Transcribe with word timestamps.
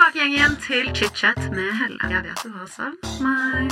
tilbake 0.00 0.18
igjen, 0.18 0.32
igjen 0.32 0.54
til 0.64 0.86
chit-chat 0.96 1.40
med 1.52 1.74
Helle. 1.76 1.98
Jeg 2.08 2.22
vet 2.24 2.40
du 2.44 2.50
har 2.54 2.68
savn 2.72 2.96
meg. 3.20 3.68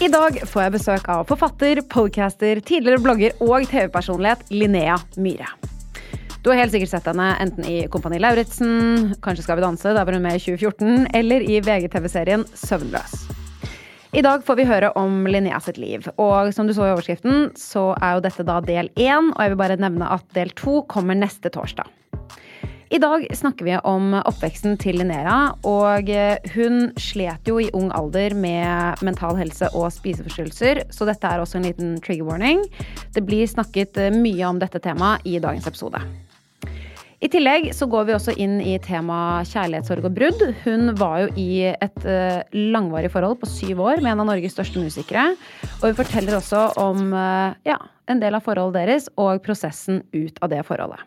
I 0.00 0.08
dag 0.08 0.36
får 0.48 0.62
jeg 0.64 0.74
besøk 0.74 1.08
av 1.12 1.24
forfatter, 1.28 1.80
podcaster, 1.88 2.60
tidligere 2.60 3.00
blogger 3.04 3.40
og 3.44 3.68
TV-personlighet 3.68 4.52
Linnea 4.52 4.96
Myhre. 5.16 5.48
Du 6.40 6.48
har 6.52 6.60
helt 6.60 6.72
sikkert 6.72 6.92
sett 6.92 7.08
henne 7.08 7.34
enten 7.40 7.68
i 7.68 7.82
Kompani 7.92 8.20
Lauritzen, 8.20 9.14
Kanskje 9.24 9.44
skal 9.44 9.60
vi 9.60 9.64
danse, 9.64 9.92
der 9.92 10.04
var 10.04 10.16
hun 10.16 10.24
med 10.24 10.40
i 10.40 10.44
2014, 10.44 11.12
eller 11.20 11.44
i 11.44 11.60
VGTV-serien 11.64 12.48
Søvnløs. 12.52 13.29
I 14.10 14.22
dag 14.26 14.42
får 14.42 14.56
vi 14.58 14.64
høre 14.66 14.88
om 14.98 15.22
Linnea 15.30 15.60
sitt 15.62 15.76
liv. 15.78 16.02
Og 16.18 16.48
som 16.54 16.66
du 16.66 16.72
så 16.74 16.88
i 16.88 16.90
overskriften, 16.90 17.52
så 17.54 17.92
er 18.02 18.16
jo 18.16 18.22
dette 18.24 18.42
da 18.46 18.56
del 18.64 18.88
én, 18.98 19.28
og 19.30 19.38
jeg 19.38 19.52
vil 19.52 19.60
bare 19.60 19.76
nevne 19.78 20.08
at 20.10 20.24
del 20.34 20.50
to 20.58 20.80
kommer 20.90 21.14
neste 21.14 21.52
torsdag. 21.54 21.86
I 22.90 22.98
dag 22.98 23.22
snakker 23.38 23.68
vi 23.68 23.76
om 23.86 24.16
oppveksten 24.18 24.74
til 24.82 24.98
Linnea, 24.98 25.52
og 25.62 26.10
hun 26.56 26.80
slet 26.98 27.46
jo 27.46 27.60
i 27.62 27.68
ung 27.70 27.92
alder 27.94 28.34
med 28.34 29.04
mental 29.06 29.38
helse 29.38 29.70
og 29.78 29.92
spiseforstyrrelser, 29.94 30.82
så 30.90 31.06
dette 31.06 31.30
er 31.30 31.38
også 31.38 31.60
en 31.60 31.68
liten 31.68 31.94
trigger 32.02 32.26
warning. 32.26 32.66
Det 33.14 33.22
blir 33.22 33.46
snakket 33.46 33.94
mye 34.18 34.42
om 34.50 34.58
dette 34.58 34.82
temaet 34.82 35.22
i 35.22 35.38
dagens 35.38 35.70
episode. 35.70 36.02
I 37.20 37.28
tillegg 37.28 37.66
så 37.76 37.84
går 37.84 38.06
vi 38.08 38.14
også 38.16 38.32
inn 38.40 38.54
i 38.64 38.78
tema 38.80 39.42
kjærlighetssorg 39.44 40.06
og 40.08 40.14
brudd. 40.16 40.42
Hun 40.62 40.94
var 40.96 41.26
jo 41.26 41.32
i 41.36 41.66
et 41.68 42.06
eh, 42.08 42.40
langvarig 42.72 43.10
forhold 43.12 43.42
på 43.42 43.48
syv 43.50 43.82
år 43.84 44.00
med 44.00 44.14
en 44.14 44.22
av 44.22 44.30
Norges 44.30 44.54
største 44.56 44.80
musikere. 44.80 45.34
Og 45.82 45.90
hun 45.90 45.98
forteller 45.98 46.38
også 46.38 46.62
om 46.80 47.12
eh, 47.12 47.58
ja, 47.68 47.76
en 48.08 48.22
del 48.22 48.38
av 48.38 48.46
forholdet 48.46 48.80
deres 48.80 49.10
og 49.20 49.42
prosessen 49.44 50.00
ut 50.16 50.40
av 50.40 50.48
det 50.54 50.62
forholdet. 50.64 51.04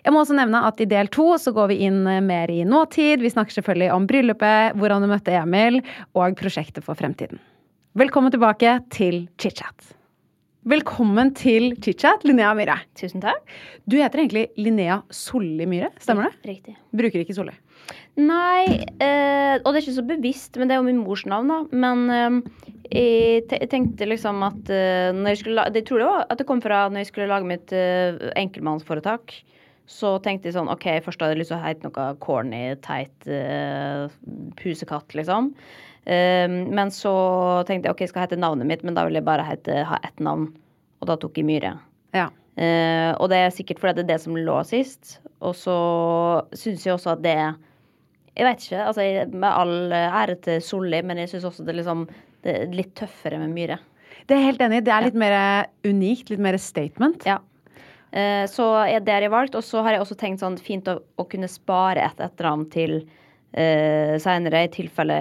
Jeg 0.00 0.16
må 0.16 0.24
også 0.24 0.34
nevne 0.34 0.64
at 0.66 0.82
I 0.82 0.88
del 0.90 1.12
to 1.14 1.28
så 1.38 1.54
går 1.54 1.70
vi 1.76 1.78
inn 1.86 2.02
eh, 2.10 2.18
mer 2.26 2.50
i 2.50 2.64
nåtid. 2.66 3.22
Vi 3.22 3.30
snakker 3.30 3.60
selvfølgelig 3.60 3.92
om 3.94 4.10
bryllupet, 4.10 4.74
hvordan 4.82 5.06
du 5.06 5.12
møtte 5.14 5.38
Emil, 5.38 5.78
og 6.18 6.34
prosjektet 6.42 6.82
for 6.82 6.98
fremtiden. 6.98 7.38
Velkommen 7.94 8.34
tilbake 8.34 8.80
til 8.90 9.28
chit-chat. 9.38 9.94
Velkommen 10.68 11.30
til 11.32 11.70
chit-chat, 11.80 12.20
Linnea 12.28 12.50
Myhre. 12.52 12.74
Tusen 12.98 13.22
takk. 13.22 13.46
Du 13.88 13.94
heter 13.96 14.20
egentlig 14.20 14.42
Linnea 14.60 14.98
Solli 15.08 15.64
Myhre, 15.64 15.88
stemmer 16.04 16.28
det? 16.28 16.50
Riktig. 16.50 16.74
Bruker 16.92 17.22
ikke 17.22 17.32
Solli. 17.38 17.54
Nei, 18.20 18.84
eh, 19.00 19.56
og 19.56 19.70
det 19.70 19.78
er 19.78 19.80
ikke 19.86 19.96
så 19.96 20.04
bevisst, 20.04 20.60
men 20.60 20.68
det 20.68 20.76
er 20.76 20.82
jo 20.82 20.88
min 20.90 21.00
mors 21.00 21.24
navn, 21.24 21.48
da. 21.48 21.62
Men 21.72 22.04
eh, 22.12 22.36
jeg 22.92 23.70
tenkte 23.72 24.10
liksom 24.10 24.44
at 24.44 24.68
eh, 24.68 25.08
når 25.16 25.32
jeg 25.32 25.42
skulle 25.46 25.64
Jeg 25.80 25.88
tror 25.88 26.04
det 26.04 26.12
var 26.12 26.28
at 26.28 26.42
det 26.42 26.50
kom 26.52 26.60
fra 26.60 26.84
når 26.90 27.06
jeg 27.06 27.12
skulle 27.14 27.32
lage 27.32 27.48
mitt 27.48 27.72
eh, 27.72 28.20
enkeltmannsforetak. 28.36 29.40
Så 29.88 30.18
tenkte 30.20 30.50
jeg 30.50 30.58
sånn 30.60 30.68
OK, 30.68 30.90
først 31.06 31.24
hadde 31.24 31.38
jeg 31.38 31.40
lyst 31.40 31.54
til 31.54 31.62
å 31.62 31.64
hete 31.64 31.88
noe 31.88 32.10
corny, 32.20 32.66
teit, 32.84 33.16
eh, 33.32 34.12
pusekatt, 34.60 35.16
liksom. 35.16 35.54
Eh, 36.06 36.48
men 36.48 36.90
så 36.94 37.12
tenkte 37.68 37.88
jeg 37.88 37.94
OK, 37.94 38.04
jeg 38.06 38.12
skal 38.12 38.26
hete 38.26 38.40
navnet 38.40 38.68
mitt, 38.68 38.84
men 38.86 38.96
da 38.96 39.04
vil 39.06 39.18
jeg 39.20 39.26
bare 39.26 39.46
hete, 39.46 39.82
ha 39.88 39.98
ett 40.06 40.20
navn. 40.22 40.48
Og 41.00 41.08
da 41.10 41.16
tok 41.20 41.38
jeg 41.40 41.48
Myhre. 41.48 41.74
Ja. 42.16 42.28
Eh, 42.60 43.12
og 43.16 43.30
det 43.32 43.38
er 43.40 43.52
sikkert 43.54 43.80
fordi 43.80 44.00
det 44.00 44.06
er 44.06 44.14
det 44.14 44.20
som 44.24 44.36
lå 44.36 44.56
sist. 44.68 45.18
Og 45.40 45.54
så 45.56 45.76
syns 46.56 46.86
jeg 46.86 46.96
også 46.96 47.14
at 47.16 47.22
det 47.24 47.36
Jeg 48.36 48.46
vet 48.46 48.60
ikke, 48.62 48.82
altså 48.86 49.02
jeg- 49.02 49.32
med 49.34 49.50
all 49.50 49.92
ære 49.92 50.40
til 50.40 50.60
Solli, 50.62 51.02
men 51.02 51.18
jeg 51.18 51.28
syns 51.28 51.44
også 51.44 51.64
det, 51.64 51.74
er 51.74 51.82
liksom, 51.82 52.08
det 52.42 52.54
er 52.54 52.66
litt 52.72 52.94
tøffere 52.94 53.38
med 53.38 53.50
Myhre. 53.50 53.78
Det 54.28 54.36
er 54.36 54.44
helt 54.46 54.60
enig. 54.60 54.84
Det 54.84 54.92
er 54.92 55.02
litt 55.02 55.14
mer 55.18 55.66
unikt, 55.84 56.30
litt 56.30 56.38
mer 56.38 56.56
statement. 56.56 57.26
Ja. 57.26 57.38
Eh, 58.12 58.46
så 58.46 58.86
er 58.86 59.00
det 59.00 59.12
jeg 59.12 59.26
har 59.28 59.34
valgt. 59.34 59.56
Og 59.58 59.62
så 59.66 59.82
har 59.82 59.92
jeg 59.92 60.00
også 60.00 60.16
tenkt 60.16 60.40
sånn 60.40 60.58
fint 60.58 60.86
å, 60.88 61.00
å 61.18 61.26
kunne 61.28 61.48
spare 61.50 62.04
et 62.06 62.22
etternavn 62.22 62.70
til 62.70 63.00
uh, 63.56 64.14
seinere, 64.22 64.64
i 64.66 64.70
tilfelle 64.72 65.16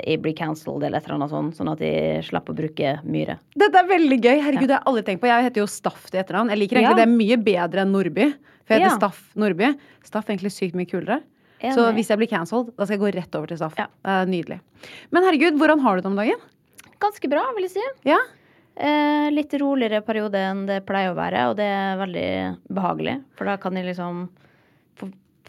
jeg 0.00 0.20
blir 0.22 0.36
cancelled 0.36 0.84
eller 0.84 1.00
et 1.00 1.08
eller 1.08 1.18
annet 1.18 1.32
sånt, 1.32 1.56
sånn 1.58 1.72
at 1.72 1.82
jeg 1.84 2.22
slipper 2.28 2.54
å 2.54 2.60
bruke 2.60 2.94
Myhre. 3.04 3.38
Dette 3.56 3.82
er 3.82 3.90
veldig 3.90 4.20
gøy. 4.20 4.36
Herregud, 4.44 4.68
det 4.68 4.76
har 4.76 4.82
jeg 4.82 4.90
aldri 4.92 5.04
tenkt 5.08 5.24
på. 5.24 5.30
Jeg 5.30 5.48
heter 5.48 5.64
jo 5.64 5.68
Staff 5.70 6.08
til 6.10 6.22
etternavn. 6.22 6.52
Jeg 6.52 6.62
liker 6.64 6.80
egentlig 6.80 6.98
Ja. 6.98 7.04
det 7.04 7.12
mye 7.14 7.36
bedre 7.50 7.84
enn 7.84 7.92
Nordby. 7.92 8.30
For 8.64 8.74
jeg 8.74 8.82
heter 8.82 8.92
Ja. 8.92 8.96
Staff 8.98 9.22
Nordby. 9.34 9.74
Staff 10.04 10.28
er 10.28 10.36
egentlig 10.36 10.52
sykt 10.52 10.74
mye 10.74 10.90
kulere. 10.90 11.22
Enig. 11.60 11.74
Så 11.76 11.92
hvis 11.92 12.08
jeg 12.08 12.18
blir 12.18 12.28
cancelled, 12.28 12.72
da 12.76 12.86
skal 12.86 12.96
jeg 12.98 13.04
gå 13.04 13.14
rett 13.18 13.34
over 13.36 13.46
til 13.46 13.58
Staff. 13.60 13.74
Ja. 13.76 13.86
Er 14.04 14.26
nydelig. 14.26 14.60
Men 15.12 15.24
herregud, 15.24 15.58
hvordan 15.60 15.80
har 15.80 15.96
du 15.96 16.02
det 16.02 16.10
om 16.10 16.16
dagen? 16.16 16.40
Ganske 17.00 17.28
bra, 17.28 17.42
vil 17.56 17.66
jeg 17.68 17.74
si. 17.76 17.88
Ja? 18.08 18.18
Uh, 18.80 19.28
litt 19.34 19.52
roligere 19.60 20.00
periode 20.00 20.40
enn 20.40 20.62
det 20.68 20.86
pleier 20.88 21.12
å 21.12 21.16
være, 21.18 21.50
og 21.50 21.56
det 21.58 21.66
er 21.68 21.98
veldig 22.00 22.28
behagelig. 22.72 23.18
For 23.36 23.44
da 23.44 23.58
kan 23.60 23.76
jeg 23.76 23.90
liksom 23.90 24.28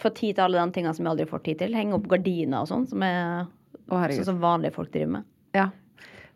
få, 0.01 0.11
tid 0.17 0.37
til 0.37 0.45
alle 0.45 0.63
de 0.65 0.75
tingene 0.77 0.95
som 0.97 1.05
jeg 1.05 1.13
aldri 1.13 1.27
får 1.29 1.43
tid 1.45 1.61
til. 1.61 1.77
Henge 1.77 1.97
opp 1.97 2.07
gardiner 2.11 2.63
og 2.63 2.71
sånn, 2.71 2.87
som 2.89 3.05
sånn 3.91 4.25
som 4.27 4.41
vanlige 4.41 4.75
folk 4.75 4.91
driver 4.93 5.17
med. 5.19 5.29
Ja. 5.57 5.69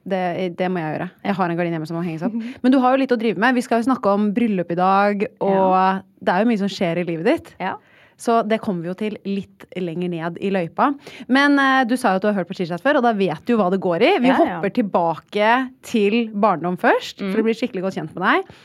Det, 0.05 0.21
det 0.59 0.67
må 0.69 0.81
jeg 0.83 0.93
gjøre. 0.93 1.07
Jeg 1.25 1.35
har 1.39 1.49
en 1.49 1.57
gardin 1.57 1.73
hjemme 1.73 1.87
som 1.89 1.97
må 1.97 2.03
henges 2.05 2.25
opp. 2.27 2.35
Men 2.61 2.73
du 2.73 2.77
har 2.83 2.93
jo 2.93 3.01
litt 3.01 3.13
å 3.15 3.17
drive 3.17 3.41
med. 3.41 3.57
Vi 3.57 3.63
skal 3.65 3.81
jo 3.81 3.87
snakke 3.87 4.11
om 4.13 4.29
bryllup 4.35 4.71
i 4.75 4.77
dag, 4.77 5.25
og 5.41 6.03
det 6.21 6.33
er 6.35 6.43
jo 6.43 6.49
mye 6.51 6.61
som 6.61 6.69
skjer 6.71 7.01
i 7.01 7.05
livet 7.07 7.29
ditt. 7.31 7.53
Ja. 7.63 7.73
Så 8.21 8.37
det 8.47 8.61
kommer 8.63 8.85
vi 8.85 8.91
jo 8.91 8.95
til 8.99 9.17
litt 9.27 9.65
lenger 9.75 10.11
ned 10.13 10.37
i 10.39 10.51
løypa. 10.53 10.91
Men 11.27 11.57
eh, 11.59 11.81
du 11.89 11.97
sa 11.99 12.13
jo 12.13 12.21
at 12.21 12.23
du 12.23 12.29
har 12.29 12.37
hørt 12.37 12.47
på 12.47 12.55
Chitchat 12.55 12.83
før, 12.85 13.01
og 13.01 13.07
da 13.07 13.11
vet 13.17 13.41
du 13.43 13.55
jo 13.55 13.59
hva 13.59 13.67
det 13.73 13.81
går 13.83 14.05
i. 14.07 14.11
Vi 14.23 14.29
Ja, 14.29 14.37
ja. 14.37 14.45
hopper 14.55 14.71
tilbake 14.77 15.49
til 15.89 16.21
barndom 16.31 16.77
først, 16.79 17.19
for 17.25 17.41
å 17.41 17.47
bli 17.49 17.57
skikkelig 17.57 17.83
godt 17.87 17.97
kjent 17.99 18.15
med 18.15 18.23
deg. 18.23 18.55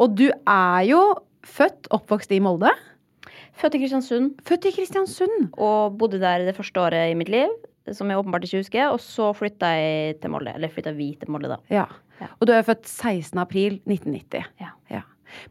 Og 0.00 0.14
du 0.20 0.28
er 0.30 0.84
jo 0.86 1.00
født, 1.48 1.88
oppvokst 1.96 2.30
i 2.36 2.38
Molde. 2.44 2.70
Født 3.60 3.76
i 3.76 3.82
Kristiansund 3.82 4.38
Født 4.48 4.68
i 4.70 4.72
Kristiansund. 4.72 5.50
og 5.60 5.98
bodde 6.00 6.20
der 6.22 6.46
det 6.46 6.56
første 6.56 6.80
året 6.80 7.10
i 7.10 7.16
mitt 7.18 7.28
liv, 7.32 7.50
som 7.92 8.08
jeg 8.08 8.20
åpenbart 8.20 8.46
ikke 8.46 8.62
husker. 8.62 8.92
Og 8.94 9.00
så 9.04 9.30
flytta 9.36 9.72
jeg 9.76 10.20
til 10.22 10.32
Molde. 10.32 10.54
Eller 10.56 10.72
flytta 10.72 10.94
vi 10.96 11.12
til 11.20 11.30
Molde, 11.32 11.50
da. 11.52 11.58
Ja. 11.72 11.86
Ja. 12.20 12.28
Og 12.38 12.48
du 12.48 12.52
er 12.52 12.64
født 12.64 12.86
16. 12.88 13.38
april 13.40 13.80
1990. 13.88 14.46
Ja. 14.60 14.72
Ja. 14.92 15.02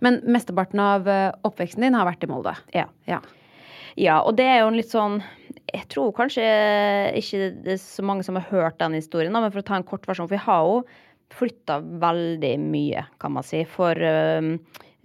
Men 0.03 0.19
mesteparten 0.27 0.81
av 0.83 1.07
eh, 1.09 1.31
oppveksten 1.47 1.85
din 1.85 1.97
har 1.97 2.07
vært 2.09 2.25
i 2.25 2.29
Molde. 2.31 2.55
Ja. 2.75 2.87
Ja. 3.09 3.21
Ja, 3.99 4.19
og 4.21 4.37
det 4.37 4.45
er 4.47 4.61
jo 4.61 4.69
en 4.69 4.77
litt 4.77 4.91
sånn 4.91 5.17
Jeg 5.73 5.87
tror 5.91 6.13
kanskje 6.15 6.43
ikke 7.19 7.49
det 7.65 7.73
er 7.73 7.81
så 7.81 8.03
mange 8.05 8.23
som 8.23 8.37
har 8.37 8.45
hørt 8.51 8.77
den 8.79 8.95
historien, 8.95 9.33
men 9.33 9.49
for 9.51 9.61
å 9.61 9.65
ta 9.65 9.79
en 9.79 9.87
kort 9.87 10.05
versjon. 10.07 10.29
For 10.29 10.37
vi 10.37 10.43
har 10.45 10.65
jo 10.65 10.81
flytta 11.35 11.79
veldig 12.01 12.53
mye, 12.63 13.05
kan 13.21 13.35
man 13.35 13.45
si. 13.45 13.63
For 13.69 13.93
øh, 13.93 14.53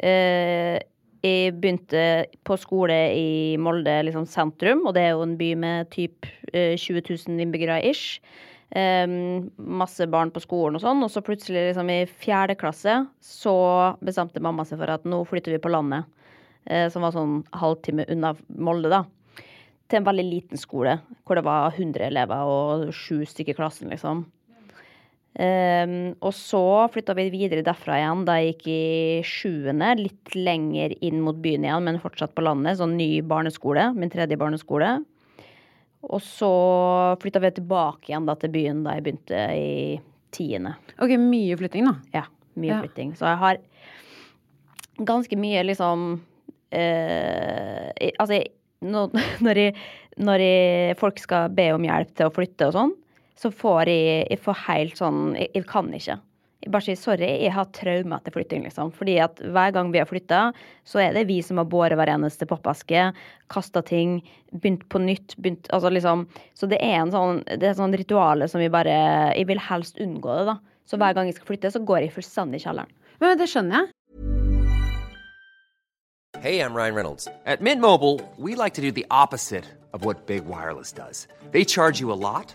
øh, 0.05 0.77
jeg 1.25 1.55
begynte 1.57 2.01
på 2.45 2.57
skole 2.61 2.97
i 3.17 3.29
Molde 3.61 3.95
liksom 4.05 4.27
sentrum, 4.29 4.83
og 4.85 4.95
det 4.97 5.07
er 5.07 5.15
jo 5.15 5.23
en 5.25 5.39
by 5.41 5.55
med 5.57 5.89
typ 5.95 6.29
øh, 6.53 6.75
20 6.77 7.01
000 7.09 7.41
innbyggere 7.41 7.81
ish. 7.89 8.21
Um, 8.75 9.53
masse 9.57 10.03
barn 10.11 10.33
på 10.35 10.43
skolen 10.43 10.75
og 10.75 10.83
sånn, 10.83 11.03
og 11.07 11.11
så 11.13 11.23
plutselig 11.23 11.69
liksom 11.69 11.93
i 11.95 12.01
fjerde 12.11 12.57
klasse 12.59 12.97
så 13.23 13.55
bestemte 14.03 14.43
mamma 14.43 14.65
seg 14.67 14.81
for 14.81 14.91
at 14.91 15.05
nå 15.07 15.21
flytter 15.29 15.55
vi 15.55 15.61
på 15.63 15.71
landet 15.71 16.09
uh, 16.67 16.89
som 16.91 17.05
var 17.07 17.15
sånn 17.15 17.37
halvtime 17.55 18.09
unna 18.11 18.33
Molde, 18.59 18.91
da. 18.91 19.05
Til 19.87 20.01
en 20.01 20.09
veldig 20.09 20.25
liten 20.27 20.59
skole, 20.59 20.97
hvor 21.23 21.39
det 21.39 21.47
var 21.47 21.77
100 21.77 22.09
elever 22.09 22.51
og 22.51 22.89
sju 22.97 23.23
stykker 23.29 23.55
i 23.55 23.61
klassen, 23.61 23.93
liksom. 23.95 24.25
Ehm, 25.35 26.15
og 26.23 26.31
så 26.37 26.61
flytta 26.95 27.15
vi 27.19 27.25
videre 27.33 27.65
derfra 27.67 27.97
igjen 27.99 28.21
da 28.29 28.37
jeg 28.39 28.53
gikk 28.55 28.69
i 28.71 29.23
sjuende, 29.27 29.89
litt 29.99 30.35
lenger 30.39 30.95
inn 31.03 31.19
mot 31.25 31.41
byen 31.43 31.67
igjen, 31.67 31.83
men 31.89 31.99
fortsatt 32.03 32.35
på 32.37 32.45
landet. 32.47 32.79
Sånn 32.79 32.95
ny 32.99 33.19
barneskole, 33.27 33.89
min 33.99 34.13
tredje 34.13 34.39
barneskole. 34.39 34.93
Og 36.05 36.21
så 36.23 36.51
flytta 37.23 37.41
vi 37.43 37.51
tilbake 37.57 38.13
igjen 38.13 38.27
da 38.29 38.37
til 38.39 38.53
byen 38.55 38.83
da 38.85 38.95
jeg 38.99 39.07
begynte 39.07 39.45
i 39.57 40.01
tiende. 40.35 40.75
Ok, 41.03 41.17
mye 41.19 41.57
flytting, 41.59 41.89
da. 41.89 41.95
Ja, 42.21 42.25
mye 42.61 42.75
Ja. 42.77 42.81
flytting. 42.85 43.15
Så 43.19 43.27
jeg 43.27 43.39
har 43.43 43.59
ganske 45.03 45.37
mye 45.41 45.63
liksom 45.67 46.21
eh, 46.71 48.11
Altså, 48.21 48.43
når, 48.85 49.57
jeg, 49.57 49.75
når 50.21 50.39
jeg, 50.45 50.97
folk 51.01 51.19
skal 51.19 51.49
be 51.57 51.71
om 51.73 51.83
hjelp 51.87 52.13
til 52.15 52.29
å 52.29 52.35
flytte 52.35 52.69
og 52.69 52.75
sånn, 52.77 52.93
så 53.39 53.51
får 53.51 53.91
jeg, 53.91 54.29
jeg 54.31 54.41
får 54.45 54.63
helt 54.69 55.01
sånn 55.01 55.21
jeg, 55.39 55.51
jeg 55.57 55.67
kan 55.71 55.91
ikke. 55.95 56.21
Jeg 56.65 56.73
bare 56.73 56.87
sier 56.87 56.97
sorry, 56.97 57.27
jeg 57.43 57.53
har 57.53 57.67
traume 57.77 58.17
etter 58.17 58.33
flytting, 58.33 58.63
liksom. 58.65 58.89
Fordi 58.97 59.19
at 59.21 59.41
hver 59.43 59.75
gang 59.77 59.91
vi 59.93 60.01
har 60.01 60.09
flytta, 60.09 60.47
så 60.89 61.03
er 61.03 61.13
det 61.13 61.27
vi 61.29 61.43
som 61.45 61.61
har 61.61 61.67
båret 61.69 61.99
hver 62.01 62.09
eneste 62.15 62.49
pappeske, 62.49 63.11
kasta 63.53 63.83
ting, 63.85 64.23
begynt 64.55 64.87
på 64.89 65.03
nytt, 65.03 65.37
begynt 65.37 65.69
Altså 65.75 65.91
liksom 65.93 66.25
Så 66.57 66.69
det 66.71 66.79
er 66.81 67.03
en 67.03 67.13
sånn 67.13 67.43
Det 67.45 67.67
er 67.69 67.75
sånn 67.77 67.97
rituale 67.99 68.47
som 68.49 68.63
vi 68.63 68.71
bare 68.73 68.95
Jeg 69.35 69.49
vil 69.51 69.61
helst 69.61 69.99
unngå 70.01 70.39
det, 70.39 70.47
da. 70.55 70.57
Så 70.89 70.97
hver 71.01 71.17
gang 71.17 71.29
jeg 71.29 71.37
skal 71.37 71.51
flytte, 71.51 71.75
så 71.75 71.83
går 71.85 72.07
jeg 72.07 72.15
fullstendig 72.15 72.63
i 72.63 72.65
kjelleren. 72.65 72.97
Men 73.21 73.39
det 73.41 73.51
skjønner 73.51 73.83
jeg. 73.83 73.93
Hey, 76.41 76.61
I'm 76.61 76.75
Ryan 76.75 76.95
Reynolds. 76.95 77.27
At 77.47 77.63
Mint 77.63 77.81
Mobile, 77.81 78.21
we 78.37 78.55
like 78.55 78.75
to 78.75 78.83
do 78.83 78.93
the 78.93 79.07
opposite 79.11 79.65
of 79.95 80.05
what 80.05 80.27
Big 80.27 80.45
Wireless 80.45 80.93
does. 80.93 81.27
They 81.53 81.65
charge 81.65 82.01
you 82.01 82.13
a 82.13 82.21
lot, 82.21 82.55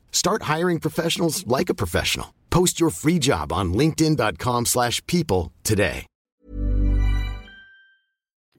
Start 0.11 0.43
hiring 0.43 0.79
professionals 0.79 1.45
like 1.47 1.69
a 1.69 1.73
professional. 1.73 2.27
Post 2.49 2.79
your 2.79 2.91
free 2.91 3.19
job 3.19 3.51
on 3.51 3.73
linkedin.com/people 3.73 4.65
slash 4.65 5.01
people 5.07 5.51
today. 5.63 6.05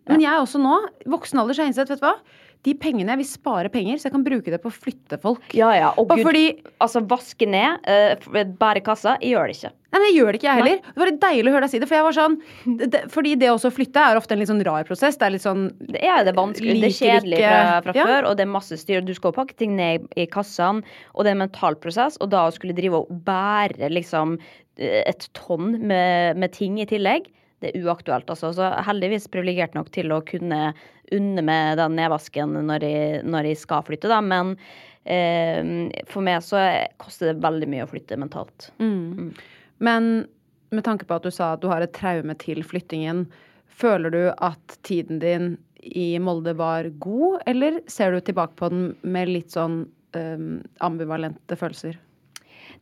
Men 0.09 0.21
jeg 0.21 0.35
er 0.35 0.41
også 0.43 0.59
nå, 0.59 0.79
voksen 1.07 1.39
alder, 1.39 1.55
så 1.55 1.63
har 1.63 1.69
jeg 1.69 1.73
innsett, 1.73 1.91
vet 1.93 2.01
du 2.01 2.07
hva? 2.07 2.17
De 2.63 2.75
pengene 2.79 3.11
jeg 3.11 3.19
vil 3.19 3.27
spare 3.27 3.69
penger, 3.75 3.97
så 3.99 4.07
jeg 4.07 4.13
kan 4.15 4.23
bruke 4.25 4.51
det 4.53 4.61
på 4.63 4.71
å 4.71 4.75
flytte 4.75 5.19
folk. 5.21 5.43
Ja, 5.59 5.73
ja. 5.75 5.89
Og 5.99 6.09
gud, 6.13 6.23
fordi- 6.23 6.63
altså 6.81 7.01
vaske 7.11 7.49
ned, 7.49 7.81
uh, 7.89 8.45
bære 8.61 8.85
kassa, 8.87 9.17
jeg 9.21 9.35
gjør 9.35 9.49
det 9.51 9.57
ikke. 9.57 9.73
Nei, 9.93 9.99
men 10.01 10.07
jeg 10.09 10.17
gjør 10.17 10.29
det 10.33 10.39
ikke, 10.41 10.49
jeg 10.49 10.57
heller. 10.63 10.79
Det 10.87 10.97
var 11.03 11.11
litt 11.11 11.21
deilig 11.21 11.51
å 11.51 11.53
høre 11.53 11.61
deg 11.67 11.71
si 11.71 11.79
det. 11.83 11.89
For 11.91 11.97
jeg 11.99 12.05
var 12.07 12.15
sånn 12.17 12.37
det, 12.79 13.01
Fordi 13.13 13.33
det 13.37 13.49
også 13.53 13.69
å 13.69 13.75
flytte 13.77 14.01
er 14.01 14.17
ofte 14.17 14.33
en 14.33 14.39
litt 14.39 14.49
sånn 14.49 14.65
rar 14.65 14.85
prosess. 14.89 15.19
Det 15.21 15.27
er 15.27 15.35
litt 15.35 15.43
sånn 15.45 15.67
Det 15.85 16.01
er 16.03 16.25
det 16.25 16.35
vanskelig. 16.39 16.79
Det 16.81 16.89
er 16.89 16.97
kjedelig 16.97 17.43
fra, 17.43 17.81
fra 17.83 17.93
Ja. 17.99 18.07
før, 18.07 18.31
og 18.31 18.37
det 18.39 18.47
er 18.47 18.53
masse 18.55 18.79
styr. 18.81 19.05
Du 19.05 19.13
skal 19.13 19.33
jo 19.33 19.37
pakke 19.43 19.55
ting 19.59 19.77
ned 19.77 20.07
i 20.17 20.25
kassene, 20.27 20.83
og 21.15 21.25
det 21.25 21.33
er 21.35 21.37
en 21.37 21.45
mental 21.45 21.75
prosess. 21.75 22.17
Og 22.23 22.31
da 22.31 22.47
å 22.49 22.55
skulle 22.55 22.73
drive 22.79 22.95
og 23.03 23.11
bære 23.27 23.91
liksom 23.93 24.39
eh, 24.79 25.03
et 25.05 25.29
tonn 25.35 25.83
med, 25.83 26.39
med 26.39 26.53
ting 26.53 26.79
i 26.81 26.87
tillegg, 26.87 27.27
det 27.61 27.75
er 27.77 27.83
uaktuelt, 27.85 28.27
altså. 28.33 28.55
Så 28.57 28.73
heldigvis 28.87 29.29
privilegert 29.29 29.75
nok 29.75 29.91
til 29.93 30.09
å 30.09 30.23
kunne 30.25 30.73
unne 31.15 31.45
med 31.45 31.79
den 31.81 31.97
nedvasken 31.99 32.57
når 32.69 32.87
jeg, 32.87 33.23
når 33.29 33.51
jeg 33.51 33.63
skal 33.63 33.85
flytte, 33.87 34.11
da. 34.11 34.21
Men 34.25 34.55
eh, 35.05 36.05
for 36.11 36.25
meg 36.25 36.43
så 36.47 36.63
koster 37.03 37.33
det 37.33 37.43
veldig 37.45 37.71
mye 37.73 37.87
å 37.87 37.91
flytte 37.91 38.21
mentalt. 38.21 38.71
Men 39.83 40.13
med 40.73 40.87
tanke 40.87 41.09
på 41.09 41.19
at 41.19 41.27
du 41.27 41.33
sa 41.35 41.53
at 41.55 41.63
du 41.63 41.69
har 41.73 41.85
et 41.85 41.95
traume 41.97 42.37
til 42.41 42.63
flyttingen, 42.65 43.27
føler 43.73 44.13
du 44.13 44.23
at 44.33 44.79
tiden 44.87 45.21
din 45.23 45.55
i 45.83 46.15
Molde 46.23 46.55
var 46.55 46.87
god, 47.03 47.43
eller 47.51 47.81
ser 47.91 48.15
du 48.15 48.23
tilbake 48.23 48.55
på 48.57 48.71
den 48.71 48.93
med 49.03 49.33
litt 49.33 49.51
sånn 49.55 49.83
um, 50.15 50.61
ambivalente 50.85 51.59
følelser? 51.59 51.99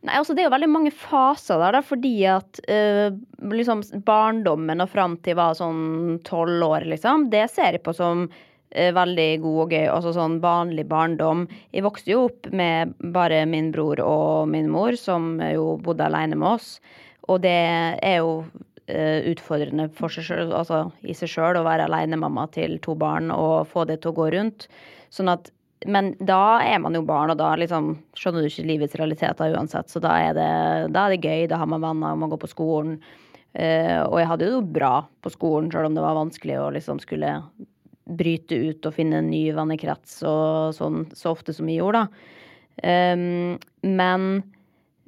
Nei, 0.01 0.15
altså 0.17 0.33
Det 0.33 0.41
er 0.41 0.47
jo 0.47 0.55
veldig 0.55 0.71
mange 0.71 0.91
faser 0.97 1.59
der, 1.61 1.75
da, 1.77 1.81
fordi 1.85 2.15
at 2.25 2.61
eh, 2.71 3.13
liksom 3.53 3.83
barndommen 4.07 4.81
og 4.81 4.89
fram 4.89 5.17
til 5.21 5.37
var 5.37 5.53
sånn 5.59 6.17
tolv 6.25 6.65
år, 6.65 6.87
liksom, 6.89 7.27
det 7.33 7.43
ser 7.53 7.77
jeg 7.77 7.83
på 7.85 7.93
som 7.93 8.23
eh, 8.71 8.89
veldig 8.97 9.29
god 9.43 9.59
og 9.65 9.75
gøy. 9.75 9.85
Altså 9.93 10.15
sånn 10.17 10.39
vanlig 10.41 10.87
barndom. 10.89 11.45
Jeg 11.69 11.85
vokste 11.85 12.15
jo 12.15 12.25
opp 12.31 12.49
med 12.49 12.95
bare 13.13 13.43
min 13.45 13.69
bror 13.75 14.01
og 14.01 14.49
min 14.49 14.71
mor, 14.73 14.97
som 14.97 15.35
jo 15.51 15.75
bodde 15.85 16.09
alene 16.09 16.39
med 16.39 16.55
oss. 16.55 16.73
Og 17.29 17.43
det 17.45 17.55
er 18.01 18.17
jo 18.23 18.39
eh, 18.89 19.21
utfordrende 19.29 19.91
for 19.93 20.09
seg 20.09 20.31
selv, 20.31 20.57
altså 20.57 20.87
i 21.05 21.13
seg 21.13 21.29
sjøl 21.29 21.61
å 21.61 21.65
være 21.67 21.85
alenemamma 21.85 22.47
til 22.57 22.79
to 22.81 22.97
barn 22.97 23.29
og 23.35 23.69
få 23.69 23.85
det 23.85 24.01
til 24.01 24.15
å 24.15 24.17
gå 24.17 24.31
rundt. 24.33 24.65
Sånn 25.13 25.29
at 25.29 25.53
men 25.89 26.11
da 26.19 26.61
er 26.61 26.77
man 26.83 26.93
jo 26.93 27.01
barn, 27.05 27.33
og 27.33 27.39
da 27.39 27.55
liksom 27.57 27.95
skjønner 28.17 28.43
du 28.43 28.51
ikke 28.51 28.67
livets 28.69 28.95
realiteter 28.99 29.55
uansett. 29.55 29.89
Så 29.89 30.01
da 30.03 30.13
er 30.27 30.37
det, 30.37 30.51
da 30.93 31.07
er 31.07 31.15
det 31.15 31.25
gøy, 31.25 31.47
da 31.49 31.57
har 31.61 31.69
man 31.69 31.81
venner, 31.81 32.19
man 32.19 32.31
går 32.33 32.41
på 32.43 32.51
skolen. 32.51 32.99
Uh, 33.51 34.07
og 34.07 34.15
jeg 34.21 34.29
hadde 34.29 34.45
det 34.45 34.53
jo 34.53 34.63
bra 34.77 34.93
på 35.25 35.31
skolen, 35.33 35.71
selv 35.73 35.89
om 35.89 35.97
det 35.97 36.03
var 36.05 36.19
vanskelig 36.19 36.59
å 36.61 36.69
liksom 36.75 37.01
skulle 37.03 37.33
bryte 38.11 38.57
ut 38.57 38.87
og 38.87 38.95
finne 38.95 39.19
en 39.19 39.31
ny 39.31 39.43
vennekrets 39.55 40.21
og 40.27 40.75
sånn 40.75 41.03
så 41.15 41.33
ofte 41.33 41.55
som 41.55 41.67
vi 41.67 41.79
gjorde, 41.79 42.05
da. 42.05 42.37
Um, 42.81 43.57
men 43.83 44.27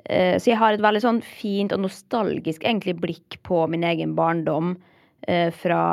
uh, 0.10 0.36
Så 0.36 0.52
jeg 0.52 0.60
har 0.60 0.76
et 0.76 0.84
veldig 0.84 1.04
sånn 1.06 1.22
fint 1.24 1.74
og 1.76 1.86
nostalgisk 1.86 2.66
egentlig 2.66 2.98
blikk 3.00 3.38
på 3.48 3.62
min 3.72 3.86
egen 3.88 4.18
barndom 4.18 4.76
eh, 5.28 5.48
fra 5.56 5.84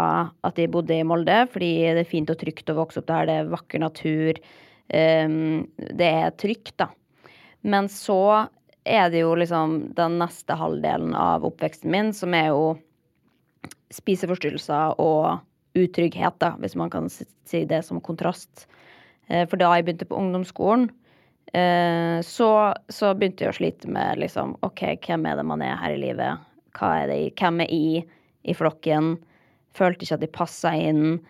at 0.46 0.58
jeg 0.58 0.72
bodde 0.74 0.98
i 0.98 1.06
Molde, 1.06 1.44
fordi 1.52 1.70
det 1.94 2.02
er 2.02 2.10
fint 2.10 2.32
og 2.32 2.40
trygt 2.40 2.72
å 2.72 2.78
vokse 2.80 3.00
opp 3.00 3.08
der, 3.10 3.28
det 3.28 3.36
er 3.38 3.52
vakker 3.54 3.82
natur. 3.82 4.40
Um, 4.90 5.68
det 5.78 6.08
er 6.08 6.32
trygt, 6.40 6.74
da. 6.82 6.88
Men 7.62 7.86
så 7.92 8.48
er 8.88 9.10
det 9.12 9.20
jo 9.22 9.34
liksom 9.38 9.92
den 9.94 10.16
neste 10.18 10.56
halvdelen 10.56 11.12
av 11.14 11.44
oppveksten 11.46 11.92
min, 11.92 12.10
som 12.16 12.34
er 12.34 12.48
jo 12.50 12.64
spiseforstyrrelser 13.94 14.96
og 15.02 15.40
utrygghet, 15.78 16.38
da, 16.42 16.54
hvis 16.62 16.76
man 16.78 16.90
kan 16.90 17.08
si- 17.10 17.64
det 17.66 17.84
som 17.84 18.00
kontrast. 18.00 18.66
Eh, 19.28 19.46
For 19.46 19.56
da 19.56 19.70
jeg 19.74 19.84
begynte 19.86 20.08
på 20.08 20.18
ungdomsskolen, 20.18 20.88
eh, 21.54 22.18
så, 22.26 22.74
så 22.88 23.14
begynte 23.14 23.44
jeg 23.46 23.52
å 23.52 23.58
slite 23.58 23.88
med 23.90 24.18
liksom 24.18 24.56
OK, 24.66 24.82
hvem 25.06 25.26
er 25.26 25.36
det 25.36 25.46
man 25.46 25.62
er 25.62 25.76
her 25.76 25.94
i 25.94 26.00
livet? 26.02 26.38
Hva 26.78 27.02
er 27.02 27.10
det? 27.10 27.34
Hvem 27.38 27.60
er 27.62 27.70
i 27.70 28.04
i 28.48 28.54
flokken? 28.56 29.18
Følte 29.76 30.02
ikke 30.06 30.16
at 30.16 30.22
de 30.24 30.30
passa 30.32 30.72
inn. 30.74 31.20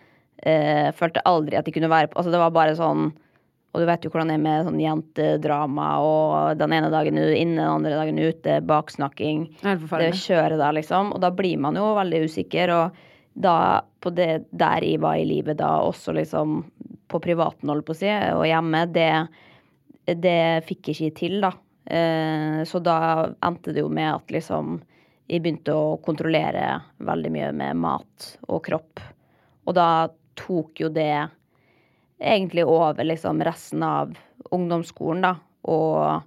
Eh, 0.47 0.89
følte 0.97 1.21
aldri 1.29 1.57
at 1.59 1.65
de 1.65 1.73
kunne 1.75 1.89
være 1.91 2.07
på 2.09 2.17
Altså, 2.17 2.31
det 2.31 2.39
var 2.41 2.53
bare 2.55 2.77
sånn 2.77 3.11
Og 3.71 3.79
du 3.79 3.87
vet 3.87 4.03
jo 4.03 4.11
hvordan 4.11 4.33
det 4.33 4.35
er 4.35 4.43
med 4.43 4.65
sånn 4.67 4.81
jentedrama, 4.81 5.87
og 6.03 6.59
den 6.59 6.73
ene 6.75 6.89
dagen 6.91 7.15
inne, 7.21 7.55
den 7.55 7.61
andre 7.63 7.93
dagen 7.95 8.19
ute, 8.19 8.57
baksnakking. 8.67 9.45
Det 9.61 9.77
Det 10.11 10.25
kjøret 10.25 10.59
der, 10.59 10.75
liksom. 10.75 11.13
Og 11.15 11.23
da 11.23 11.31
blir 11.31 11.61
man 11.63 11.79
jo 11.79 11.93
veldig 11.95 12.25
usikker. 12.27 12.73
Og 12.75 12.99
da, 13.33 13.55
på 14.03 14.11
det 14.11 14.49
der 14.51 14.83
jeg 14.83 14.99
var 14.99 15.15
i 15.21 15.27
livet 15.27 15.61
da, 15.61 15.77
også 15.87 16.15
liksom 16.17 16.65
på 17.11 17.23
privaten, 17.23 17.71
holdt 17.71 17.87
på 17.87 17.95
å 17.95 18.01
si, 18.01 18.11
og 18.11 18.45
hjemme, 18.47 18.85
det, 18.91 19.11
det 20.19 20.63
fikk 20.67 20.91
jeg 20.91 20.99
ikke 20.99 21.19
til, 21.19 21.39
da. 21.43 21.51
Eh, 21.91 22.61
så 22.67 22.79
da 22.83 22.97
endte 23.43 23.73
det 23.75 23.83
jo 23.83 23.91
med 23.91 24.11
at 24.13 24.31
liksom 24.31 24.79
jeg 25.31 25.43
begynte 25.43 25.73
å 25.75 25.99
kontrollere 26.03 26.75
veldig 27.07 27.29
mye 27.31 27.51
med 27.55 27.79
mat 27.79 28.31
og 28.51 28.65
kropp. 28.65 28.99
Og 29.63 29.75
da 29.77 30.09
tok 30.35 30.81
jo 30.83 30.89
det 30.91 31.13
egentlig 32.21 32.65
over 32.65 33.03
liksom 33.03 33.41
resten 33.43 33.83
av 33.83 34.13
ungdomsskolen, 34.51 35.25
da. 35.25 35.35
Og 35.71 36.21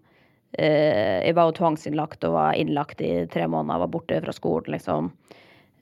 eh, 0.59 1.23
jeg 1.27 1.37
var 1.39 1.49
jo 1.49 1.57
tvangsinnlagt 1.61 2.27
og 2.29 2.37
var 2.37 2.59
innlagt 2.59 3.03
i 3.05 3.15
tre 3.31 3.47
måneder, 3.51 3.85
var 3.85 3.93
borte 3.95 4.21
fra 4.25 4.35
skolen, 4.35 4.75
liksom. 4.77 5.11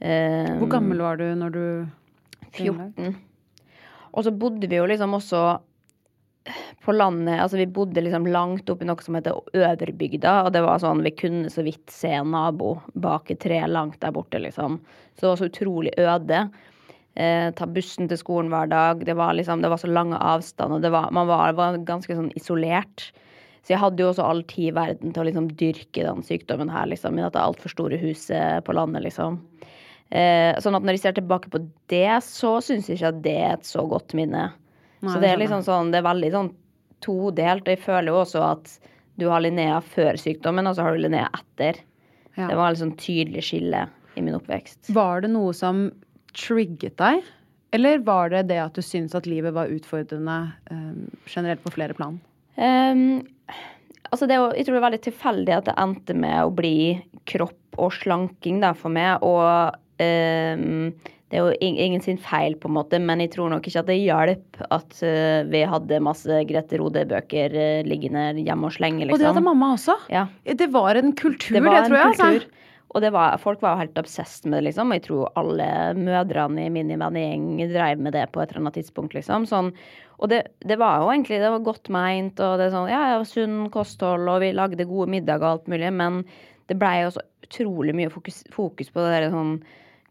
Eh, 0.03 0.55
Hvor 0.61 0.73
gammel 0.73 1.03
var 1.05 1.21
du 1.21 1.29
når 1.39 1.57
du 1.57 1.67
14. 2.53 3.15
Og 4.13 4.25
så 4.27 4.33
bodde 4.37 4.69
vi 4.69 4.77
jo 4.77 4.89
liksom 4.89 5.15
også 5.17 5.43
på 6.83 6.93
landet. 6.93 7.39
Altså 7.41 7.57
vi 7.57 7.69
bodde 7.71 8.03
liksom 8.03 8.27
langt 8.27 8.71
oppi 8.71 8.87
noe 8.89 9.05
som 9.05 9.17
heter 9.17 9.39
Øverbygda. 9.57 10.35
Og 10.47 10.53
det 10.53 10.65
var 10.65 10.83
sånn, 10.83 11.05
vi 11.07 11.15
kunne 11.17 11.53
så 11.53 11.65
vidt 11.65 11.93
se 11.93 12.11
en 12.19 12.33
nabo 12.35 12.75
bak 12.93 13.31
et 13.33 13.41
tre 13.45 13.63
langt 13.71 14.01
der 14.03 14.15
borte, 14.15 14.41
liksom. 14.43 14.81
Så 15.15 15.25
det 15.25 15.31
var 15.31 15.41
så 15.41 15.51
utrolig 15.53 15.95
øde. 16.03 16.43
Eh, 17.15 17.51
ta 17.53 17.67
bussen 17.69 18.09
til 18.09 18.21
skolen 18.21 18.49
hver 18.53 18.71
dag. 18.73 19.03
Det 19.05 19.17
var 19.19 19.35
liksom, 19.37 19.61
det 19.65 19.69
var 19.73 19.81
så 19.81 19.91
lange 19.91 20.17
avstander. 20.17 20.81
Det 20.81 20.93
var, 20.95 21.11
man 21.13 21.29
var, 21.29 21.53
var 21.59 21.77
ganske 21.89 22.17
sånn 22.17 22.33
isolert. 22.39 23.11
Så 23.63 23.75
jeg 23.75 23.83
hadde 23.83 24.03
jo 24.03 24.09
også 24.11 24.25
all 24.27 24.41
tid 24.51 24.73
i 24.73 24.75
verden 24.75 25.13
til 25.13 25.23
å 25.23 25.27
liksom 25.29 25.51
dyrke 25.61 26.07
den 26.07 26.25
sykdommen 26.27 26.73
her, 26.73 26.89
liksom. 26.91 27.19
I 27.19 27.27
dette 27.27 27.43
altfor 27.43 27.71
store 27.71 28.01
huset 28.01 28.65
på 28.67 28.75
landet, 28.75 29.05
liksom. 29.07 29.39
Eh, 30.13 30.57
sånn 30.61 30.77
at 30.77 30.85
når 30.85 30.99
jeg 30.99 31.05
ser 31.05 31.15
tilbake 31.21 31.53
på 31.53 31.61
det, 31.93 32.17
så 32.27 32.57
syns 32.65 32.89
jeg 32.91 32.99
ikke 32.99 33.13
at 33.13 33.23
det 33.25 33.37
er 33.45 33.55
et 33.55 33.69
så 33.69 33.85
godt 33.89 34.17
minne. 34.19 34.49
Nei, 35.03 35.13
så 35.13 35.21
det 35.23 35.31
er 35.31 35.41
liksom 35.41 35.63
sånn, 35.67 35.93
det 35.93 36.01
er 36.01 36.09
veldig 36.09 36.33
sånn 36.35 36.51
todelt. 37.05 37.67
Og 37.69 37.75
jeg 37.77 37.85
føler 37.85 38.11
jo 38.11 38.21
også 38.25 38.43
at 38.49 38.77
du 39.21 39.29
har 39.29 39.45
Linnea 39.45 39.79
før 39.85 40.19
sykdommen, 40.21 40.67
og 40.67 40.77
så 40.77 40.87
har 40.87 40.97
du 40.97 41.05
Linnea 41.05 41.29
etter. 41.37 41.81
Ja. 42.39 42.49
Det 42.49 42.57
var 42.57 42.79
sånn 42.81 42.97
tydelig 42.97 43.45
skille 43.47 43.87
i 44.17 44.25
min 44.25 44.37
oppvekst. 44.37 44.91
Var 44.97 45.25
det 45.25 45.33
noe 45.33 45.53
som 45.57 45.87
trigget 46.37 46.97
deg? 47.01 47.23
Eller 47.73 48.03
var 48.05 48.33
det 48.33 48.47
det 48.51 48.61
at 48.61 48.77
du 48.77 48.85
syntes 48.85 49.17
at 49.17 49.29
livet 49.29 49.55
var 49.57 49.73
utfordrende 49.73 50.39
um, 50.71 51.07
generelt 51.25 51.63
på 51.65 51.73
flere 51.73 51.97
plan? 51.97 52.19
Um, 52.61 53.23
altså 54.11 54.29
det 54.29 54.37
jeg 54.37 54.67
tror 54.67 54.77
det 54.77 54.81
er 54.83 54.89
veldig 54.89 55.03
tilfeldig 55.07 55.57
at 55.57 55.71
det 55.71 55.79
endte 55.81 56.17
med 56.17 56.37
å 56.45 56.53
bli 56.53 56.77
kropp 57.31 57.81
og 57.81 57.95
slanking 57.97 58.61
da, 58.61 58.75
for 58.77 58.93
meg. 58.93 59.25
Og 59.25 59.73
um, 60.03 60.93
det 61.33 61.41
er 61.41 61.47
jo 61.49 61.53
ingen 61.65 62.03
sin 62.05 62.19
feil, 62.21 62.59
på 62.61 62.69
en 62.69 62.75
måte, 62.77 62.99
men 63.01 63.23
jeg 63.25 63.31
tror 63.33 63.49
nok 63.49 63.65
ikke 63.65 63.81
at 63.81 63.89
det 63.89 63.95
hjalp 64.03 64.59
at 64.69 64.99
eh, 65.01 65.47
vi 65.49 65.63
hadde 65.65 66.01
masse 66.05 66.43
Grete 66.45 66.77
Rode-bøker 66.77 67.55
eh, 67.57 67.79
liggende 67.89 68.35
hjemme 68.37 68.69
og 68.69 68.75
slenge, 68.77 69.07
liksom. 69.07 69.17
Og 69.17 69.23
det 69.23 69.31
hadde 69.31 69.45
mamma 69.47 69.71
også. 69.79 69.95
Ja. 70.13 70.27
Det 70.45 70.69
var 70.75 71.01
en 71.01 71.15
kultur, 71.17 71.57
Det 71.57 71.63
det, 71.63 71.65
var 71.65 71.87
tror 71.89 71.97
jeg. 71.97 72.19
kultur. 72.19 72.45
Altså. 72.45 72.62
Og 72.93 73.01
det 73.01 73.13
var, 73.15 73.39
folk 73.41 73.63
var 73.65 73.75
jo 73.75 73.87
helt 73.87 73.99
obsessed 74.03 74.45
med 74.47 74.59
det, 74.59 74.67
liksom. 74.69 74.93
Og 74.93 74.99
jeg 74.99 75.05
tror 75.07 75.37
alle 75.41 75.69
mødrene 75.97 76.67
i 76.67 76.73
min 76.73 76.93
gjeng 76.93 77.47
drev 77.73 78.03
med 78.05 78.13
det 78.17 78.27
på 78.35 78.43
et 78.43 78.53
eller 78.53 78.67
annet 78.67 78.77
tidspunkt, 78.81 79.17
liksom. 79.17 79.47
Sånn, 79.49 79.73
og 80.23 80.31
det, 80.31 80.43
det 80.69 80.77
var 80.79 81.01
jo 81.01 81.11
egentlig 81.11 81.41
det 81.43 81.53
var 81.55 81.65
godt 81.67 81.89
meint, 81.95 82.41
og 82.41 82.61
det 82.61 82.69
er 82.69 82.75
sånn, 82.75 82.91
ja, 82.93 83.03
ja, 83.15 83.23
sunn 83.27 83.71
kosthold, 83.75 84.29
og 84.29 84.43
vi 84.45 84.53
lagde 84.55 84.89
gode 84.89 85.09
middager 85.15 85.49
og 85.49 85.57
alt 85.57 85.73
mulig, 85.73 85.89
men 85.99 86.21
det 86.71 86.77
blei 86.79 87.01
jo 87.03 87.15
så 87.17 87.25
utrolig 87.43 87.97
mye 87.97 88.13
fokus, 88.13 88.43
fokus 88.53 88.93
på 88.93 89.03
det 89.03 89.17
der 89.17 89.33
sånn 89.33 89.57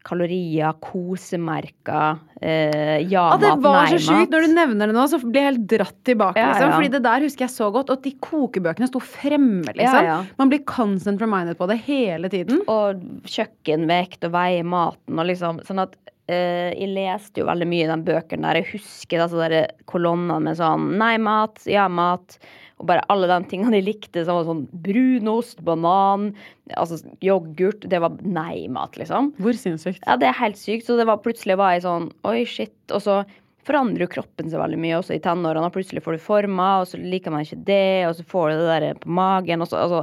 kalorier, 0.06 0.72
kosemerker, 0.82 2.18
eh, 2.40 2.98
Ja, 3.02 3.30
ja-mat, 3.32 3.40
det 3.40 3.50
var 3.62 3.86
så 3.86 3.96
nei-mat. 3.96 4.06
sjukt. 4.06 4.30
Når 4.34 4.46
du 4.46 4.54
nevner 4.54 4.86
det 4.90 4.96
nå, 4.96 5.06
så 5.08 5.18
blir 5.22 5.40
jeg 5.40 5.48
helt 5.52 5.66
dratt 5.72 5.98
tilbake. 6.04 6.36
Ja, 6.40 6.52
liksom. 6.52 6.68
ja. 6.70 6.76
Fordi 6.76 6.92
det 6.96 7.02
der 7.06 7.20
husker 7.26 7.46
jeg 7.46 7.54
så 7.54 7.70
godt. 7.74 7.90
Og 7.90 8.02
de 8.02 8.12
kokebøkene 8.20 8.88
sto 8.90 9.00
fremme, 9.00 9.64
liksom. 9.72 10.02
Ja, 10.02 10.02
ja. 10.02 10.18
Man 10.38 10.50
blir 10.52 10.64
constant 10.68 11.20
reminded 11.22 11.58
på 11.58 11.68
det 11.70 11.78
hele 11.86 12.28
tiden. 12.32 12.62
og 12.68 13.02
kjøkkenvekt 13.28 14.24
og 14.28 14.32
veie 14.34 14.62
maten 14.64 15.18
og 15.18 15.26
liksom 15.28 15.60
sånn 15.66 15.82
at 15.82 15.94
eh, 16.30 16.72
jeg 16.78 16.90
leste 16.94 17.42
jo 17.42 17.46
veldig 17.48 17.66
mye 17.68 17.86
i 17.86 17.90
de 17.90 17.96
bøkene 18.06 18.46
der. 18.48 18.60
Jeg 18.62 18.72
husker 18.78 19.24
altså 19.24 19.48
de 19.52 19.62
kolonnene 19.90 20.40
med 20.46 20.58
sånn 20.60 20.92
nei-mat, 21.00 21.58
ja-mat. 21.66 22.38
Og 22.82 22.88
bare 22.90 23.04
alle 23.14 23.28
de 23.30 23.38
tingene 23.46 23.76
de 23.76 23.84
likte, 23.86 24.24
som 24.26 24.40
var 24.40 24.48
sånn 24.48 24.64
brunost, 24.84 25.60
banan, 25.62 26.32
altså 26.74 26.98
yoghurt. 27.22 27.86
Det 27.86 28.00
var 28.02 28.18
nei-mat, 28.26 28.98
liksom. 28.98 29.30
Hvor 29.38 29.54
sinnssykt. 29.54 30.02
Ja, 30.02 30.18
det 30.18 30.28
er 30.32 30.40
helt 30.40 30.58
sykt. 30.58 30.88
Så 30.88 30.98
det 30.98 31.06
var 31.06 31.22
plutselig 31.22 31.60
var 31.60 31.76
jeg 31.76 31.86
sånn 31.86 32.10
Oi, 32.26 32.42
shit. 32.48 32.74
Og 32.90 33.04
så 33.04 33.20
forandrer 33.62 34.08
jo 34.08 34.12
kroppen 34.16 34.50
seg 34.50 34.58
veldig 34.58 34.80
mye 34.82 34.98
også 34.98 35.14
i 35.14 35.22
tenårene. 35.22 35.68
Og 35.70 35.76
plutselig 35.76 36.02
får 36.02 36.18
du 36.18 36.24
former, 36.26 36.82
og 36.82 36.90
så 36.90 36.98
liker 36.98 37.34
man 37.34 37.46
ikke 37.46 37.62
det, 37.70 38.08
og 38.08 38.16
så 38.18 38.26
får 38.34 38.50
du 38.50 38.56
det 38.58 38.70
der 38.72 39.02
på 39.02 39.14
magen. 39.22 39.62
Og 39.62 39.70
så, 39.70 39.84
altså, 39.86 40.02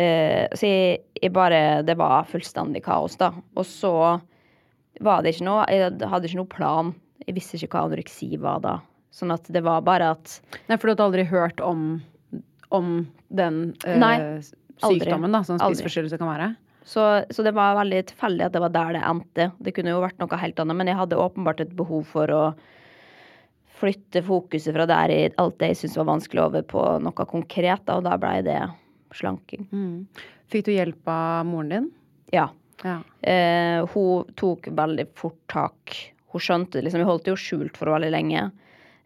eh, 0.00 0.48
så 0.56 0.72
jeg, 0.72 1.02
jeg 1.20 1.34
bare 1.36 1.82
Det 1.84 1.98
var 2.00 2.28
fullstendig 2.32 2.86
kaos, 2.88 3.20
da. 3.20 3.34
Og 3.52 3.68
så 3.68 3.94
var 5.04 5.22
det 5.22 5.36
ikke 5.36 5.46
noe 5.46 5.66
Jeg 5.70 5.92
hadde 6.00 6.26
ikke 6.30 6.40
noe 6.40 6.54
plan. 6.56 6.94
Jeg 7.26 7.36
visste 7.36 7.60
ikke 7.60 7.76
hva 7.76 7.88
anoreksi 7.90 8.32
var 8.40 8.64
da. 8.64 8.78
Sånn 9.14 9.32
at 9.34 9.48
det 9.52 9.62
var 9.64 9.82
bare 9.86 10.12
at 10.14 10.38
Nei, 10.68 10.76
for 10.76 10.88
du 10.88 10.92
hadde 10.92 11.06
aldri 11.08 11.26
hørt 11.30 11.60
om, 11.64 12.00
om 12.74 12.96
den 13.28 13.60
øh, 13.86 14.00
Nei, 14.00 14.16
sykdommen, 14.82 15.32
da, 15.34 15.42
som 15.46 15.56
Aldri. 15.58 15.80
spiseforstyrrelse 15.80 16.20
kan 16.20 16.30
være? 16.30 16.48
Så, 16.88 17.04
så 17.34 17.44
det 17.44 17.52
var 17.56 17.76
veldig 17.76 18.02
tilfeldig 18.12 18.46
at 18.46 18.54
det 18.54 18.62
var 18.64 18.72
der 18.72 18.94
det 18.96 19.04
endte. 19.04 19.48
Det 19.60 19.74
kunne 19.76 19.92
jo 19.92 20.00
vært 20.04 20.20
noe 20.22 20.40
helt 20.40 20.60
annet, 20.62 20.78
men 20.78 20.88
jeg 20.88 20.96
hadde 20.96 21.20
åpenbart 21.20 21.60
et 21.64 21.74
behov 21.76 22.06
for 22.08 22.32
å 22.32 22.42
flytte 23.78 24.22
fokuset 24.26 24.74
fra 24.74 24.86
der 24.88 25.12
i 25.12 25.18
alt 25.38 25.58
det 25.60 25.72
jeg 25.72 25.80
syntes 25.82 25.98
var 26.00 26.08
vanskelig, 26.08 26.46
over 26.48 26.64
på 26.66 26.84
noe 27.04 27.26
konkret, 27.30 27.84
da, 27.86 27.98
og 27.98 28.06
da 28.08 28.16
blei 28.20 28.38
det 28.46 28.58
slanking. 29.14 29.68
Fikk 30.50 30.64
du 30.66 30.72
hjelp 30.74 31.12
av 31.12 31.44
moren 31.48 31.74
din? 31.74 31.90
Ja. 32.34 32.48
Ja. 32.86 33.00
Eh, 33.20 33.84
hun 33.92 34.32
tok 34.38 34.70
veldig 34.78 35.08
fort 35.18 35.38
tak. 35.50 35.94
Hun 36.32 36.42
skjønte 36.42 36.82
liksom, 36.82 37.02
Vi 37.02 37.08
holdt 37.08 37.26
det 37.26 37.34
jo 37.34 37.40
skjult 37.40 37.78
for 37.78 37.92
veldig 37.94 38.10
lenge. 38.14 38.48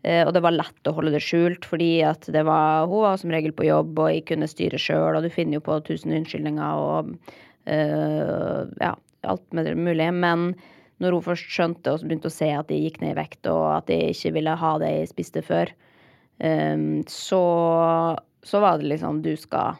Eh, 0.02 0.24
og 0.26 0.32
det 0.34 0.42
var 0.42 0.54
lett 0.54 0.88
å 0.90 0.94
holde 0.96 1.12
det 1.14 1.22
skjult, 1.22 1.66
fordi 1.68 2.02
at 2.06 2.26
det 2.34 2.42
var, 2.48 2.88
hun 2.90 3.04
var 3.04 3.20
som 3.20 3.32
regel 3.34 3.54
på 3.54 3.68
jobb, 3.68 3.94
og 4.02 4.10
jeg 4.10 4.26
kunne 4.32 4.50
styre 4.50 4.80
sjøl, 4.80 5.14
og 5.14 5.22
du 5.22 5.30
finner 5.30 5.60
jo 5.60 5.66
på 5.68 5.78
tusen 5.86 6.14
unnskyldninger 6.16 6.82
og 6.82 7.12
eh, 7.70 8.58
ja, 8.82 8.92
alt 9.30 9.54
mulige. 9.54 10.10
Men 10.10 10.50
når 11.02 11.18
hun 11.18 11.26
først 11.30 11.54
skjønte 11.54 11.94
og 11.94 12.02
begynte 12.06 12.30
å 12.30 12.34
se 12.34 12.50
at 12.54 12.70
jeg 12.72 12.88
gikk 12.88 13.00
ned 13.02 13.14
i 13.14 13.20
vekt, 13.20 13.46
og 13.50 13.64
at 13.76 13.94
jeg 13.94 14.16
ikke 14.16 14.36
ville 14.40 14.58
ha 14.58 14.74
det 14.82 14.90
jeg 14.90 15.14
spiste 15.14 15.44
før, 15.46 15.70
eh, 16.42 16.84
så, 17.10 17.42
så 18.42 18.64
var 18.64 18.82
det 18.82 18.90
liksom 18.94 19.22
Du 19.22 19.34
skal 19.38 19.78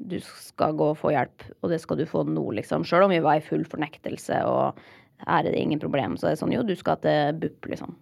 du 0.00 0.16
skal 0.24 0.72
gå 0.78 0.86
og 0.94 0.96
få 0.96 1.10
hjelp, 1.12 1.42
og 1.60 1.72
det 1.72 1.76
skal 1.82 1.98
du 2.00 2.06
få 2.08 2.22
nå, 2.24 2.46
liksom. 2.56 2.86
Sjøl 2.88 3.04
om 3.04 3.12
vi 3.12 3.20
var 3.20 3.36
i 3.36 3.44
full 3.44 3.66
fornektelse, 3.68 4.38
og 4.48 4.80
her 5.26 5.44
er 5.44 5.50
det 5.52 5.60
ingen 5.60 5.80
problem, 5.82 6.16
så 6.16 6.28
det 6.28 6.36
er 6.36 6.40
sånn 6.44 6.54
jo, 6.54 6.62
du 6.66 6.74
skal 6.78 6.96
til 7.04 7.36
BUP, 7.42 7.68
liksom. 7.72 7.94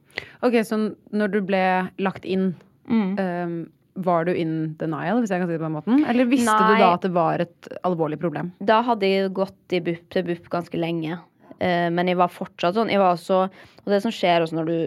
Ok, 0.47 0.61
så 0.67 0.79
når 1.13 1.33
du 1.35 1.41
ble 1.49 1.65
lagt 2.03 2.25
inn, 2.29 2.55
Mm. 2.89 3.19
um, 3.21 3.57
var 4.01 4.25
du 4.25 4.31
in 4.33 4.75
denial, 4.81 5.19
hvis 5.21 5.29
jeg 5.29 5.43
kan 5.43 5.49
si 5.49 5.53
det 5.53 5.61
på 5.61 5.67
den 5.67 5.75
måten? 5.75 6.05
Eller 6.09 6.25
visste 6.25 6.55
Nei. 6.55 6.79
du 6.79 6.81
da 6.81 6.93
at 6.95 7.03
det 7.05 7.11
var 7.13 7.43
et 7.45 7.69
alvorlig 7.85 8.17
problem? 8.23 8.53
Da 8.65 8.79
hadde 8.87 9.03
jeg 9.11 9.35
gått 9.37 9.75
i 9.77 9.81
BUP, 9.85 10.07
til 10.15 10.23
BUP 10.25 10.49
ganske 10.49 10.79
lenge. 10.81 11.19
Uh, 11.61 11.91
men 11.93 12.07
jeg 12.09 12.17
var 12.17 12.31
fortsatt 12.33 12.79
sånn. 12.79 12.89
Jeg 12.89 13.03
var 13.03 13.13
også, 13.19 13.43
og 13.51 13.93
det 13.93 14.01
som 14.05 14.15
skjer 14.15 14.41
også 14.47 14.57
når 14.57 14.71
du 14.71 14.79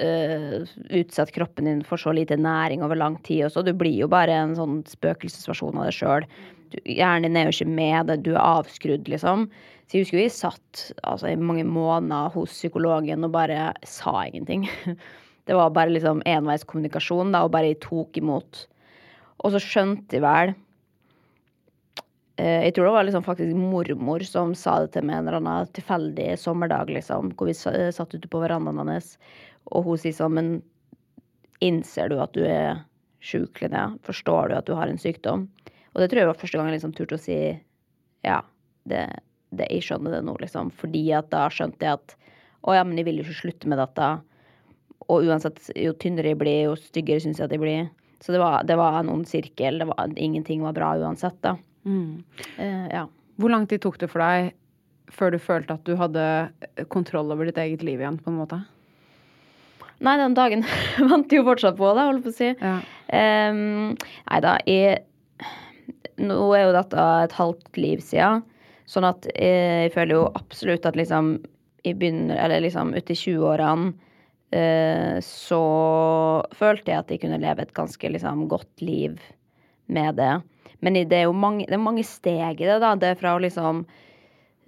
uh, 0.00 0.64
utsetter 0.94 1.34
kroppen 1.36 1.68
din 1.68 1.82
for 1.84 2.00
så 2.00 2.14
lite 2.14 2.38
næring 2.40 2.82
over 2.86 2.96
lang 2.96 3.18
tid 3.26 3.44
også, 3.48 3.64
du 3.66 3.74
blir 3.76 3.98
jo 3.98 4.08
bare 4.08 4.32
en 4.32 4.54
sånn 4.56 4.80
spøkelsesversjon 4.88 5.76
av 5.76 5.90
deg 5.90 5.98
sjøl. 5.98 6.28
Hjernen 6.88 7.28
din 7.28 7.36
er 7.42 7.50
jo 7.50 7.58
ikke 7.58 7.74
med 7.76 8.14
du 8.24 8.32
er 8.34 8.40
avskrudd, 8.42 9.10
liksom. 9.10 9.48
Så 9.84 9.98
jeg 9.98 10.06
husker 10.06 10.20
vi 10.22 10.28
satt 10.32 10.84
altså, 11.04 11.28
i 11.28 11.36
mange 11.40 11.66
måneder 11.68 12.32
hos 12.34 12.54
psykologen 12.56 13.26
og 13.26 13.34
bare 13.36 13.72
sa 13.86 14.22
ingenting. 14.26 14.68
Det 15.44 15.52
var 15.52 15.74
bare 15.76 15.92
liksom 15.92 16.22
enveiskommunikasjon, 16.24 17.34
da, 17.34 17.42
og 17.44 17.52
bare 17.52 17.74
jeg 17.74 17.82
tok 17.84 18.16
imot. 18.16 18.62
Og 19.44 19.52
så 19.52 19.60
skjønte 19.60 20.16
jeg 20.16 20.24
vel 20.24 20.54
Eh, 22.36 22.64
Jeg 22.66 22.74
tror 22.74 22.88
det 22.88 22.94
var 22.96 23.06
liksom 23.06 23.22
faktisk 23.22 23.56
mormor 23.56 24.24
som 24.26 24.54
sa 24.58 24.80
det 24.82 24.92
til 24.94 25.06
meg 25.06 25.20
en 25.20 25.28
eller 25.28 25.38
annen 25.38 25.70
tilfeldig 25.76 26.32
sommerdag, 26.40 26.90
liksom, 26.90 27.32
hvor 27.38 27.50
vi 27.50 27.54
satt 27.54 28.14
ute 28.14 28.30
på 28.30 28.40
verandaen 28.42 28.80
hennes, 28.82 29.14
og 29.70 29.86
hun 29.86 30.00
sier 30.00 30.16
sånn, 30.16 30.34
men 30.34 30.48
innser 31.62 32.10
du 32.10 32.18
at 32.20 32.34
du 32.34 32.42
er 32.44 32.82
sjuk, 33.24 33.62
Linnea? 33.62 33.94
Forstår 34.04 34.50
du 34.50 34.56
at 34.58 34.66
du 34.66 34.74
har 34.74 34.90
en 34.90 34.98
sykdom? 35.00 35.46
Og 35.94 36.02
det 36.02 36.10
tror 36.10 36.24
jeg 36.24 36.30
var 36.32 36.40
første 36.40 36.58
gang 36.58 36.68
jeg 36.68 36.80
liksom 36.80 36.96
turte 36.98 37.16
å 37.16 37.22
si 37.22 37.38
ja, 38.26 38.40
det, 38.90 39.04
det, 39.58 39.70
jeg 39.72 39.86
skjønner 39.86 40.16
det 40.16 40.22
nå, 40.26 40.36
liksom. 40.42 40.70
Fordi 40.80 41.04
at 41.16 41.30
da 41.34 41.46
skjønte 41.52 41.86
jeg 41.86 41.98
at 42.00 42.16
å 42.64 42.76
ja, 42.76 42.84
men 42.86 42.96
jeg 42.96 43.08
vil 43.08 43.20
jo 43.20 43.26
ikke 43.26 43.42
slutte 43.42 43.68
med 43.70 43.80
dette. 43.82 44.08
Og 45.12 45.26
uansett, 45.28 45.60
jo 45.76 45.92
tynnere 46.00 46.32
jeg 46.32 46.40
blir, 46.40 46.60
jo 46.70 46.78
styggere 46.80 47.20
syns 47.20 47.40
jeg 47.40 47.48
at 47.48 47.54
jeg 47.54 47.60
blir. 47.60 47.88
Så 48.24 48.32
det 48.32 48.40
var, 48.40 48.62
det 48.64 48.78
var 48.80 48.96
en 49.02 49.10
ond 49.12 49.28
sirkel. 49.28 49.82
Det 49.82 49.88
var, 49.90 50.12
ingenting 50.16 50.64
var 50.64 50.76
bra 50.76 50.94
uansett, 50.96 51.36
da. 51.44 51.58
Eh, 52.56 52.86
ja. 52.88 53.04
Hvor 53.36 53.52
lang 53.52 53.66
tid 53.68 53.82
tok 53.84 53.98
det 54.00 54.08
for 54.12 54.24
deg 54.24 54.54
før 55.12 55.34
du 55.34 55.42
følte 55.42 55.76
at 55.76 55.84
du 55.84 55.98
hadde 56.00 56.22
kontroll 56.90 57.28
over 57.34 57.48
ditt 57.48 57.60
eget 57.60 57.84
liv 57.84 58.00
igjen, 58.00 58.16
på 58.22 58.32
en 58.32 58.40
måte? 58.40 58.62
Nei, 60.04 60.16
den 60.18 60.36
dagen 60.36 60.64
venter 61.12 61.38
jo 61.38 61.46
fortsatt 61.46 61.76
på 61.78 61.92
det, 61.96 62.06
holdt 62.08 62.24
på 62.24 62.32
å 62.32 62.38
si. 62.38 62.50
Ja. 62.54 62.78
Um, 63.12 63.92
nei 64.30 64.40
da, 64.44 64.56
jeg 64.68 65.04
Nå 66.14 66.36
er 66.54 66.68
jo 66.68 66.74
dette 66.76 67.04
et 67.24 67.32
halvt 67.34 67.78
liv 67.80 67.98
siden, 68.06 68.44
sånn 68.88 69.06
at 69.08 69.26
jeg, 69.32 69.92
føler 69.94 70.18
jo 70.18 70.24
absolutt 70.36 70.86
at 70.88 70.98
liksom 70.98 71.36
i 71.84 71.92
begynner, 71.92 72.38
eller 72.40 72.64
liksom 72.64 72.94
ute 72.96 73.12
i 73.12 73.18
20-årene 73.18 73.92
eh, 74.56 75.18
så 75.24 75.62
følte 76.56 76.92
jeg 76.92 77.02
at 77.02 77.12
jeg 77.12 77.22
kunne 77.24 77.40
leve 77.42 77.64
et 77.64 77.74
ganske 77.76 78.12
liksom 78.14 78.46
godt 78.48 78.84
liv 78.84 79.20
med 79.92 80.16
det. 80.20 80.32
Men 80.84 80.96
det 81.08 81.18
er 81.18 81.28
jo 81.28 81.36
mange, 81.36 81.66
det 81.68 81.76
er 81.76 81.84
mange 81.84 82.04
steg 82.06 82.60
i 82.60 82.68
det, 82.68 82.80
da. 82.80 82.94
Det 82.96 83.12
er 83.12 83.20
fra 83.20 83.34
å 83.36 83.42
liksom 83.42 83.84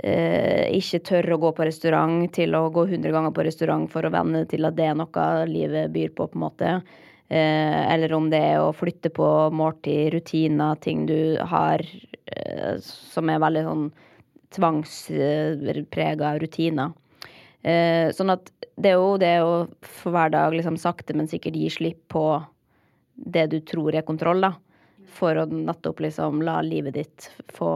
eh, 0.04 0.68
ikke 0.76 1.02
tørre 1.08 1.37
å 1.37 1.42
gå 1.46 1.54
på 1.56 1.66
restaurant 1.68 2.28
til 2.37 2.56
å 2.56 2.66
gå 2.73 2.87
100 2.88 3.12
ganger 3.16 3.35
på 3.37 3.44
restaurant 3.49 3.88
for 3.92 4.04
å 4.04 4.12
venne 4.12 4.44
til 4.50 4.68
at 4.68 4.76
det 4.76 4.90
er 4.90 4.96
noe 5.00 5.26
livet 5.49 5.92
byr 5.92 6.12
på, 6.16 6.28
på 6.28 6.38
en 6.38 6.44
måte. 6.46 6.76
Eh, 7.28 7.92
eller 7.92 8.12
om 8.14 8.28
det 8.30 8.38
er 8.38 8.61
å 8.62 8.75
flytte 8.76 9.11
på 9.11 9.26
måltid, 9.50 10.12
rutiner, 10.14 10.78
ting 10.78 11.06
du 11.09 11.38
har 11.42 11.83
eh, 11.83 12.76
som 12.83 13.30
er 13.33 13.42
veldig 13.42 13.64
sånn 13.66 13.87
tvangsprega 14.54 16.37
rutiner. 16.38 16.92
Eh, 17.66 18.12
sånn 18.14 18.30
at 18.30 18.52
det 18.78 18.92
er 18.92 19.00
jo 19.00 19.16
det 19.18 19.33
å 19.42 19.54
for 19.83 20.14
hver 20.14 20.30
dag 20.37 20.54
liksom 20.54 20.78
sakte, 20.78 21.16
men 21.18 21.26
sikkert 21.30 21.59
gi 21.59 21.71
slipp 21.73 22.04
på 22.14 22.25
det 23.16 23.49
du 23.50 23.59
tror 23.66 23.97
er 23.97 24.06
kontroll, 24.06 24.45
da. 24.45 24.52
For 25.16 25.40
å 25.40 25.49
nettopp 25.50 26.04
liksom 26.04 26.45
la 26.47 26.61
livet 26.62 26.95
ditt 26.95 27.26
få, 27.56 27.71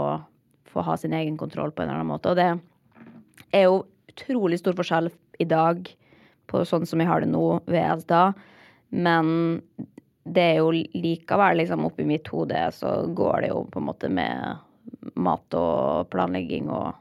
få 0.71 0.85
ha 0.87 0.97
sin 1.01 1.17
egen 1.17 1.41
kontroll 1.41 1.73
på 1.73 1.83
en 1.83 1.89
eller 1.89 2.05
annen 2.05 2.13
måte. 2.13 2.31
Og 2.31 2.39
det 2.39 3.57
er 3.57 3.67
jo 3.67 3.83
utrolig 4.13 4.61
stor 4.61 4.77
forskjell 4.79 5.11
i 5.41 5.49
dag 5.49 5.89
på 6.51 6.63
sånn 6.69 6.87
som 6.87 7.01
vi 7.01 7.09
har 7.09 7.25
det 7.25 7.31
nå, 7.33 7.45
at 7.67 8.07
da 8.11 8.25
Men 8.91 9.61
det 10.31 10.43
er 10.43 10.59
jo 10.61 10.71
likevel 10.75 11.63
liksom 11.63 11.87
oppi 11.89 12.05
mitt 12.07 12.29
hode 12.31 12.67
så 12.77 12.95
går 13.17 13.45
det 13.45 13.53
jo 13.53 13.65
på 13.73 13.81
en 13.81 13.89
måte 13.89 14.11
med 14.13 14.59
mat 15.15 15.57
og 15.57 16.11
planlegging 16.13 16.69
og 16.71 16.93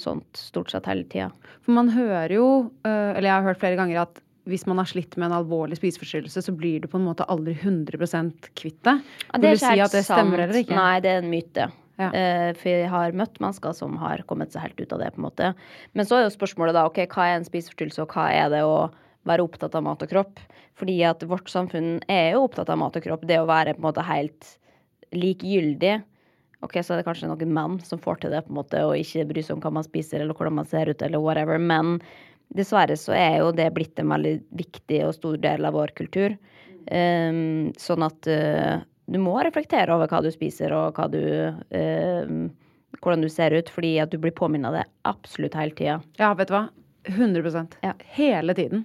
sånt 0.00 0.38
stort 0.38 0.70
sett 0.72 0.86
hele 0.88 1.06
tida. 1.10 1.30
For 1.64 1.74
man 1.76 1.90
hører 1.92 2.32
jo, 2.36 2.46
øh, 2.86 3.10
eller 3.16 3.28
jeg 3.28 3.34
har 3.34 3.46
hørt 3.48 3.60
flere 3.62 3.78
ganger, 3.78 4.02
at 4.06 4.20
hvis 4.46 4.66
man 4.70 4.78
har 4.78 4.86
slitt 4.86 5.16
med 5.18 5.26
en 5.30 5.40
alvorlig 5.40 5.78
spiseforstyrrelse, 5.80 6.44
så 6.46 6.54
blir 6.54 6.84
du 6.84 6.86
på 6.90 7.00
en 7.00 7.06
måte 7.08 7.26
aldri 7.32 7.56
100% 7.56 8.52
kvitt 8.54 8.78
det. 8.86 9.00
Ja, 9.26 9.40
Vil 9.40 9.42
du 9.42 9.56
ikke 9.56 9.64
si 9.64 9.72
helt 9.72 9.88
at 9.88 9.96
det 9.96 10.04
stemmer 10.06 10.38
sant. 10.38 10.44
eller 10.44 10.60
ikke? 10.60 10.76
Nei, 10.78 11.00
det 11.02 11.10
er 11.10 11.24
en 11.24 11.32
myte. 11.32 11.66
Ja. 11.96 12.10
Eh, 12.12 12.50
for 12.54 12.68
jeg 12.70 12.90
har 12.92 13.16
møtt 13.16 13.40
mennesker 13.42 13.74
som 13.74 13.96
har 13.98 14.22
kommet 14.28 14.52
seg 14.54 14.62
helt 14.68 14.80
ut 14.80 14.92
av 14.92 15.02
det. 15.02 15.10
på 15.14 15.18
en 15.22 15.26
måte. 15.26 15.54
Men 15.94 16.06
så 16.06 16.20
er 16.20 16.26
jo 16.26 16.36
spørsmålet 16.36 16.76
da, 16.76 16.84
ok, 16.86 17.02
hva 17.10 17.26
er 17.26 17.40
en 17.40 17.48
spiseforstyrrelse, 17.48 18.04
og 18.04 18.14
hva 18.14 18.28
er 18.30 18.52
det 18.52 18.62
å 18.62 18.76
være 19.28 19.44
opptatt 19.46 19.74
av 19.78 19.84
mat 19.86 20.04
og 20.04 20.12
kropp? 20.12 20.42
Fordi 20.76 20.96
at 21.08 21.24
vårt 21.28 21.50
samfunn 21.50 21.98
er 22.12 22.34
jo 22.34 22.44
opptatt 22.46 22.70
av 22.72 22.80
mat 22.80 22.98
og 22.98 23.06
kropp. 23.06 23.24
Det 23.28 23.38
å 23.40 23.48
være 23.48 23.76
på 23.76 23.82
en 23.82 23.88
måte 23.88 24.04
helt 24.06 24.52
likegyldig. 25.16 25.96
Ok, 26.64 26.78
så 26.80 26.94
er 26.94 27.00
det 27.00 27.06
kanskje 27.06 27.30
noen 27.30 27.52
menn 27.54 27.78
som 27.84 28.00
får 28.02 28.22
til 28.22 28.32
det, 28.32 28.42
på 28.46 28.52
en 28.52 28.60
måte, 28.60 28.82
og 28.88 28.96
ikke 28.98 29.26
bryr 29.28 29.44
seg 29.44 29.58
om 29.58 29.64
hva 29.64 29.74
man 29.78 29.86
spiser 29.86 30.22
eller 30.22 30.36
hvordan 30.36 30.58
man 30.58 30.68
ser 30.68 30.90
ut, 30.90 31.02
eller 31.04 31.22
whatever. 31.22 31.60
Men 31.60 31.98
dessverre 32.56 32.96
så 32.98 33.14
er 33.16 33.40
jo 33.42 33.54
det 33.56 33.70
blitt 33.76 33.98
en 34.00 34.12
veldig 34.14 34.36
viktig 34.56 35.02
og 35.06 35.16
stor 35.18 35.40
del 35.42 35.68
av 35.68 35.76
vår 35.76 35.94
kultur. 35.98 36.36
Um, 36.86 37.72
sånn 37.80 38.04
at 38.06 38.28
uh, 38.30 38.78
du 39.10 39.18
må 39.22 39.34
reflektere 39.42 39.94
over 39.94 40.10
hva 40.10 40.22
du 40.22 40.30
spiser 40.34 40.74
og 40.74 40.98
hva 40.98 41.08
du 41.10 41.22
um, 41.74 42.46
hvordan 43.02 43.20
du 43.20 43.28
ser 43.28 43.54
ut, 43.54 43.68
fordi 43.70 43.96
at 44.02 44.10
du 44.10 44.18
blir 44.18 44.34
påminnet 44.34 44.74
det 44.74 44.84
absolutt 45.08 45.56
hele 45.58 45.74
tida. 45.76 46.00
Ja, 46.20 46.32
vet 46.38 46.50
du 46.50 46.56
hva? 46.56 46.66
100 47.06 47.66
Ja. 47.82 47.92
Hele 48.16 48.54
tiden. 48.54 48.84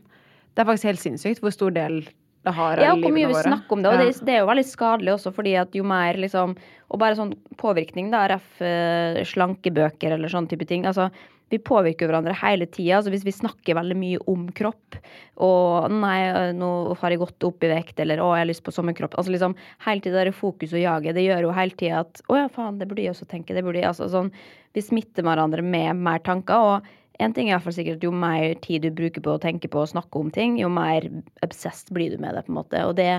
Det 0.56 0.64
er 0.64 0.68
faktisk 0.68 0.90
helt 0.92 1.00
sinnssykt 1.04 1.42
hvor 1.44 1.54
stor 1.56 1.72
del 1.72 2.02
det 2.44 2.54
har 2.58 2.80
av 2.80 2.84
Ja, 2.84 2.94
hvor 2.98 3.14
mye 3.14 3.30
vi 3.30 3.34
snakker 3.38 3.72
om 3.78 3.84
det, 3.84 3.92
og 3.92 4.00
Ja. 4.00 4.06
det, 4.10 4.26
det 4.26 4.34
er 4.34 4.40
jo 4.42 4.48
veldig 4.50 4.66
skadelig 4.66 5.14
også, 5.14 5.32
fordi 5.34 5.56
at 5.62 5.76
jo 5.78 5.84
mer 5.84 6.18
liksom 6.18 6.56
Og 6.92 7.00
bare 7.00 7.16
sånn 7.16 7.36
påvirkning, 7.62 8.10
da, 8.12 8.26
RF 8.28 8.62
eh, 8.62 9.22
slankebøker 9.24 10.12
eller 10.12 10.28
sånn 10.28 10.50
type 10.50 10.66
ting. 10.68 10.84
Altså, 10.86 11.06
vi 11.52 11.58
påvirker 11.58 12.08
hverandre 12.08 12.34
hele 12.36 12.66
tida. 12.66 12.98
Altså, 12.98 13.12
hvis 13.12 13.24
vi 13.24 13.32
snakker 13.32 13.76
veldig 13.78 13.96
mye 13.96 14.20
om 14.28 14.50
kropp, 14.52 14.98
og 15.40 15.88
'nei, 15.92 16.52
nå 16.52 16.96
har 17.00 17.12
jeg 17.12 17.20
gått 17.20 17.44
opp 17.48 17.64
i 17.64 17.72
vekt', 17.72 18.00
eller 18.04 18.18
'å, 18.20 18.36
jeg 18.36 18.44
har 18.44 18.52
lyst 18.52 18.64
på 18.64 18.76
sommerkropp'. 18.76 19.16
Altså 19.16 19.32
liksom 19.32 19.56
hele 19.88 20.02
tida 20.02 20.24
det 20.26 20.36
fokus 20.36 20.74
og 20.74 20.80
jaget, 20.84 21.16
det 21.16 21.24
gjør 21.28 21.42
jo 21.48 21.52
hele 21.52 21.72
tida 21.72 22.00
at 22.02 22.22
'å 22.28 22.36
ja, 22.36 22.48
faen, 22.50 22.78
det 22.78 22.88
burde 22.90 23.04
jeg 23.04 23.16
også 23.16 23.28
tenke', 23.28 23.56
det 23.56 23.64
burde 23.64 23.80
jeg 23.80 23.88
altså 23.88 24.10
sånn 24.10 24.32
Vi 24.74 24.82
smitter 24.82 25.24
hverandre 25.24 25.62
med 25.62 25.96
mer 25.96 26.20
tanker. 26.20 26.56
og 26.56 26.84
en 27.22 27.34
ting 27.36 27.48
er 27.48 27.54
i 27.54 27.56
hvert 27.56 27.68
fall 27.68 27.78
sikkert 27.78 28.04
Jo 28.06 28.12
mer 28.16 28.56
tid 28.64 28.86
du 28.86 28.92
bruker 28.96 29.24
på 29.24 29.36
å 29.36 29.42
tenke 29.42 29.70
på 29.72 29.84
å 29.84 29.90
snakke 29.90 30.20
om 30.20 30.32
ting, 30.34 30.58
jo 30.62 30.70
mer 30.74 31.08
obsessed 31.46 31.94
blir 31.96 32.14
du 32.14 32.22
med 32.22 32.36
det. 32.36 32.46
på 32.48 32.54
en 32.54 32.60
måte. 32.60 32.86
Og 32.88 32.96
det, 32.98 33.10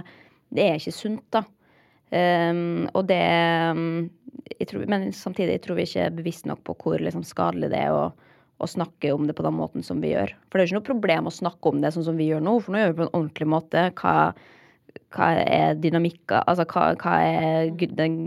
det 0.54 0.68
er 0.68 0.80
ikke 0.80 0.96
sunt, 0.96 1.24
da. 1.34 1.44
Um, 2.12 2.90
og 2.92 3.06
det 3.08 3.22
um, 3.72 4.10
tror, 4.68 4.82
Men 4.84 5.06
samtidig 5.16 5.54
jeg 5.54 5.62
tror 5.64 5.78
vi 5.78 5.86
ikke 5.86 6.02
er 6.04 6.12
bevisst 6.12 6.44
nok 6.48 6.60
på 6.66 6.74
hvor 6.82 7.00
liksom, 7.00 7.24
skadelig 7.24 7.70
det 7.72 7.78
er 7.86 7.94
å, 7.96 8.10
å 8.60 8.68
snakke 8.68 9.14
om 9.14 9.24
det 9.28 9.36
på 9.38 9.46
den 9.46 9.56
måten 9.56 9.86
som 9.86 10.02
vi 10.04 10.12
gjør. 10.12 10.34
For 10.48 10.58
det 10.58 10.64
er 10.64 10.66
jo 10.66 10.72
ikke 10.72 10.80
noe 10.80 10.90
problem 10.90 11.30
å 11.30 11.34
snakke 11.34 11.72
om 11.72 11.80
det 11.80 11.94
sånn 11.94 12.06
som 12.10 12.18
vi 12.20 12.28
gjør 12.28 12.44
nå, 12.44 12.58
for 12.60 12.74
nå 12.74 12.82
gjør 12.82 12.90
vi 12.90 12.96
det 12.96 13.00
på 13.00 13.06
en 13.08 13.16
ordentlig 13.20 13.48
måte. 13.54 13.86
Hva, 14.02 14.16
hva 15.16 15.30
er 15.40 15.78
dynamikka 15.80 16.42
Altså 16.50 16.66
hva, 16.68 16.90
hva, 17.00 17.16
er, 17.24 17.72
den, 17.96 18.18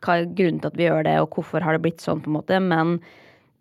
hva 0.00 0.18
er 0.18 0.30
grunnen 0.34 0.62
til 0.62 0.72
at 0.72 0.80
vi 0.80 0.88
gjør 0.88 1.06
det, 1.06 1.18
og 1.22 1.36
hvorfor 1.38 1.64
har 1.64 1.78
det 1.78 1.84
blitt 1.86 2.02
sånn, 2.02 2.24
på 2.24 2.32
en 2.32 2.38
måte. 2.40 2.58
Men 2.58 2.98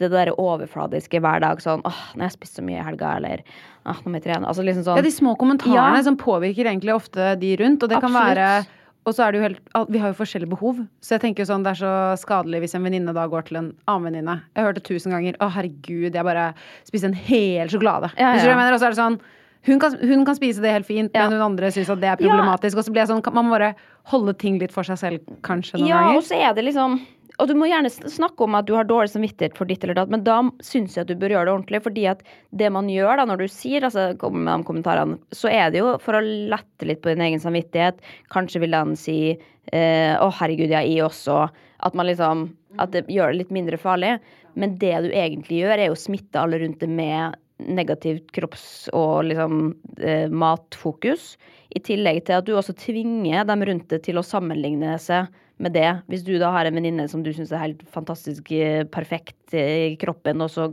det 0.01 0.09
der 0.11 0.33
overfladiske 0.35 1.21
hver 1.23 1.39
dag 1.43 1.61
sånn 1.63 1.81
åh, 1.87 2.01
nå 2.15 2.23
har 2.25 2.29
jeg 2.29 2.37
spist 2.39 2.57
så 2.59 2.65
mye 2.65 2.81
i 2.81 2.85
helga, 2.85 3.15
eller 3.21 3.41
åh, 3.85 4.01
nå 4.03 4.11
må 4.11 4.19
jeg 4.19 4.27
trene. 4.27 4.47
Altså 4.49 4.65
liksom 4.65 4.83
sånn 4.87 4.99
Ja, 4.99 5.05
de 5.05 5.13
små 5.13 5.35
kommentarene 5.39 6.01
Ja. 6.01 6.03
som 6.03 6.17
påvirker 6.19 6.65
egentlig 6.69 6.93
ofte 6.95 7.33
de 7.39 7.55
rundt. 7.61 7.83
Og 7.83 7.89
det 7.89 8.01
kan 8.03 8.13
være 8.13 8.65
og 9.01 9.15
så 9.17 9.23
er 9.25 9.31
det 9.31 9.39
jo 9.39 9.45
helt, 9.47 9.89
Vi 9.89 9.97
har 9.97 10.11
jo 10.11 10.13
forskjellige 10.19 10.49
behov. 10.51 10.87
Så 11.01 11.15
jeg 11.15 11.21
tenker 11.23 11.41
jo 11.41 11.49
sånn, 11.49 11.63
det 11.65 11.71
er 11.71 11.79
så 11.81 11.93
skadelig 12.21 12.59
hvis 12.61 12.75
en 12.77 12.83
venninne 12.85 13.13
da 13.17 13.23
går 13.27 13.47
til 13.47 13.57
en 13.57 13.69
annen 13.87 14.03
venninne. 14.11 14.35
Jeg 14.53 14.61
har 14.61 14.67
hørt 14.69 14.77
det 14.77 14.83
tusen 14.85 15.09
ganger. 15.11 15.33
Å, 15.41 15.49
herregud, 15.55 16.13
jeg 16.13 16.23
bare 16.23 16.53
spiste 16.85 17.09
en 17.09 17.13
hel 17.17 17.67
sjokolade. 17.67 18.11
Ja, 18.19 18.33
Hvis 18.35 18.43
du 18.45 18.49
hva 18.53 18.61
ja. 18.67 18.73
Og 18.75 18.79
så 18.79 18.85
er 18.85 18.93
det 18.93 19.01
sånn 19.01 19.19
hun 19.63 19.79
kan, 19.79 19.93
hun 20.01 20.23
kan 20.25 20.35
spise 20.35 20.61
det 20.61 20.71
helt 20.73 20.85
fint, 20.87 21.11
Ja. 21.13 21.27
men 21.29 21.37
hun 21.39 21.41
andre 21.53 21.67
syns 21.69 21.89
at 21.89 21.99
det 22.01 22.09
er 22.09 22.15
problematisk. 22.17 22.77
Og 22.77 22.85
så 22.85 22.89
blir 22.93 23.01
jeg 23.05 23.09
sånn, 23.09 23.33
Man 23.33 23.45
må 23.45 23.57
bare 23.57 23.75
holde 24.05 24.33
ting 24.37 24.57
litt 24.59 24.71
for 24.71 24.83
seg 24.83 24.97
selv, 24.97 25.19
kanskje, 25.41 25.79
noen 25.79 25.87
Ja, 25.87 26.15
og 26.15 26.21
så 26.23 26.33
er 26.37 26.53
det 26.53 26.65
liksom 26.65 26.99
Og 27.39 27.47
du 27.49 27.53
må 27.57 27.67
gjerne 27.69 27.89
snakke 27.89 28.45
om 28.45 28.57
at 28.57 28.67
du 28.67 28.73
har 28.75 28.87
dårlig 28.87 29.13
samvittighet 29.13 29.55
for 29.57 29.69
ditt 29.69 29.83
eller 29.85 29.97
datt, 29.97 30.11
men 30.13 30.25
da 30.25 30.39
syns 30.65 30.97
jeg 30.97 31.05
at 31.05 31.11
du 31.11 31.19
bør 31.19 31.35
gjøre 31.35 31.47
det 31.47 31.53
ordentlig. 31.53 31.81
Fordi 31.85 32.05
at 32.11 32.23
det 32.57 32.71
man 32.73 32.89
gjør 32.91 33.21
da 33.21 33.27
når 33.29 33.43
du 33.43 33.47
sier 33.51 33.87
altså, 33.87 34.11
kommer 34.21 34.43
med 34.45 34.61
de 34.63 34.67
kommentarene, 34.69 35.19
så 35.35 35.51
er 35.51 35.71
det 35.71 35.81
jo 35.81 35.95
for 36.03 36.17
å 36.17 36.23
lette 36.23 36.87
litt 36.89 37.01
på 37.03 37.13
din 37.13 37.23
egen 37.27 37.43
samvittighet. 37.43 38.01
Kanskje 38.33 38.63
vil 38.65 38.75
den 38.75 38.97
si 38.99 39.19
eh, 39.31 40.13
'Å, 40.17 40.27
herregud, 40.41 40.71
jeg 40.73 40.81
er 40.81 40.89
i 40.89 41.03
også'. 41.05 41.47
At 41.81 41.97
man 41.97 42.09
liksom 42.09 42.49
At 42.79 42.93
det 42.93 43.09
gjør 43.11 43.33
det 43.33 43.41
litt 43.41 43.49
mindre 43.51 43.77
farlig. 43.77 44.19
Men 44.55 44.77
det 44.79 44.93
du 45.03 45.09
egentlig 45.11 45.63
gjør, 45.63 45.77
er 45.77 45.89
jo 45.89 45.95
å 45.97 45.99
smitte 45.99 46.39
alle 46.39 46.59
rundt 46.61 46.79
det 46.79 46.87
med 46.87 47.35
negativt 47.61 48.31
kropps- 48.31 48.89
og 48.95 49.25
liksom 49.27 49.75
eh, 49.99 50.29
matfokus. 50.29 51.35
I 51.75 51.81
tillegg 51.83 52.25
til 52.25 52.39
at 52.39 52.47
du 52.47 52.55
også 52.55 52.75
tvinger 52.79 53.45
dem 53.47 53.63
rundt 53.67 53.89
det 53.91 54.01
til 54.07 54.19
å 54.19 54.25
sammenligne 54.25 54.97
seg 54.99 55.29
med 55.61 55.75
det. 55.77 55.89
Hvis 56.11 56.25
du 56.27 56.33
da 56.41 56.51
har 56.55 56.67
en 56.67 56.77
venninne 56.77 57.07
som 57.11 57.23
du 57.23 57.31
syns 57.35 57.53
er 57.53 57.63
helt 57.65 57.85
fantastisk 57.93 58.51
eh, 58.55 58.83
perfekt 58.89 59.55
eh, 59.55 59.91
i 59.91 59.95
kroppen, 60.01 60.43
og 60.43 60.51
så 60.53 60.67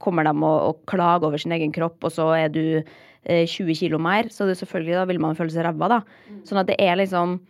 kommer 0.00 0.26
de 0.26 0.34
og, 0.38 0.58
og 0.70 0.82
klager 0.90 1.28
over 1.28 1.40
sin 1.40 1.54
egen 1.56 1.74
kropp, 1.76 2.00
og 2.06 2.14
så 2.14 2.30
er 2.38 2.50
du 2.52 2.64
eh, 2.80 3.44
20 3.44 3.76
kilo 3.82 4.00
mer, 4.02 4.30
så 4.32 4.48
det 4.48 4.58
selvfølgelig 4.60 4.98
da 4.98 5.06
vil 5.10 5.22
man 5.22 5.38
føle 5.38 5.52
seg 5.54 5.66
ræva, 5.68 5.98
da. 5.98 6.02
Sånn 6.48 6.62
at 6.62 6.70
det 6.72 6.80
er 6.80 6.98
liksom 7.00 7.40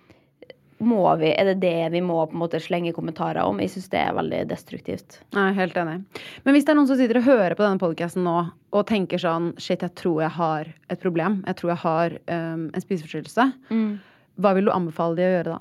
må 0.81 1.03
vi, 1.21 1.29
Er 1.37 1.51
det 1.51 1.61
det 1.61 1.91
vi 1.93 2.01
må 2.01 2.23
på 2.25 2.33
en 2.33 2.41
måte 2.41 2.61
slenge 2.63 2.95
kommentarer 2.97 3.45
om? 3.45 3.59
Jeg 3.61 3.75
syns 3.75 3.91
det 3.93 4.01
er 4.01 4.15
veldig 4.17 4.39
destruktivt. 4.49 5.19
Nei, 5.37 5.51
helt 5.59 5.77
enig. 5.77 5.99
Men 6.47 6.57
hvis 6.57 6.65
det 6.65 6.73
er 6.73 6.79
noen 6.79 6.89
som 6.89 6.97
sitter 6.97 7.21
og 7.21 7.27
hører 7.27 7.57
på 7.57 7.67
denne 7.67 7.83
podkasten 7.83 8.25
nå 8.25 8.37
og 8.49 8.87
tenker 8.89 9.21
sånn 9.21 9.51
Shit, 9.61 9.85
jeg 9.85 9.93
tror 10.01 10.23
jeg 10.25 10.33
har 10.39 10.71
et 10.89 11.03
problem. 11.03 11.43
Jeg 11.45 11.61
tror 11.61 11.75
jeg 11.75 11.83
har 11.85 12.17
um, 12.33 12.65
en 12.73 12.87
spiseforstyrrelse. 12.87 13.47
Hva 14.41 14.55
vil 14.57 14.71
du 14.71 14.73
anbefale 14.73 15.21
de 15.21 15.27
å 15.27 15.35
gjøre 15.35 15.59
da? 15.59 15.61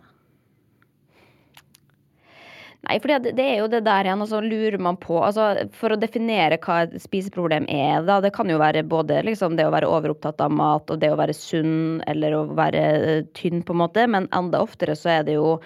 Nei, 2.88 2.96
for 3.04 3.12
det, 3.12 3.34
det 3.36 3.44
er 3.44 3.58
jo 3.60 3.68
det 3.68 3.82
der 3.84 4.08
igjen, 4.08 4.22
og 4.24 4.30
så 4.32 4.40
lurer 4.40 4.80
man 4.80 4.96
på 5.02 5.18
altså, 5.20 5.50
For 5.76 5.92
å 5.92 6.00
definere 6.00 6.56
hva 6.64 6.86
et 6.86 6.94
spiseproblem 7.04 7.66
er, 7.68 8.06
da, 8.08 8.22
det 8.24 8.32
kan 8.38 8.48
jo 8.52 8.60
være 8.62 8.86
både 8.88 9.20
liksom, 9.28 9.58
det 9.60 9.66
å 9.68 9.74
være 9.74 9.90
overopptatt 9.90 10.40
av 10.46 10.54
mat 10.56 10.94
og 10.94 11.02
det 11.02 11.10
å 11.12 11.18
være 11.20 11.36
sunn 11.36 12.00
eller 12.08 12.38
å 12.38 12.46
være 12.56 12.84
eh, 13.00 13.26
tynn, 13.36 13.66
på 13.68 13.76
en 13.76 13.82
måte, 13.82 14.06
men 14.08 14.30
enda 14.36 14.64
oftere 14.64 14.96
så 14.96 15.12
er 15.18 15.28
det 15.28 15.36
jo 15.36 15.58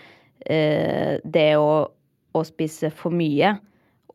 eh, 0.49 1.21
det 1.21 1.51
å, 1.61 1.85
å 2.33 2.43
spise 2.49 2.89
for 2.93 3.13
mye. 3.13 3.53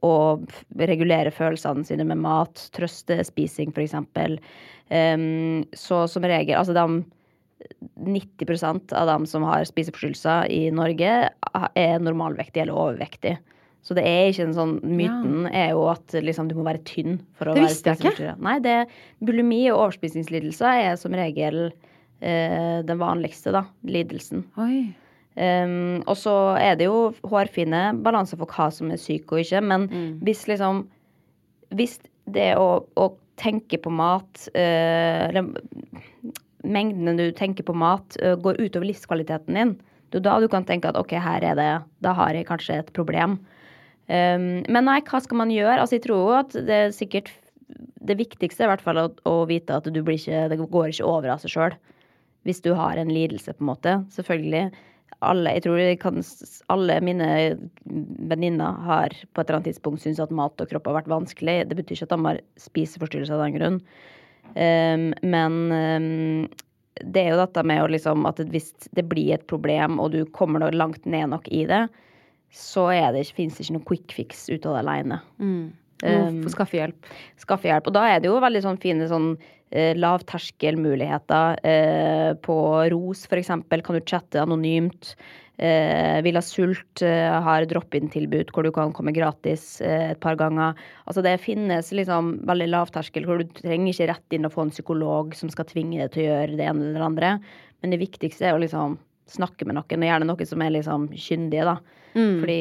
Og 0.06 0.50
regulere 0.78 1.30
følelsene 1.34 1.86
sine 1.86 2.04
med 2.06 2.20
mat, 2.22 2.68
trøstespising 2.74 3.72
f.eks. 3.74 3.96
Um, 4.88 5.64
så 5.76 6.04
som 6.08 6.24
regel 6.24 6.56
Altså 6.56 6.72
de 6.72 7.02
90% 7.98 8.92
av 8.94 9.06
dem 9.10 9.26
som 9.26 9.44
har 9.46 9.66
spiseforstyrrelser 9.66 10.50
i 10.54 10.68
Norge, 10.74 11.14
er 11.74 12.02
normalvektige 12.02 12.66
eller 12.66 12.78
overvektige. 12.78 13.38
Så 13.86 13.94
det 13.96 14.04
er 14.04 14.28
ikke 14.28 14.44
en 14.48 14.56
sånn 14.56 14.72
Myten 14.82 15.46
er 15.48 15.70
jo 15.72 15.84
at 15.88 16.12
liksom, 16.12 16.48
du 16.50 16.56
må 16.58 16.64
være 16.66 16.82
tynn 16.86 17.20
for 17.38 17.50
å 17.50 17.54
Det 17.56 17.64
være 17.64 17.76
spiseforstyrret. 17.76 18.40
Nei, 18.44 18.58
det, 18.64 18.78
bulimi 19.24 19.62
og 19.70 19.84
overspisingslidelser 19.86 20.82
er 20.90 20.98
som 21.00 21.14
regel 21.16 21.68
eh, 21.68 22.80
den 22.86 23.00
vanligste 23.00 23.54
da, 23.54 23.64
lidelsen. 23.88 24.44
Um, 25.38 26.00
og 26.10 26.16
så 26.18 26.34
er 26.58 26.74
det 26.80 26.88
jo 26.88 27.12
hårfine 27.30 27.92
balanser 28.02 28.40
for 28.40 28.50
hva 28.50 28.72
som 28.74 28.90
er 28.90 28.98
syk 28.98 29.30
og 29.30 29.44
ikke. 29.44 29.62
Men 29.62 29.86
hvis 30.26 30.46
liksom 30.50 30.88
Hvis 31.68 31.98
det 32.32 32.54
å, 32.56 32.80
å 32.96 33.06
tenke 33.36 33.78
på 33.78 33.90
mat 33.92 34.48
eh, 34.56 35.28
mengdene 36.64 37.16
du 37.18 37.28
tenker 37.36 37.66
på 37.66 37.76
mat, 37.76 38.16
eh, 38.22 38.36
går 38.36 38.60
utover 38.60 38.88
livskvaliteten 38.88 39.54
din, 39.54 39.76
det 40.08 40.20
er 40.20 40.24
da 40.24 40.38
du 40.40 40.48
kan 40.48 40.64
tenke 40.64 40.88
at 40.88 40.96
ok, 40.96 41.12
her 41.20 41.44
er 41.44 41.54
det 41.58 41.84
Da 42.00 42.14
har 42.16 42.32
jeg 42.32 42.46
kanskje 42.48 42.78
et 42.78 42.92
problem. 42.96 43.38
Um, 44.08 44.64
men 44.64 44.86
nei, 44.88 45.02
hva 45.04 45.20
skal 45.20 45.36
man 45.36 45.50
gjøre? 45.52 45.82
Altså, 45.82 45.98
jeg 45.98 46.06
tror 46.06 46.22
jo 46.22 46.36
at 46.38 46.54
det 46.64 46.76
er 46.78 46.94
sikkert 46.96 47.28
Det 48.00 48.16
viktigste 48.16 48.64
er 48.64 48.70
i 48.70 48.72
hvert 48.72 48.80
fall 48.80 48.96
å, 49.02 49.10
å 49.28 49.44
vite 49.44 49.76
at 49.76 49.84
du 49.84 50.00
blir 50.00 50.16
ikke, 50.16 50.46
det 50.48 50.56
går 50.56 50.94
ikke 50.94 51.04
over 51.04 51.34
av 51.34 51.42
seg 51.42 51.52
sjøl 51.52 51.76
hvis 52.48 52.62
du 52.64 52.70
har 52.72 52.96
en 52.96 53.10
lidelse, 53.12 53.52
på 53.52 53.60
en 53.60 53.68
måte. 53.68 53.92
Selvfølgelig. 54.14 54.70
Alle, 55.26 55.50
jeg 55.56 55.64
tror 55.66 55.80
jeg 55.82 55.98
kan, 56.00 56.22
alle 56.72 56.94
mine 57.04 57.26
venninner 58.30 58.78
har 58.86 59.12
på 59.12 59.42
et 59.42 59.48
eller 59.50 59.58
annet 59.58 59.68
tidspunkt 59.72 60.00
syntes 60.00 60.22
at 60.22 60.32
mat 60.32 60.62
og 60.62 60.70
kropp 60.70 60.88
har 60.88 61.00
vært 61.00 61.10
vanskelig. 61.12 61.58
Det 61.68 61.76
betyr 61.76 61.98
ikke 61.98 62.08
at 62.08 62.14
de 62.14 62.28
har 62.28 62.40
spiseforstyrrelser 62.62 63.36
av 63.36 63.44
den 63.44 63.58
grunn. 63.58 63.78
Um, 64.54 65.10
men 65.22 65.58
um, 65.72 66.46
det 67.04 67.24
er 67.24 67.34
jo 67.34 67.40
dette 67.42 67.64
med 67.66 67.82
å 67.82 67.90
liksom 67.92 68.26
at 68.28 68.40
hvis 68.52 68.72
det 68.96 69.06
blir 69.10 69.36
et 69.36 69.46
problem, 69.50 69.98
og 70.02 70.14
du 70.14 70.22
kommer 70.36 70.64
langt 70.74 71.04
ned 71.06 71.30
nok 71.34 71.50
i 71.54 71.64
det, 71.68 71.84
så 72.54 72.88
er 72.94 73.12
det, 73.14 73.28
finnes 73.36 73.58
det 73.58 73.66
ikke 73.66 73.76
noen 73.76 73.88
quick 73.90 74.16
fix 74.16 74.46
ut 74.48 74.64
av 74.64 74.78
det 74.78 74.82
aleine. 74.86 75.20
Um, 76.04 76.42
Få 76.44 76.52
skaffe 76.54 76.78
hjelp. 76.78 77.08
skaffe 77.42 77.68
hjelp. 77.68 77.90
Og 77.90 77.96
da 77.96 78.04
er 78.08 78.22
det 78.22 78.30
jo 78.30 78.38
veldig 78.42 78.62
sånn 78.64 78.78
fine 78.80 79.08
sånn 79.10 79.32
eh, 79.70 79.96
lavterskelmuligheter. 79.98 81.58
Eh, 81.66 82.30
på 82.44 82.56
ROS 82.92 83.26
for 83.28 83.40
eksempel 83.40 83.82
kan 83.84 83.98
du 83.98 84.04
chatte 84.06 84.42
anonymt. 84.42 85.14
Eh, 85.58 86.22
Villa 86.22 86.38
Sult 86.42 87.02
eh, 87.02 87.34
har 87.42 87.64
drop-in-tilbud 87.66 88.52
hvor 88.54 88.62
du 88.62 88.70
kan 88.74 88.92
komme 88.94 89.10
gratis 89.10 89.80
eh, 89.82 90.12
et 90.12 90.20
par 90.22 90.36
ganger. 90.38 90.78
Altså 91.10 91.24
det 91.26 91.32
finnes 91.42 91.90
liksom 91.98 92.36
veldig 92.46 92.68
lavterskel 92.70 93.26
hvor 93.26 93.42
du 93.42 93.50
trenger 93.58 93.90
ikke 93.90 94.06
rett 94.12 94.36
inn 94.36 94.46
og 94.46 94.54
få 94.54 94.68
en 94.68 94.70
psykolog 94.74 95.34
som 95.34 95.50
skal 95.50 95.66
tvinge 95.66 95.98
deg 95.98 96.12
til 96.14 96.22
å 96.22 96.28
gjøre 96.28 96.60
det 96.60 96.68
ene 96.68 96.84
eller 96.84 97.00
det 97.00 97.08
andre. 97.08 97.32
Men 97.82 97.94
det 97.94 97.98
viktigste 98.04 98.46
er 98.46 98.54
å 98.54 98.62
liksom 98.62 98.94
snakke 99.28 99.66
med 99.66 99.80
noen, 99.80 100.04
og 100.04 100.08
gjerne 100.12 100.28
noen 100.30 100.48
som 100.48 100.62
er 100.62 100.76
liksom 100.76 101.10
kyndige, 101.12 101.66
da. 101.68 101.74
Fordi 102.16 102.60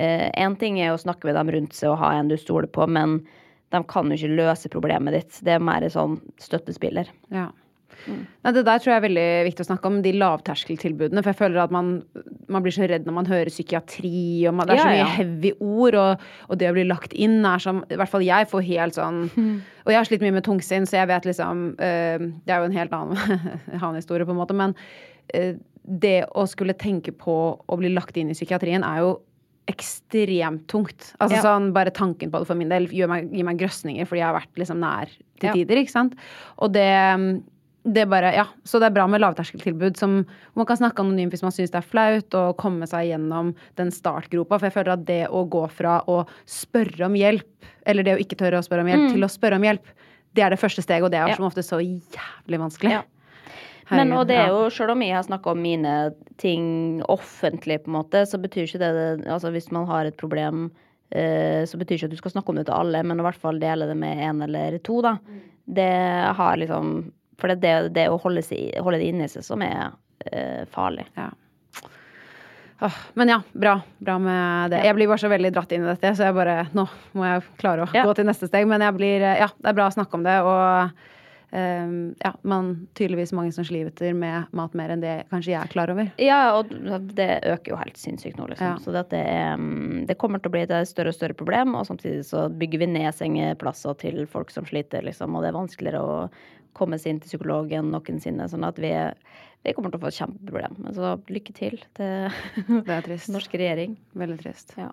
én 0.00 0.54
ting 0.56 0.78
er 0.80 0.94
å 0.94 1.00
snakke 1.02 1.28
med 1.28 1.36
dem 1.36 1.50
rundt 1.52 1.76
seg 1.76 1.90
og 1.92 1.98
ha 2.00 2.14
en 2.16 2.30
du 2.30 2.38
stoler 2.40 2.70
på, 2.72 2.86
men 2.88 3.18
de 3.74 3.82
kan 3.90 4.08
jo 4.08 4.16
ikke 4.16 4.38
løse 4.38 4.70
problemet 4.72 5.18
ditt. 5.18 5.42
Det 5.44 5.52
er 5.58 5.66
mer 5.66 5.84
sånn 5.92 6.16
støttespiller. 6.40 7.10
Ja. 7.34 7.50
Nei, 8.08 8.52
det 8.52 8.64
der 8.66 8.80
tror 8.82 8.90
jeg 8.92 8.98
er 8.98 9.04
veldig 9.06 9.26
viktig 9.46 9.62
å 9.64 9.68
snakke 9.68 9.86
om, 9.90 10.00
de 10.02 10.12
lavterskeltilbudene. 10.18 11.22
For 11.22 11.30
jeg 11.32 11.38
føler 11.38 11.60
at 11.62 11.70
man, 11.74 11.90
man 12.50 12.64
blir 12.64 12.74
så 12.74 12.88
redd 12.90 13.06
når 13.06 13.16
man 13.20 13.28
hører 13.30 13.50
psykiatri, 13.52 14.46
og 14.50 14.56
man, 14.58 14.66
det 14.66 14.74
er 14.76 14.82
så 14.82 14.86
Ja, 14.88 14.92
mye 14.96 15.02
ja. 15.04 15.10
heavy 15.18 15.52
ord, 15.60 15.94
og, 16.00 16.24
og 16.48 16.58
det 16.58 16.70
å 16.70 16.76
bli 16.76 16.84
lagt 16.88 17.12
inn 17.14 17.40
er 17.46 17.62
som 17.62 17.82
I 17.88 17.98
hvert 18.00 18.10
fall 18.10 18.24
jeg 18.26 18.48
får 18.50 18.66
helt 18.68 18.98
sånn 18.98 19.24
Og 19.84 19.90
jeg 19.90 19.98
har 19.98 20.06
slitt 20.06 20.22
mye 20.22 20.34
med 20.36 20.44
tungsinn, 20.46 20.84
så 20.86 21.00
jeg 21.00 21.08
vet 21.10 21.24
liksom 21.26 21.64
øh, 21.78 22.26
Det 22.46 22.54
er 22.54 22.58
jo 22.62 22.68
en 22.70 22.76
helt 22.78 22.92
annen, 22.94 23.18
annen 23.80 23.98
historie, 24.00 24.26
på 24.26 24.34
en 24.34 24.40
måte, 24.42 24.54
men 24.58 24.74
øh, 25.34 25.54
det 25.82 26.20
å 26.38 26.44
skulle 26.46 26.74
tenke 26.78 27.10
på 27.18 27.34
å 27.66 27.76
bli 27.80 27.90
lagt 27.90 28.16
inn 28.20 28.30
i 28.30 28.36
psykiatrien 28.38 28.84
er 28.86 29.00
jo 29.02 29.12
ekstremt 29.70 30.64
tungt. 30.70 31.12
Altså 31.22 31.36
Ja. 31.38 31.42
sånn, 31.42 31.72
Bare 31.74 31.90
tanken 31.94 32.30
på 32.30 32.38
det 32.42 32.46
for 32.48 32.58
min 32.58 32.68
del 32.70 32.86
gir 32.90 33.06
meg, 33.10 33.28
gir 33.32 33.44
meg 33.46 33.58
grøsninger, 33.58 34.06
fordi 34.06 34.20
jeg 34.22 34.26
har 34.26 34.38
vært 34.40 34.58
liksom 34.58 34.80
nær 34.82 35.10
til 35.40 35.52
tider. 35.54 35.76
ikke 35.82 35.90
sant? 35.94 36.14
Og 36.58 36.72
det 36.74 36.86
det 37.84 38.04
bare, 38.06 38.30
ja, 38.34 38.44
Så 38.64 38.78
det 38.78 38.86
er 38.86 38.94
bra 38.94 39.06
med 39.10 39.20
lavterskeltilbud 39.20 39.96
som 39.98 40.20
man 40.54 40.66
kan 40.68 40.76
snakke 40.78 41.02
anonymt 41.02 41.32
hvis 41.34 41.42
man 41.42 41.50
syns 41.54 41.72
det 41.74 41.80
er 41.80 41.88
flaut, 41.88 42.34
og 42.38 42.56
komme 42.60 42.86
seg 42.86 43.08
gjennom 43.10 43.54
den 43.80 43.90
startgropa. 43.90 44.58
For 44.58 44.68
jeg 44.68 44.76
føler 44.76 44.92
at 44.94 45.04
det 45.08 45.24
å 45.28 45.42
gå 45.50 45.64
fra 45.70 45.96
å 46.06 46.20
spørre 46.46 47.08
om 47.08 47.16
hjelp, 47.18 47.66
eller 47.86 48.06
det 48.06 48.14
å 48.14 48.20
ikke 48.22 48.38
tørre 48.38 48.60
å 48.60 48.66
spørre 48.66 48.84
om 48.86 48.92
hjelp, 48.92 49.08
til 49.16 49.26
å 49.26 49.30
spørre 49.32 49.58
om 49.58 49.66
hjelp, 49.66 49.90
det 50.32 50.44
er 50.46 50.54
det 50.54 50.60
første 50.62 50.84
steget, 50.84 51.04
og 51.04 51.10
det 51.12 51.18
er 51.18 51.26
Mm. 51.26 51.34
Ja. 51.34 51.36
som 51.36 51.44
ofte 51.50 51.62
så 51.66 51.80
jævlig 51.82 52.58
vanskelig. 52.62 52.90
Ja. 52.92 53.02
Men 53.90 54.12
og 54.12 54.26
det 54.28 54.36
er 54.38 54.48
jo, 54.48 54.70
selv 54.70 54.94
om 54.94 55.02
jeg 55.02 55.12
har 55.12 55.22
snakka 55.26 55.50
om 55.50 55.60
mine 55.60 56.14
ting 56.38 57.02
offentlig, 57.08 57.82
på 57.84 57.90
en 57.90 57.98
måte, 57.98 58.22
så 58.24 58.38
betyr 58.40 58.64
ikke 58.64 58.78
det 58.78 59.26
Altså 59.26 59.50
hvis 59.52 59.70
man 59.72 59.86
har 59.86 60.06
et 60.06 60.16
problem, 60.16 60.70
eh, 61.10 61.66
så 61.66 61.76
betyr 61.76 61.98
ikke 61.98 62.04
at 62.04 62.10
du 62.14 62.16
skal 62.16 62.30
snakke 62.30 62.48
om 62.48 62.56
det 62.56 62.66
til 62.66 62.74
alle, 62.78 63.02
men 63.02 63.18
i 63.18 63.22
hvert 63.22 63.36
fall 63.36 63.58
dele 63.58 63.86
det 63.90 63.96
med 63.96 64.16
én 64.16 64.42
eller 64.42 64.78
to, 64.78 65.02
da. 65.02 65.18
Det 65.68 66.34
har 66.36 66.56
liksom 66.56 67.12
For 67.42 67.50
det 67.50 67.58
er 67.58 67.86
det, 67.88 67.94
det 67.98 68.08
å 68.12 68.18
holde, 68.22 68.44
seg, 68.46 68.70
holde 68.78 69.02
det 69.02 69.08
inni 69.10 69.26
seg 69.30 69.42
som 69.46 69.62
er 69.66 69.90
eh, 70.30 70.62
farlig. 70.70 71.08
Ja. 71.18 71.28
Åh, 72.82 72.98
men 73.18 73.30
ja, 73.30 73.40
bra. 73.52 73.76
Bra 74.02 74.18
med 74.18 74.72
det. 74.72 74.80
Jeg 74.86 74.94
blir 74.98 75.10
bare 75.10 75.22
så 75.22 75.30
veldig 75.30 75.52
dratt 75.54 75.74
inn 75.74 75.84
i 75.84 75.90
dette, 75.90 76.14
så 76.18 76.26
jeg 76.26 76.34
bare 76.34 76.64
Nå 76.74 76.86
må 77.14 77.26
jeg 77.28 77.44
klare 77.60 77.84
å 77.86 77.92
Ja. 77.94 78.06
gå 78.08 78.14
til 78.18 78.26
neste 78.26 78.48
steg. 78.50 78.66
Men 78.70 78.82
jeg 78.82 78.96
blir 78.98 79.22
Ja, 79.22 79.50
det 79.58 79.70
er 79.70 79.76
bra 79.78 79.86
å 79.90 79.94
snakke 79.94 80.18
om 80.18 80.24
det, 80.26 80.38
og 80.42 80.90
Um, 81.54 82.14
ja, 82.24 82.30
man 82.48 82.88
tydeligvis 82.96 83.32
mange 83.36 83.52
som 83.52 83.64
sliter 83.68 84.14
med 84.16 84.46
mat 84.56 84.72
mer 84.72 84.88
enn 84.94 85.02
det 85.02 85.26
kanskje 85.28 85.50
jeg 85.52 85.60
er 85.60 85.68
klar 85.68 85.90
over. 85.92 86.08
Ja, 86.16 86.54
og 86.56 86.70
det 87.12 87.26
øker 87.44 87.74
jo 87.74 87.76
helt 87.76 87.98
sinnssykt 88.00 88.38
nå, 88.40 88.46
liksom. 88.48 88.70
Ja. 88.70 88.78
Så 88.80 88.94
det, 88.96 89.20
er, 89.20 89.58
mm, 89.60 90.06
det 90.08 90.16
kommer 90.16 90.40
til 90.40 90.48
å 90.48 90.54
bli 90.54 90.62
et 90.64 90.72
større 90.88 91.12
og 91.12 91.18
større 91.18 91.36
problem, 91.36 91.74
og 91.76 91.84
samtidig 91.84 92.24
så 92.24 92.46
bygger 92.48 92.80
vi 92.86 92.88
ned 92.94 93.12
sengeplasser 93.18 93.98
til 94.00 94.22
folk 94.32 94.48
som 94.54 94.64
sliter, 94.64 95.04
liksom, 95.04 95.36
og 95.36 95.44
det 95.44 95.50
er 95.52 95.58
vanskeligere 95.58 96.00
å 96.00 96.16
komme 96.78 96.98
seg 97.00 97.14
inn 97.14 97.22
til 97.22 97.34
psykologen 97.34 97.92
noensinne, 97.92 98.48
sånn 98.50 98.66
at 98.66 98.80
vi, 98.82 98.92
vi 99.66 99.76
kommer 99.76 99.92
til 99.92 100.00
å 100.00 100.04
få 100.04 100.12
et 100.12 100.18
kjempeproblem. 100.20 100.80
Men 100.84 100.96
så 100.96 101.14
lykke 101.32 101.56
til 101.56 101.78
til 101.98 102.82
Det 102.88 102.98
trist. 103.08 103.32
norsk 103.36 103.56
regjering. 103.60 103.96
Veldig 104.18 104.40
trist. 104.42 104.76
Ja. 104.80 104.90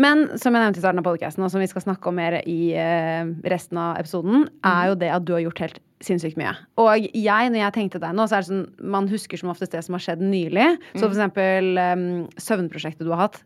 Men 0.00 0.28
som 0.40 0.54
jeg 0.54 0.62
nevnte 0.62 0.80
i 0.80 0.82
starten 0.82 1.02
av 1.02 1.06
podcasten, 1.06 1.44
og 1.44 1.52
som 1.52 1.60
vi 1.60 1.68
skal 1.68 1.84
snakke 1.84 2.08
om 2.08 2.16
mer 2.16 2.38
i 2.48 2.72
eh, 2.78 3.28
resten 3.52 3.80
av 3.80 3.98
episoden, 4.00 4.46
er 4.64 4.90
jo 4.90 4.98
det 5.02 5.10
at 5.12 5.26
du 5.26 5.34
har 5.36 5.42
gjort 5.44 5.64
helt 5.66 5.80
sinnssykt 6.00 6.38
mye. 6.40 6.54
Og 6.80 7.04
jeg, 7.12 7.50
når 7.52 7.60
jeg 7.60 7.76
tenkte 7.76 8.00
deg 8.00 8.14
nå, 8.16 8.24
så 8.24 8.38
er 8.38 8.44
det 8.44 8.48
sånn 8.48 8.62
Man 8.94 9.10
husker 9.10 9.40
som 9.40 9.50
oftest 9.52 9.74
det 9.76 9.82
som 9.84 9.98
har 9.98 10.04
skjedd 10.04 10.22
nylig. 10.24 10.70
Så 10.94 11.04
for 11.04 11.12
eksempel 11.12 11.82
eh, 11.82 12.06
søvnprosjektet 12.40 13.04
du 13.04 13.12
har 13.12 13.26
hatt. 13.26 13.42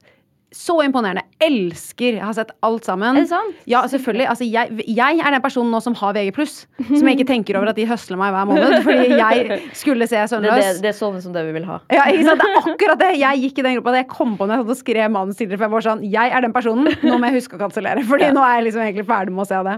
Så 0.55 0.77
imponerende. 0.85 1.25
Elsker. 1.43 2.14
Jeg 2.21 2.23
har 2.23 2.35
sett 2.37 2.53
alt 2.62 2.87
sammen. 2.87 3.17
Er 3.19 3.25
det 3.25 3.31
sant? 3.33 3.57
Ja, 3.67 3.81
selvfølgelig. 3.90 4.27
Altså, 4.31 4.47
jeg, 4.47 4.85
jeg 4.87 5.19
er 5.19 5.35
den 5.35 5.43
personen 5.43 5.73
nå 5.75 5.81
som 5.83 5.97
har 5.99 6.14
VG+, 6.14 6.31
som 6.47 7.09
jeg 7.11 7.17
ikke 7.19 7.27
tenker 7.27 7.59
over 7.59 7.73
at 7.73 7.79
de 7.81 7.87
høsler 7.90 8.21
meg 8.21 8.31
hver 8.37 8.47
måned, 8.53 8.77
fordi 8.87 9.17
jeg 9.19 9.59
skulle 9.75 10.07
se 10.07 10.21
Det, 10.21 10.29
Søvnløs. 10.31 10.55
det, 10.62 10.85
det 10.85 10.90
er 10.93 10.97
sånn 11.01 11.19
som 11.25 11.35
det 11.35 11.43
vi 11.49 11.57
vil 11.57 11.67
ha. 11.67 11.81
Ja, 11.90 12.07
ikke 12.12 12.29
sant? 12.29 12.45
Det 12.45 12.53
er 12.53 12.71
akkurat 12.75 13.03
det. 13.03 13.11
Jeg 13.19 13.43
gikk 13.49 13.59
i 13.61 13.67
den 13.67 13.77
gruppa. 13.81 13.97
Det 13.97 14.05
jeg 14.05 14.11
kom 14.14 14.38
på 14.38 14.49
når 14.49 14.62
jeg 14.62 14.79
skrev 14.85 15.11
manus 15.19 15.40
tidligere. 15.43 15.59
For 15.59 15.67
jeg 15.69 15.75
var 15.75 15.87
sånn 15.90 16.07
Jeg 16.14 16.35
er 16.38 16.47
den 16.47 16.55
personen. 16.55 16.90
Nå 17.03 17.19
må 17.19 17.33
jeg 17.33 17.40
huske 17.40 17.59
å 17.59 17.62
kansellere. 17.67 18.07
Fordi 18.07 18.31
nå 18.38 18.47
er 18.47 18.57
jeg 18.61 18.67
liksom 18.71 18.87
egentlig 18.87 19.09
ferdig 19.11 19.35
med 19.35 19.45
å 19.45 19.51
se 19.51 19.62
det. 19.67 19.77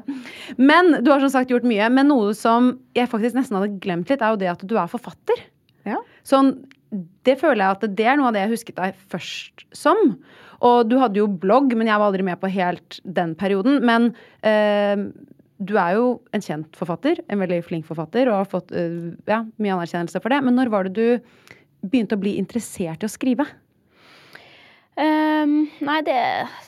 Men 0.61 0.95
du 1.01 1.13
har 1.15 1.25
som 1.25 1.33
sagt 1.41 1.53
gjort 1.57 1.67
mye. 1.73 1.89
Men 1.97 2.13
noe 2.13 2.37
som 2.37 2.75
jeg 2.97 3.09
faktisk 3.13 3.41
nesten 3.41 3.57
hadde 3.59 3.75
glemt 3.81 4.13
litt, 4.13 4.21
er 4.21 4.37
jo 4.37 4.43
det 4.45 4.53
at 4.53 4.65
du 4.69 4.77
er 4.77 4.93
forfatter. 4.93 5.47
Ja. 5.89 6.01
Sånn, 6.27 6.59
det 7.27 7.37
føler 7.41 7.65
jeg 7.65 7.77
at 7.79 7.87
det 7.99 8.07
er 8.13 8.19
noe 8.21 8.29
av 8.31 8.37
det 8.37 8.45
jeg 8.45 8.53
husket 8.57 8.77
deg 8.79 8.99
først 9.13 9.65
som. 9.77 10.17
Og 10.65 10.89
du 10.89 10.97
hadde 11.01 11.21
jo 11.21 11.29
blogg, 11.29 11.75
men 11.77 11.91
jeg 11.91 12.01
var 12.01 12.11
aldri 12.11 12.25
med 12.27 12.41
på 12.41 12.53
helt 12.53 13.01
den 13.05 13.35
perioden. 13.39 13.81
Men 13.85 14.13
eh, 14.47 14.97
du 15.59 15.77
er 15.81 15.97
jo 15.97 16.09
en 16.37 16.45
kjent 16.45 16.77
forfatter, 16.77 17.21
en 17.33 17.43
veldig 17.43 17.63
flink 17.67 17.87
forfatter, 17.89 18.31
og 18.31 18.43
har 18.43 18.51
fått 18.51 18.73
eh, 18.77 19.13
ja, 19.29 19.43
mye 19.61 19.77
anerkjennelse 19.77 20.23
for 20.23 20.33
det. 20.33 20.43
Men 20.47 20.59
når 20.59 20.73
var 20.73 20.89
det 20.89 20.97
du 20.97 21.87
begynte 21.87 22.17
å 22.17 22.23
bli 22.23 22.37
interessert 22.41 23.05
i 23.05 23.09
å 23.09 23.13
skrive? 23.13 23.47
Um, 24.97 25.67
nei, 25.85 25.99
det, 26.07 26.17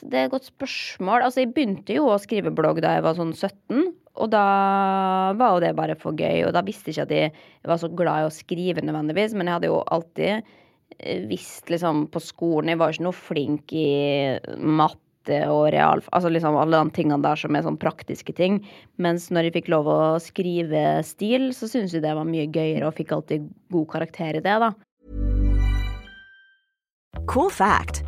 det 0.04 0.18
er 0.18 0.26
et 0.26 0.32
godt 0.34 0.50
spørsmål. 0.50 1.24
Altså, 1.24 1.42
jeg 1.42 1.54
begynte 1.56 1.96
jo 1.96 2.10
å 2.12 2.20
skrive 2.20 2.52
blogg 2.52 2.82
da 2.84 2.98
jeg 2.98 3.06
var 3.06 3.16
sånn 3.16 3.32
17. 3.32 3.88
Og 4.18 4.30
da 4.32 4.44
var 5.38 5.54
jo 5.54 5.62
det 5.62 5.74
bare 5.78 5.96
for 5.98 6.16
gøy. 6.16 6.44
Og 6.44 6.52
da 6.56 6.64
visste 6.66 6.90
jeg 6.90 6.98
ikke 6.98 7.06
at 7.06 7.14
jeg 7.16 7.70
var 7.70 7.80
så 7.80 7.88
glad 7.88 8.24
i 8.24 8.28
å 8.28 8.34
skrive 8.34 8.84
nødvendigvis, 8.84 9.36
men 9.36 9.48
jeg 9.48 9.58
hadde 9.58 9.70
jo 9.70 9.82
alltid 9.94 10.56
visst 11.30 11.70
liksom 11.70 12.06
på 12.12 12.22
skolen 12.22 12.72
Jeg 12.72 12.80
var 12.80 12.94
ikke 12.94 13.06
noe 13.06 13.16
flink 13.16 13.74
i 13.76 13.90
matte 14.58 15.44
og 15.52 15.68
real... 15.74 16.02
Altså 16.16 16.32
liksom 16.32 16.56
alle 16.56 16.80
de 16.80 16.94
tingene 16.96 17.22
der 17.22 17.38
som 17.38 17.56
er 17.56 17.66
sånn 17.66 17.78
praktiske 17.80 18.34
ting. 18.34 18.62
Mens 18.96 19.28
når 19.30 19.48
jeg 19.48 19.58
fikk 19.58 19.72
lov 19.74 19.90
å 19.92 20.00
skrive 20.22 21.02
stil, 21.06 21.50
så 21.54 21.68
syntes 21.68 21.94
jeg 21.96 22.06
det 22.06 22.16
var 22.16 22.28
mye 22.28 22.48
gøyere, 22.48 22.88
og 22.88 22.96
fikk 22.96 23.12
alltid 23.16 23.48
god 23.74 23.90
karakter 23.92 24.40
i 24.40 24.44
det, 24.44 24.58
da. 24.64 24.72
Cool 27.28 27.50
fact 27.52 28.07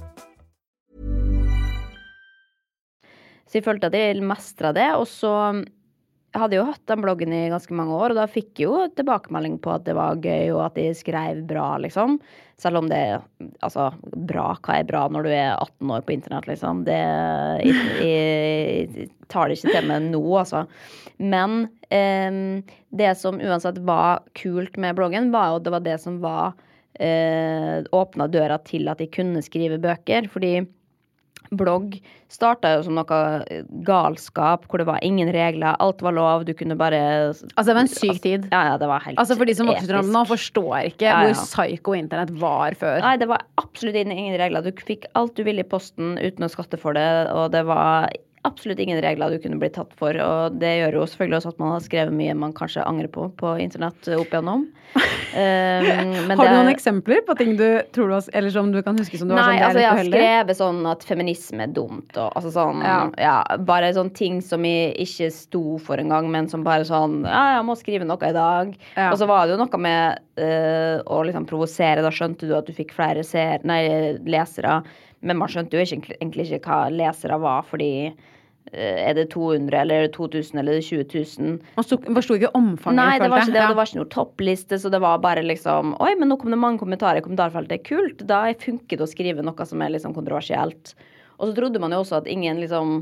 Så 3.51 3.59
jeg 3.59 3.67
følte 3.67 3.91
at 3.91 3.97
jeg 3.99 4.23
mestra 4.23 4.71
det. 4.75 4.87
Og 4.95 5.03
så 5.11 5.33
hadde 6.31 6.55
jeg 6.55 6.61
jo 6.61 6.69
hatt 6.69 6.83
den 6.87 7.01
bloggen 7.03 7.33
i 7.35 7.49
ganske 7.51 7.75
mange 7.75 7.91
år, 7.91 8.13
og 8.13 8.19
da 8.21 8.27
fikk 8.29 8.61
jeg 8.61 8.69
jo 8.69 8.85
tilbakemelding 8.95 9.57
på 9.59 9.73
at 9.73 9.83
det 9.83 9.95
var 9.97 10.21
gøy, 10.23 10.53
og 10.53 10.61
at 10.69 10.79
jeg 10.79 10.95
skrev 11.01 11.41
bra, 11.49 11.65
liksom. 11.83 12.21
Selv 12.61 12.79
om 12.79 12.87
det 12.91 12.99
er 13.09 13.27
Altså, 13.65 13.89
bra. 14.29 14.51
Hva 14.61 14.77
er 14.79 14.87
bra 14.87 15.01
når 15.11 15.25
du 15.25 15.31
er 15.33 15.55
18 15.57 15.91
år 15.95 16.03
på 16.05 16.13
internett, 16.15 16.47
liksom? 16.47 16.85
Det 16.87 16.99
Jeg, 17.65 17.75
jeg, 17.99 18.89
jeg 18.95 19.09
tar 19.31 19.49
det 19.49 19.59
ikke 19.59 19.75
til 19.75 19.89
meg 19.89 20.09
nå, 20.13 20.23
altså. 20.39 20.63
Men 21.19 21.65
eh, 21.91 22.63
det 22.95 23.13
som 23.19 23.41
uansett 23.41 23.81
var 23.87 24.23
kult 24.39 24.77
med 24.79 24.95
bloggen, 24.99 25.31
var 25.35 25.51
jo 25.51 25.59
at 25.59 25.67
det 25.67 25.75
var 25.75 25.87
det 25.89 25.97
som 26.03 26.21
var 26.23 26.53
eh, 26.95 27.83
Åpna 27.91 28.29
døra 28.31 28.61
til 28.67 28.87
at 28.91 29.03
jeg 29.03 29.11
kunne 29.17 29.43
skrive 29.43 29.81
bøker. 29.81 30.31
Fordi 30.31 30.61
blogg 31.51 31.97
starta 32.31 32.75
jo 32.77 32.85
som 32.85 32.95
noe 32.95 33.17
galskap, 33.87 34.63
hvor 34.71 34.81
det 34.81 34.87
var 34.87 35.01
ingen 35.03 35.31
regler, 35.35 35.75
alt 35.83 36.01
var 36.05 36.15
lov, 36.15 36.45
du 36.47 36.53
kunne 36.57 36.77
bare 36.79 37.01
Altså, 37.31 37.67
det 37.67 37.75
var 37.75 37.81
en 37.83 37.91
syk 37.91 38.21
tid. 38.23 38.47
Ja, 38.53 38.63
ja, 38.71 38.77
det 38.81 38.87
var 38.91 39.03
helt 39.03 39.19
Altså, 39.19 39.35
for 39.39 39.49
de 39.49 39.55
som 39.57 39.69
vokser 39.71 39.99
opp 39.99 40.11
nå, 40.15 40.23
forstår 40.29 40.91
ikke 40.93 41.09
Ja, 41.09 41.21
ja. 41.25 41.31
hvor 41.33 41.43
psycho 41.43 41.95
internett 41.97 42.31
var 42.41 42.77
før. 42.79 43.01
Nei, 43.03 43.15
det 43.21 43.27
var 43.31 43.43
absolutt 43.61 43.99
ingen 43.99 44.17
ingen 44.17 44.39
regler. 44.39 44.63
Du 44.63 44.83
fikk 44.87 45.07
alt 45.19 45.35
du 45.35 45.43
ville 45.47 45.65
i 45.65 45.67
posten 45.67 46.15
uten 46.21 46.47
å 46.47 46.51
skatte 46.51 46.79
for 46.79 46.95
det, 46.97 47.07
og 47.35 47.51
det 47.55 47.65
var 47.67 48.11
absolutt 48.47 48.79
ingen 48.79 49.01
regler 49.01 49.31
du 49.31 49.39
kunne 49.43 49.59
bli 49.61 49.69
tatt 49.73 49.91
for. 49.99 50.17
Og 50.17 50.57
det 50.61 50.71
gjør 50.79 50.99
jo 50.99 51.07
selvfølgelig 51.09 51.37
også 51.39 51.51
at 51.53 51.59
man 51.61 51.73
har 51.75 51.83
skrevet 51.85 52.15
mye 52.15 52.35
man 52.37 52.53
kanskje 52.57 52.85
angrer 52.87 53.11
på 53.11 53.27
på 53.37 53.53
internett 53.61 54.09
opp 54.17 54.31
igjennom. 54.33 54.67
Um, 54.91 54.97
men 56.27 56.35
har 56.35 56.41
du 56.41 56.49
det- 56.49 56.55
noen 56.57 56.71
eksempler 56.73 57.21
på 57.27 57.35
ting 57.39 57.53
du 57.55 57.65
tror 57.95 58.09
du 58.09 58.13
har 58.17 58.25
Eller 58.35 58.51
som 58.51 58.71
du 58.73 58.81
kan 58.83 58.97
huske 58.99 59.17
som 59.17 59.29
du 59.29 59.35
var 59.35 59.45
har 59.45 59.53
sånn, 59.53 59.59
er 59.61 59.67
altså 59.69 59.79
jeg 59.79 59.91
har 59.91 60.09
skrevet 60.09 60.57
sånn 60.59 60.81
at 60.91 61.05
feminisme 61.07 61.63
er 61.63 61.71
dumt 61.71 62.17
og 62.17 62.35
altså 62.35 62.51
sånn 62.57 62.81
Ja. 62.83 62.97
ja. 63.21 63.57
Bare 63.67 63.93
sånn 63.95 64.11
ting 64.13 64.41
som 64.43 64.65
jeg 64.67 64.95
ikke 65.05 65.29
sto 65.31 65.77
for 65.79 66.01
engang, 66.01 66.27
men 66.33 66.49
som 66.51 66.65
bare 66.67 66.83
sånn 66.87 67.21
Ja, 67.23 67.57
jeg 67.57 67.67
må 67.69 67.77
skrive 67.79 68.07
noe 68.07 68.19
i 68.27 68.35
dag. 68.35 68.75
Ja. 68.97 69.11
Og 69.11 69.19
så 69.21 69.27
var 69.29 69.47
det 69.47 69.55
jo 69.55 69.61
noe 69.63 69.81
med 69.81 70.19
uh, 70.41 70.99
å 71.07 71.21
liksom 71.27 71.47
provosere. 71.47 72.03
Da 72.03 72.11
skjønte 72.13 72.49
du 72.49 72.55
at 72.57 72.67
du 72.67 72.73
fikk 72.75 72.91
flere 72.97 73.23
ser, 73.23 73.63
nei, 73.67 74.17
lesere. 74.25 74.81
Men 75.21 75.37
man 75.37 75.49
skjønte 75.53 75.77
jo 75.77 75.85
ikke, 75.85 76.15
egentlig 76.19 76.47
ikke 76.49 76.65
hva 76.65 76.89
lesere 76.89 77.37
var, 77.43 77.61
fordi 77.69 77.89
eh, 78.09 78.97
er 79.05 79.13
det 79.17 79.27
200 79.33 79.77
eller 79.83 79.95
er 80.01 80.07
det 80.07 80.13
2000 80.15 80.57
eller 80.61 80.73
er 80.73 80.81
det 80.81 80.87
20 80.87 81.37
000? 81.43 81.59
Man 81.77 81.85
sto- 81.85 81.99
forsto 82.17 82.37
ikke 82.39 82.49
omfanget. 82.57 82.97
Nei, 82.97 83.19
det 83.21 83.29
var 83.29 83.43
ikke 83.45 83.53
det, 83.53 83.61
og 83.67 83.73
det 83.73 83.77
var 83.81 83.89
ikke 83.91 83.99
noe 84.01 84.11
toppliste, 84.15 84.79
så 84.81 84.89
det 84.93 85.01
var 85.03 85.21
bare 85.21 85.43
liksom 85.45 85.95
Oi, 86.01 86.11
men 86.17 86.29
nå 86.31 86.39
kom 86.41 86.49
det 86.53 86.59
mange 86.61 86.81
kommentarer 86.81 87.21
i 87.21 87.25
kommentarfeltet. 87.25 87.83
Kult. 87.85 88.25
Da 88.29 88.43
funker 88.65 88.97
det 88.97 89.05
å 89.05 89.11
skrive 89.11 89.45
noe 89.45 89.65
som 89.69 89.81
er 89.85 89.93
liksom 89.93 90.13
kontroversielt. 90.17 90.95
Og 91.37 91.49
så 91.51 91.57
trodde 91.57 91.81
man 91.81 91.93
jo 91.93 92.01
også 92.03 92.19
at 92.21 92.27
ingen 92.29 92.59
liksom 92.61 92.99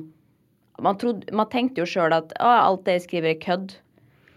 Man, 0.80 0.96
trodde, 0.96 1.28
man 1.36 1.50
tenkte 1.52 1.82
jo 1.82 1.88
sjøl 1.92 2.14
at 2.16 2.30
alt 2.40 2.86
det 2.88 2.94
jeg 3.02 3.02
skriver, 3.10 3.34
er 3.34 3.40
kødd. 3.44 3.74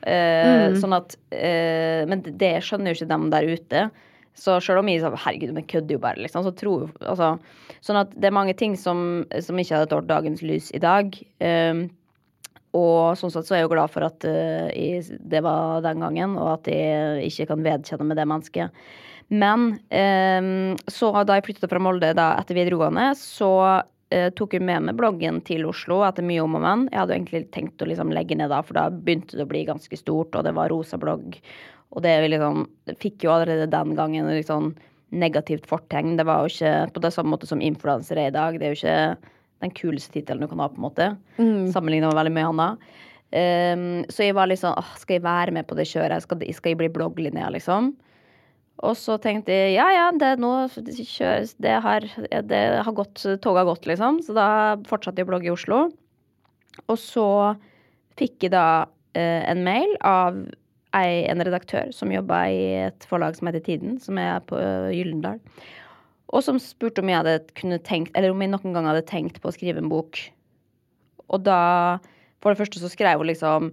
Eh, 0.03 0.73
Sånn 0.83 0.95
at 0.97 1.15
uh, 1.31 2.03
Men 2.11 2.25
det 2.27 2.57
skjønner 2.67 2.91
jo 2.91 2.99
ikke 2.99 3.11
dem 3.13 3.29
der 3.31 3.47
ute. 3.47 3.83
Så 4.39 4.57
sjøl 4.65 4.81
om 4.81 4.89
jeg 4.89 5.03
sa 5.03 5.11
herregud, 5.13 5.53
men 5.55 5.67
kødder 5.69 5.99
jo 5.99 6.03
bare, 6.03 6.23
liksom, 6.25 6.45
så 6.47 6.55
tror 6.57 6.89
altså, 7.01 7.35
Sånn 7.83 7.99
at 7.99 8.13
det 8.15 8.31
er 8.31 8.37
mange 8.37 8.55
ting 8.59 8.77
som, 8.79 9.25
som 9.43 9.59
ikke 9.59 9.75
hadde 9.75 9.91
tålt 9.91 10.07
dagens 10.07 10.43
lys 10.47 10.71
i 10.75 10.81
dag. 10.83 11.17
Um, 11.43 11.89
og 12.79 13.19
sånn 13.21 13.33
sett 13.35 13.49
så 13.49 13.57
er 13.57 13.63
jeg 13.63 13.67
jo 13.67 13.73
glad 13.75 13.93
for 13.93 14.07
at 14.07 14.25
uh, 14.25 14.69
jeg, 14.71 15.19
det 15.19 15.43
var 15.45 15.83
den 15.85 16.05
gangen, 16.05 16.37
og 16.41 16.55
at 16.55 16.71
jeg 16.71 17.27
ikke 17.27 17.49
kan 17.51 17.65
vedkjenne 17.67 18.07
med 18.07 18.21
det 18.21 18.29
mennesket. 18.31 18.85
Men 19.33 19.73
um, 19.91 20.77
så 20.87 21.11
da 21.27 21.39
jeg 21.39 21.49
flyttet 21.49 21.73
fra 21.73 21.83
Molde 21.83 22.13
da 22.15 22.33
etter 22.39 22.57
videregående, 22.57 23.11
så 23.19 23.51
uh, 23.83 24.31
tok 24.39 24.57
jeg 24.57 24.65
med 24.65 24.87
meg 24.87 24.99
bloggen 25.01 25.43
til 25.49 25.67
Oslo 25.69 26.05
etter 26.07 26.25
mye 26.27 26.47
om 26.47 26.57
og 26.61 26.65
men. 26.65 26.87
Jeg 26.93 27.03
hadde 27.03 27.17
jo 27.17 27.21
egentlig 27.21 27.45
tenkt 27.53 27.83
å 27.83 27.91
liksom 27.91 28.15
legge 28.15 28.39
ned 28.39 28.55
da, 28.55 28.63
for 28.63 28.79
da 28.79 28.89
begynte 28.93 29.41
det 29.41 29.49
å 29.49 29.53
bli 29.53 29.67
ganske 29.69 29.99
stort, 29.99 30.39
og 30.39 30.47
det 30.47 30.55
var 30.57 30.71
rosa 30.71 31.01
blogg. 31.03 31.41
Og 31.93 32.05
det 32.05 32.15
liksom, 32.33 32.65
fikk 33.03 33.27
jo 33.27 33.35
allerede 33.35 33.69
den 33.71 33.95
gangen 33.99 34.31
et 34.33 34.49
sånn 34.49 34.73
negativt 35.13 35.67
fortegn. 35.69 36.17
Det 36.17 36.25
var 36.25 36.43
jo 36.43 36.53
ikke 36.53 36.95
på 36.95 37.03
det 37.05 37.13
samme 37.13 37.35
måte 37.35 37.49
som 37.49 37.61
influenser 37.61 38.21
er 38.21 38.31
i 38.31 38.35
dag. 38.35 38.57
Det 38.57 38.69
er 38.69 38.73
jo 38.73 38.81
ikke 38.81 39.33
den 39.63 39.75
kuleste 39.77 40.17
tittelen 40.17 40.43
du 40.43 40.49
kan 40.51 40.63
ha, 40.63 40.71
på 40.73 40.81
en 40.81 40.87
måte. 40.87 41.09
Sammenlignet 41.75 42.09
med 42.11 42.19
veldig 42.19 42.35
mye 42.39 42.53
annet. 42.53 42.87
Um, 43.33 43.85
så 44.13 44.27
jeg 44.27 44.37
var 44.37 44.51
litt 44.51 44.61
sånn 44.61 44.75
åh, 44.77 44.89
Skal 45.01 45.17
jeg 45.17 45.23
være 45.25 45.55
med 45.57 45.65
på 45.65 45.77
det 45.79 45.87
kjøret? 45.89 46.21
Skal, 46.21 46.43
skal 46.53 46.75
jeg 46.75 46.81
bli 46.83 46.91
blogglinja, 46.93 47.47
liksom? 47.55 47.95
Og 48.83 48.97
så 48.99 49.17
tenkte 49.23 49.55
jeg 49.55 49.77
ja, 49.79 49.87
ja, 49.95 50.07
det, 50.13 50.35
nå 50.43 50.51
Det 50.69 51.77
har, 51.87 52.09
det 52.51 52.63
har 52.85 52.93
gått 52.97 53.23
Toget 53.23 53.63
har 53.63 53.69
gått, 53.71 53.89
liksom. 53.89 54.21
Så 54.25 54.37
da 54.37 54.49
fortsatte 54.89 55.23
jeg 55.23 55.29
å 55.29 55.33
blogge 55.33 55.49
i 55.49 55.55
Oslo. 55.55 55.87
Og 56.89 56.99
så 57.01 57.29
fikk 58.21 58.49
jeg 58.49 58.53
da 58.53 58.85
eh, 59.17 59.45
en 59.49 59.63
mail 59.65 59.97
av 60.05 60.41
ei, 60.97 61.23
en 61.31 61.43
redaktør 61.45 61.93
som 61.95 62.13
jobba 62.13 62.43
i 62.53 62.65
et 62.89 63.07
forlag 63.09 63.37
som 63.39 63.49
heter 63.49 63.65
Tiden, 63.65 63.97
som 64.03 64.19
er 64.21 64.43
på 64.49 64.59
Gyllendal. 64.93 65.41
Og 66.33 66.45
som 66.45 66.61
spurte 66.63 67.03
om 67.03 67.11
jeg 67.11 67.21
hadde 67.21 67.55
kunne 67.59 67.81
tenkt, 67.85 68.15
eller 68.17 68.33
om 68.33 68.41
jeg 68.41 68.53
noen 68.53 68.77
gang 68.77 68.89
hadde 68.89 69.05
tenkt 69.09 69.41
på 69.43 69.51
å 69.51 69.55
skrive 69.55 69.83
en 69.83 69.91
bok. 69.93 70.21
Og 71.33 71.43
da, 71.45 71.99
for 72.41 72.53
det 72.53 72.61
første 72.61 72.81
så 72.81 72.91
skrev 72.93 73.21
hun 73.21 73.29
liksom 73.29 73.73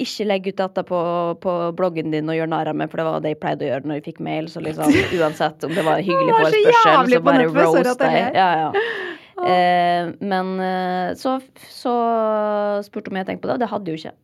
ikke 0.00 0.24
legg 0.24 0.46
ut 0.48 0.56
dette 0.56 0.82
på, 0.88 0.98
på 1.42 1.54
bloggen 1.76 2.14
din 2.14 2.30
og 2.32 2.38
gjør 2.38 2.48
narr 2.48 2.70
av 2.70 2.78
meg, 2.78 2.88
for 2.90 2.98
det 2.98 3.06
var 3.06 3.22
det 3.22 3.34
jeg 3.34 3.40
pleide 3.42 3.66
å 3.66 3.68
gjøre 3.68 3.88
når 3.88 3.98
jeg 3.98 4.06
fikk 4.08 4.22
mail. 4.24 4.50
Så 4.50 4.62
liksom 4.64 4.94
uansett 5.20 5.66
om 5.68 5.74
det 5.76 5.86
var 5.86 6.02
hyggelig 6.02 6.32
så 6.32 6.40
forespørsel, 6.40 7.12
så 7.12 7.20
på 7.20 7.26
bare 7.28 7.48
roast 7.50 8.02
deg. 8.02 8.18
Ja, 8.38 8.50
ja. 8.64 8.88
Eh, 9.42 10.10
men 10.22 10.52
så, 11.18 11.38
så 11.70 11.94
spurte 12.86 13.10
hun 13.10 13.16
om 13.16 13.22
jeg 13.22 13.30
tenkte 13.30 13.44
på 13.44 13.50
det, 13.50 13.58
og 13.58 13.64
det 13.64 13.70
hadde 13.74 13.94
jo 13.94 14.00
ikke. 14.00 14.16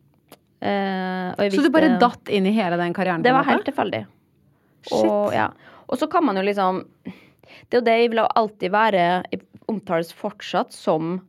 Eh, 0.59 1.29
og 1.31 1.45
jeg 1.45 1.55
Så 1.55 1.63
du 1.63 1.71
bare 1.71 1.93
datt 2.01 2.31
inn 2.31 2.47
i 2.49 2.55
hele 2.55 2.79
den 2.79 2.95
karrieren? 2.95 3.23
det 3.23 3.31
var 3.35 3.47
helt 3.47 3.67
tilfeldig. 3.67 4.03
Og, 4.95 5.31
ja. 5.35 5.49
og 5.87 5.99
så 5.99 6.07
kan 6.11 6.23
man 6.23 6.39
jo 6.39 6.43
liksom 6.47 6.85
Det 7.03 7.75
er 7.75 7.81
jo 7.81 7.87
det 7.87 7.95
jeg 7.97 8.11
vil 8.13 8.21
alltid 8.23 8.71
være 8.71 9.01
jeg 9.31 9.41
Omtales 9.69 10.13
fortsatt 10.15 10.73
som 10.73 11.19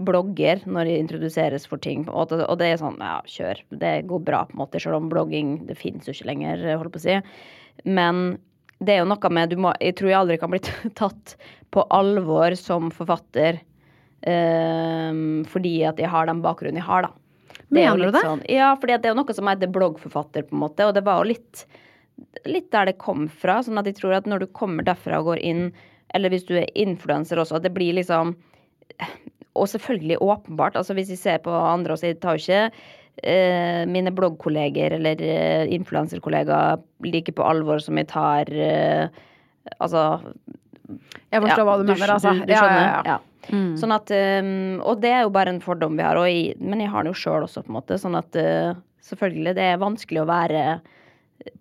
blogger 0.00 0.62
når 0.64 0.88
jeg 0.88 1.02
introduseres 1.04 1.66
for 1.68 1.80
ting. 1.82 2.06
Og 2.08 2.30
det, 2.30 2.38
og 2.46 2.56
det 2.60 2.70
er 2.70 2.78
sånn, 2.80 2.96
ja, 2.96 3.18
kjør. 3.28 3.60
Det 3.82 3.90
går 4.08 4.22
bra, 4.24 4.44
på 4.48 4.56
en 4.56 4.62
måte, 4.62 4.80
selv 4.80 4.96
om 4.96 5.10
blogging 5.12 5.58
det 5.68 5.76
fins 5.76 6.08
jo 6.08 6.14
ikke 6.14 6.30
lenger, 6.30 6.62
holdt 6.80 6.94
på 6.94 7.02
å 7.02 7.04
si. 7.04 7.18
Men 7.84 8.38
det 8.80 8.94
er 8.94 9.02
jo 9.02 9.10
noe 9.10 9.32
med 9.36 9.52
du 9.52 9.58
må, 9.60 9.74
Jeg 9.80 9.98
tror 9.98 10.10
jeg 10.10 10.20
aldri 10.22 10.38
kan 10.40 10.52
bli 10.54 10.62
tatt 11.02 11.36
på 11.70 11.84
alvor 11.92 12.56
som 12.58 12.88
forfatter 12.94 13.60
ehm, 14.26 15.44
fordi 15.50 15.74
at 15.88 16.00
jeg 16.00 16.10
har 16.10 16.30
den 16.30 16.40
bakgrunnen 16.44 16.80
jeg 16.80 16.88
har, 16.88 17.08
da. 17.08 17.19
Det 17.70 17.82
er 17.84 17.92
Mener 17.94 18.10
du 18.10 18.16
det? 18.18 18.22
Sånn, 18.26 18.42
ja, 18.50 18.72
for 18.76 18.90
det 18.90 18.98
er 19.04 19.12
jo 19.12 19.18
noe 19.20 19.34
som 19.36 19.46
heter 19.50 19.70
bloggforfatter, 19.70 20.42
på 20.48 20.56
en 20.56 20.62
måte. 20.64 20.86
Og 20.88 20.94
det 20.96 21.04
var 21.06 21.20
jo 21.22 21.30
litt, 21.30 21.64
litt 22.50 22.70
der 22.74 22.90
det 22.90 22.96
kom 22.98 23.28
fra. 23.30 23.60
Sånn 23.62 23.78
at 23.78 23.86
jeg 23.86 23.96
tror 24.00 24.16
at 24.18 24.26
når 24.26 24.42
du 24.44 24.46
kommer 24.58 24.86
derfra 24.86 25.20
og 25.22 25.30
går 25.30 25.42
inn, 25.46 25.68
eller 26.14 26.32
hvis 26.34 26.48
du 26.48 26.56
er 26.58 26.66
influenser 26.74 27.38
også, 27.38 27.60
at 27.60 27.66
det 27.68 27.74
blir 27.76 27.94
liksom 28.00 28.34
Og 29.54 29.66
selvfølgelig 29.68 30.18
åpenbart. 30.22 30.76
altså 30.76 30.94
Hvis 30.94 31.08
jeg 31.10 31.18
ser 31.18 31.38
på 31.44 31.50
andre 31.50 31.94
også, 31.94 32.06
jeg 32.10 32.20
tar 32.22 32.36
jo 32.38 32.42
ikke 32.42 32.72
eh, 33.22 33.82
mine 33.90 34.10
bloggkolleger 34.14 34.94
eller 34.98 35.20
eh, 35.22 35.64
influenserkollegaer 35.74 36.78
like 37.06 37.32
på 37.34 37.42
alvor 37.46 37.78
som 37.82 37.98
jeg 37.98 38.08
tar 38.08 38.50
eh, 38.50 39.08
Altså 39.78 40.20
Jeg 41.30 41.42
forstår 41.42 41.66
hva 41.66 41.74
du 41.78 41.84
mener, 41.86 42.12
altså. 42.14 42.32
Du, 42.34 42.44
du 42.46 42.52
Ja, 42.52 42.62
skjønner? 42.62 43.10
ja, 43.10 43.18
Ja. 43.48 43.58
Sånn 43.80 43.94
at, 43.94 44.10
um, 44.12 44.80
og 44.84 45.00
det 45.02 45.14
er 45.14 45.24
jo 45.24 45.32
bare 45.34 45.54
en 45.54 45.62
fordom 45.64 45.96
vi 45.98 46.04
har, 46.04 46.18
og 46.20 46.28
jeg, 46.28 46.56
men 46.60 46.82
jeg 46.82 46.92
har 46.92 47.04
den 47.06 47.14
jo 47.14 47.20
sjøl 47.22 47.46
også, 47.46 47.64
på 47.64 47.72
en 47.72 47.78
måte. 47.78 47.98
Sånn 48.00 48.18
at 48.18 48.36
uh, 48.36 48.76
selvfølgelig, 49.06 49.54
det 49.56 49.68
er 49.70 49.80
vanskelig 49.80 50.22
å 50.22 50.28
være 50.30 50.64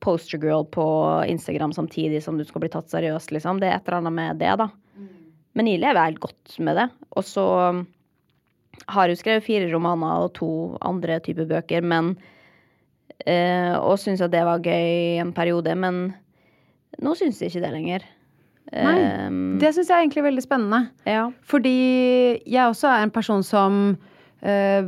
poster 0.03 0.41
girl 0.41 0.65
på 0.67 0.83
Instagram 1.31 1.71
samtidig 1.71 2.19
som 2.25 2.37
du 2.37 2.43
skal 2.43 2.65
bli 2.65 2.71
tatt 2.73 2.91
seriøst, 2.91 3.31
liksom. 3.31 3.61
Det 3.61 3.69
er 3.69 3.77
et 3.77 3.87
eller 3.87 4.01
annet 4.01 4.17
med 4.17 4.41
det, 4.43 4.51
da. 4.59 4.67
Men 5.57 5.67
jeg 5.67 5.81
lever 5.81 6.03
helt 6.03 6.21
godt 6.23 6.59
med 6.63 6.77
det. 6.77 6.89
Og 7.17 7.25
så 7.25 7.45
har 8.87 9.09
jo 9.09 9.17
skrevet 9.17 9.45
fire 9.45 9.69
romaner 9.71 10.25
og 10.25 10.33
to 10.37 10.51
andre 10.85 11.19
typer 11.23 11.47
bøker, 11.49 11.83
men 11.83 12.13
uh, 13.25 13.75
Og 13.79 13.97
syns 13.99 14.21
at 14.23 14.31
det 14.35 14.45
var 14.47 14.63
gøy 14.63 15.19
en 15.23 15.33
periode, 15.35 15.73
men 15.75 16.09
nå 16.99 17.15
syns 17.17 17.41
jeg 17.41 17.53
ikke 17.53 17.65
det 17.65 17.73
lenger. 17.75 18.07
Nei, 18.73 19.27
Um, 19.27 19.57
Det 19.59 19.71
syns 19.73 19.87
jeg 19.89 19.95
er 19.97 20.03
egentlig 20.05 20.23
veldig 20.27 20.43
spennende. 20.45 20.89
ja. 21.05 21.29
Fordi 21.43 21.73
jeg 22.45 22.65
også 22.69 22.87
er 22.91 23.01
en 23.07 23.11
person 23.11 23.41
som 23.43 23.97
eh, 24.43 24.83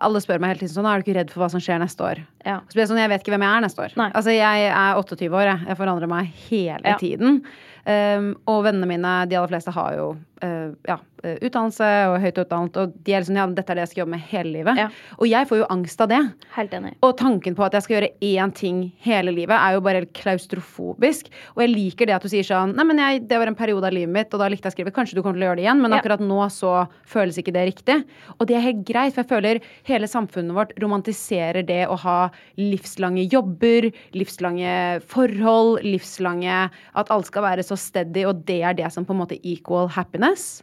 Alle 0.00 0.20
spør 0.22 0.38
meg 0.40 0.52
hele 0.54 0.60
tiden 0.62 0.72
sånn 0.76 0.86
Er 0.88 1.00
du 1.00 1.04
ikke 1.04 1.16
redd 1.18 1.30
for 1.34 1.42
hva 1.42 1.50
som 1.50 1.60
skjer 1.60 1.80
neste 1.82 2.00
år? 2.06 2.20
Ja. 2.46 2.60
Så 2.68 2.72
blir 2.76 2.84
jeg 2.86 2.90
sånn, 2.92 3.00
jeg 3.02 3.10
vet 3.10 3.20
ikke 3.24 3.34
hvem 3.34 3.42
jeg 3.44 3.56
er 3.58 3.64
neste 3.66 3.82
år. 3.84 3.96
Nei. 4.00 4.10
Altså, 4.14 4.30
jeg 4.32 4.68
er 4.70 4.94
28 4.96 5.28
år, 5.34 5.44
jeg. 5.50 5.66
Jeg 5.68 5.76
forandrer 5.76 6.08
meg 6.08 6.30
hele 6.48 6.80
Ja. 6.94 6.96
tiden. 6.96 7.42
Um, 7.86 8.36
og 8.46 8.64
vennene 8.64 8.86
mine, 8.86 9.12
de 9.28 9.36
aller 9.36 9.48
fleste, 9.48 9.72
har 9.72 9.94
jo 9.96 10.08
uh, 10.44 10.72
ja, 10.86 10.96
utdannelse 11.22 11.88
og 12.10 12.16
høyt 12.22 12.40
utdannet, 12.42 12.78
og 12.80 12.94
de 13.06 13.14
er 13.14 13.22
liksom 13.22 13.38
ja, 13.40 13.46
dette 13.54 13.72
er 13.72 13.78
det 13.78 13.84
jeg 13.84 13.92
skal 13.92 14.02
jobbe 14.02 14.14
med 14.14 14.24
hele 14.30 14.52
livet. 14.54 14.80
Ja. 14.80 14.88
Og 15.18 15.28
jeg 15.30 15.48
får 15.50 15.60
jo 15.62 15.68
angst 15.72 16.02
av 16.04 16.10
det. 16.12 16.20
Helt 16.56 16.74
enig. 16.76 16.94
Og 17.06 17.14
tanken 17.20 17.56
på 17.58 17.66
at 17.66 17.76
jeg 17.76 17.86
skal 17.86 17.96
gjøre 17.98 18.12
én 18.30 18.54
ting 18.56 18.82
hele 19.04 19.34
livet, 19.34 19.56
er 19.56 19.76
jo 19.76 19.84
bare 19.84 20.02
helt 20.02 20.14
klaustrofobisk. 20.16 21.30
Og 21.56 21.64
jeg 21.64 21.72
liker 21.74 22.10
det 22.10 22.16
at 22.16 22.26
du 22.26 22.30
sier 22.32 22.46
sånn 22.46 22.74
Nei, 22.76 22.86
men 22.86 23.00
jeg, 23.02 23.24
det 23.28 23.40
var 23.40 23.50
en 23.50 23.58
periode 23.58 23.88
av 23.88 23.94
livet 23.94 24.12
mitt, 24.14 24.32
og 24.34 24.42
da 24.42 24.48
likte 24.50 24.68
jeg 24.68 24.74
å 24.74 24.78
skrive. 24.78 24.94
Kanskje 24.96 25.18
du 25.18 25.22
kommer 25.24 25.38
til 25.38 25.46
å 25.46 25.50
gjøre 25.50 25.60
det 25.60 25.66
igjen, 25.66 25.82
men 25.82 25.96
akkurat 25.96 26.22
nå 26.24 26.40
så 26.54 26.74
føles 27.08 27.40
ikke 27.40 27.54
det 27.56 27.66
riktig. 27.72 27.98
Og 28.38 28.48
det 28.48 28.56
er 28.58 28.66
helt 28.68 28.84
greit, 28.88 29.14
for 29.14 29.24
jeg 29.24 29.32
føler 29.32 29.62
hele 29.88 30.10
samfunnet 30.10 30.56
vårt 30.56 30.74
romantiserer 30.82 31.66
det 31.66 31.82
å 31.90 31.98
ha 32.04 32.18
livslange 32.60 33.26
jobber, 33.30 33.90
livslange 34.16 34.74
forhold, 35.10 35.80
livslange 35.86 36.58
At 36.98 37.10
alt 37.12 37.28
skal 37.28 37.44
være 37.44 37.64
så 37.66 37.76
steady, 37.78 38.24
og 38.28 38.44
det 38.48 38.62
er 38.66 38.76
det 38.78 38.90
som 38.94 39.06
på 39.06 39.14
en 39.14 39.22
måte 39.22 39.38
equal 39.46 39.90
happiness. 39.92 40.62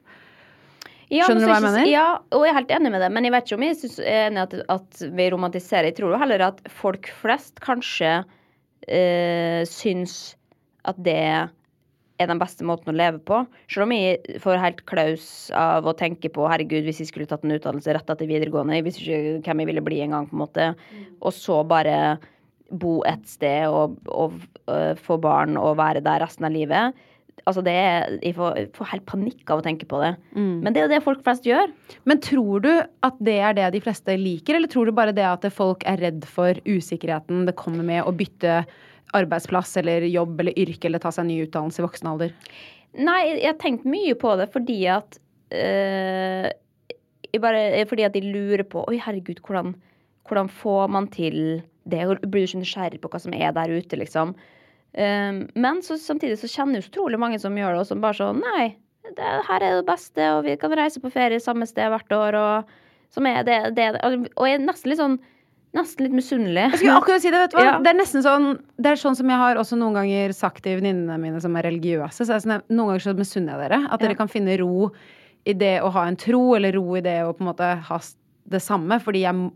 Ja, 1.13 1.27
Skjønner 1.27 1.45
du 1.45 1.47
hva 1.47 1.57
jeg 1.59 1.65
mener? 1.65 1.89
Ja, 1.89 2.07
og 2.35 2.41
jeg 2.43 2.51
er 2.51 2.57
helt 2.59 2.73
enig 2.77 2.93
med 2.93 3.03
det. 3.03 3.11
Men 3.15 3.27
jeg 3.27 3.33
vet 3.35 3.47
ikke 3.47 3.59
om 3.59 3.67
jeg 3.67 3.77
synes, 3.79 3.99
er 4.03 4.23
enig 4.27 4.41
at, 4.43 4.55
at 4.73 5.03
vi 5.19 5.29
romantiserer. 5.31 5.89
Jeg 5.89 5.99
tror 5.99 6.15
jo 6.15 6.23
heller 6.23 6.43
at 6.49 6.59
folk 6.79 7.11
flest 7.21 7.61
kanskje 7.63 8.17
øh, 8.19 9.61
syns 9.71 10.17
at 10.87 10.99
det 11.03 11.19
er 12.17 12.29
den 12.31 12.41
beste 12.41 12.65
måten 12.65 12.91
å 12.91 12.97
leve 12.97 13.21
på. 13.23 13.43
Selv 13.71 13.85
om 13.85 13.93
jeg 13.95 14.39
får 14.43 14.61
helt 14.61 14.81
klaus 14.89 15.27
av 15.55 15.87
å 15.87 15.95
tenke 15.97 16.31
på 16.33 16.47
herregud, 16.49 16.87
hvis 16.87 17.03
jeg 17.03 17.11
skulle 17.11 17.29
tatt 17.29 17.45
en 17.45 17.55
utdannelse 17.55 17.93
rett 17.93 18.09
etter 18.09 18.29
videregående, 18.29 18.79
jeg 18.79 18.87
visste 18.87 19.05
ikke 19.05 19.51
hvem 19.51 19.63
jeg 19.63 19.71
ville 19.71 19.85
bli 19.85 20.01
en 20.03 20.17
gang, 20.17 20.29
på 20.29 20.37
en 20.37 20.43
måte, 20.43 20.71
og 21.21 21.35
så 21.35 21.61
bare 21.67 22.17
bo 22.67 22.97
et 23.07 23.23
sted 23.29 23.69
og, 23.71 23.95
og 24.11 24.33
og, 24.67 24.99
få 24.99 25.15
barn 25.23 25.55
og 25.59 25.77
være 25.79 26.03
der 26.03 26.23
resten 26.25 26.47
av 26.47 26.55
livet. 26.55 26.97
Altså 27.45 27.61
det 27.63 27.73
er, 27.79 28.17
Jeg 28.23 28.35
får, 28.35 28.57
jeg 28.57 28.69
får 28.75 28.89
helt 28.91 29.05
panikk 29.07 29.51
av 29.53 29.61
å 29.61 29.63
tenke 29.63 29.85
på 29.87 30.01
det. 30.01 30.15
Men 30.35 30.73
det 30.73 30.81
er 30.81 30.87
jo 30.87 30.93
det 30.95 31.03
folk 31.05 31.21
flest 31.23 31.45
gjør. 31.47 31.71
Men 32.09 32.19
tror 32.23 32.63
du 32.65 32.71
at 33.05 33.21
det 33.23 33.37
er 33.39 33.55
det 33.55 33.69
de 33.77 33.83
fleste 33.85 34.17
liker, 34.19 34.57
eller 34.57 34.71
tror 34.71 34.89
du 34.89 34.95
bare 34.97 35.15
det 35.15 35.23
at 35.27 35.47
folk 35.53 35.85
er 35.87 36.01
redd 36.01 36.25
for 36.27 36.59
usikkerheten 36.67 37.45
det 37.47 37.55
kommer 37.59 37.85
med 37.87 38.03
å 38.03 38.15
bytte 38.15 38.63
arbeidsplass 39.15 39.77
eller 39.79 40.03
jobb 40.09 40.41
eller 40.43 40.57
yrke 40.59 40.89
eller 40.89 40.99
ta 40.99 41.13
seg 41.13 41.23
en 41.23 41.31
ny 41.31 41.37
utdannelse 41.45 41.79
i 41.79 41.85
voksen 41.85 42.09
alder? 42.11 42.33
Nei, 42.97 43.21
jeg 43.37 43.51
har 43.51 43.59
tenkt 43.61 43.87
mye 43.87 44.15
på 44.19 44.33
det 44.39 44.49
fordi 44.51 44.79
at 44.91 45.19
øh, 45.53 46.49
bare, 47.43 47.63
Fordi 47.87 48.05
at 48.07 48.15
de 48.15 48.23
lurer 48.25 48.63
på 48.67 48.83
Oi, 48.89 48.97
herregud, 49.03 49.39
hvordan, 49.45 49.75
hvordan 50.27 50.49
får 50.49 50.91
man 50.91 51.07
til 51.13 51.61
det? 51.87 52.03
Blir 52.25 52.43
du 52.43 52.47
ikke 52.47 52.63
nysgjerrig 52.63 53.01
på 53.03 53.11
hva 53.13 53.21
som 53.21 53.35
er 53.37 53.53
der 53.55 53.71
ute, 53.77 53.99
liksom. 53.99 54.33
Um, 54.97 55.43
men 55.59 55.81
så, 55.85 55.97
samtidig 56.01 56.39
så 56.41 56.49
kjenner 56.49 56.79
jeg 56.79 56.87
utrolig 56.87 57.19
mange 57.21 57.39
som 57.41 57.55
gjør 57.57 57.75
det, 57.75 57.81
og 57.83 57.89
som 57.89 58.01
bare 58.01 58.17
sånn 58.17 58.39
Nei, 58.41 58.69
det 59.17 59.31
her 59.47 59.63
er 59.63 59.79
det 59.79 59.87
beste, 59.87 60.29
og 60.33 60.45
vi 60.47 60.55
kan 60.59 60.73
reise 60.79 61.01
på 61.03 61.11
ferie 61.13 61.41
samme 61.43 61.67
sted 61.69 61.91
hvert 61.91 62.15
år, 62.15 62.37
og 62.39 62.77
som 63.13 63.27
er 63.29 63.43
det, 63.47 63.59
det 63.77 63.91
Og 64.01 64.47
jeg 64.47 64.57
er 64.57 64.63
nesten 64.63 64.91
litt 64.91 65.01
sånn 65.01 65.19
Nesten 65.75 66.07
litt 66.07 66.15
misunnelig. 66.15 66.63
Jeg 66.71 66.79
skulle 66.79 66.95
akkurat 67.01 67.21
si 67.21 67.31
Det 67.31 67.41
vet 67.41 67.53
du 67.53 67.57
hva? 67.59 67.65
Ja. 67.65 67.75
Det 67.83 67.91
er 67.91 67.97
nesten 67.99 68.23
sånn 68.25 68.47
Det 68.79 68.93
er 68.93 68.99
sånn 69.01 69.17
som 69.19 69.29
jeg 69.29 69.39
har 69.41 69.59
også 69.59 69.77
noen 69.79 69.97
ganger 69.99 70.33
sagt 70.35 70.63
til 70.65 70.79
venninnene 70.79 71.19
mine 71.21 71.41
som 71.43 71.55
er 71.59 71.67
religiøse. 71.67 72.23
Så 72.23 72.33
er 72.33 72.43
sånn, 72.43 72.63
noen 72.71 72.93
ganger 72.93 73.03
så 73.03 73.13
misunner 73.17 73.53
jeg 73.53 73.67
dere. 73.67 73.81
At 73.91 74.01
dere 74.01 74.15
kan 74.17 74.31
finne 74.31 74.55
ro 74.61 74.89
i 75.47 75.53
det 75.55 75.77
å 75.83 75.91
ha 75.95 76.07
en 76.07 76.17
tro, 76.19 76.41
eller 76.57 76.75
ro 76.75 76.95
i 76.97 77.03
det 77.03 77.19
å 77.23 77.33
på 77.35 77.43
en 77.43 77.49
måte 77.51 77.67
ha 77.89 77.99
det 78.51 78.63
samme. 78.63 78.97
Fordi 79.03 79.25
jeg, 79.25 79.49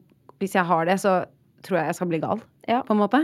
hvis 0.44 0.56
jeg 0.60 0.67
har 0.67 0.88
det, 0.88 1.00
så 1.02 1.22
tror 1.65 1.80
jeg 1.80 1.89
jeg 1.89 2.00
skal 2.00 2.12
bli 2.12 2.22
gal. 2.24 2.44
Ja. 2.69 2.84
På 2.86 2.93
en 2.93 3.00
måte. 3.02 3.24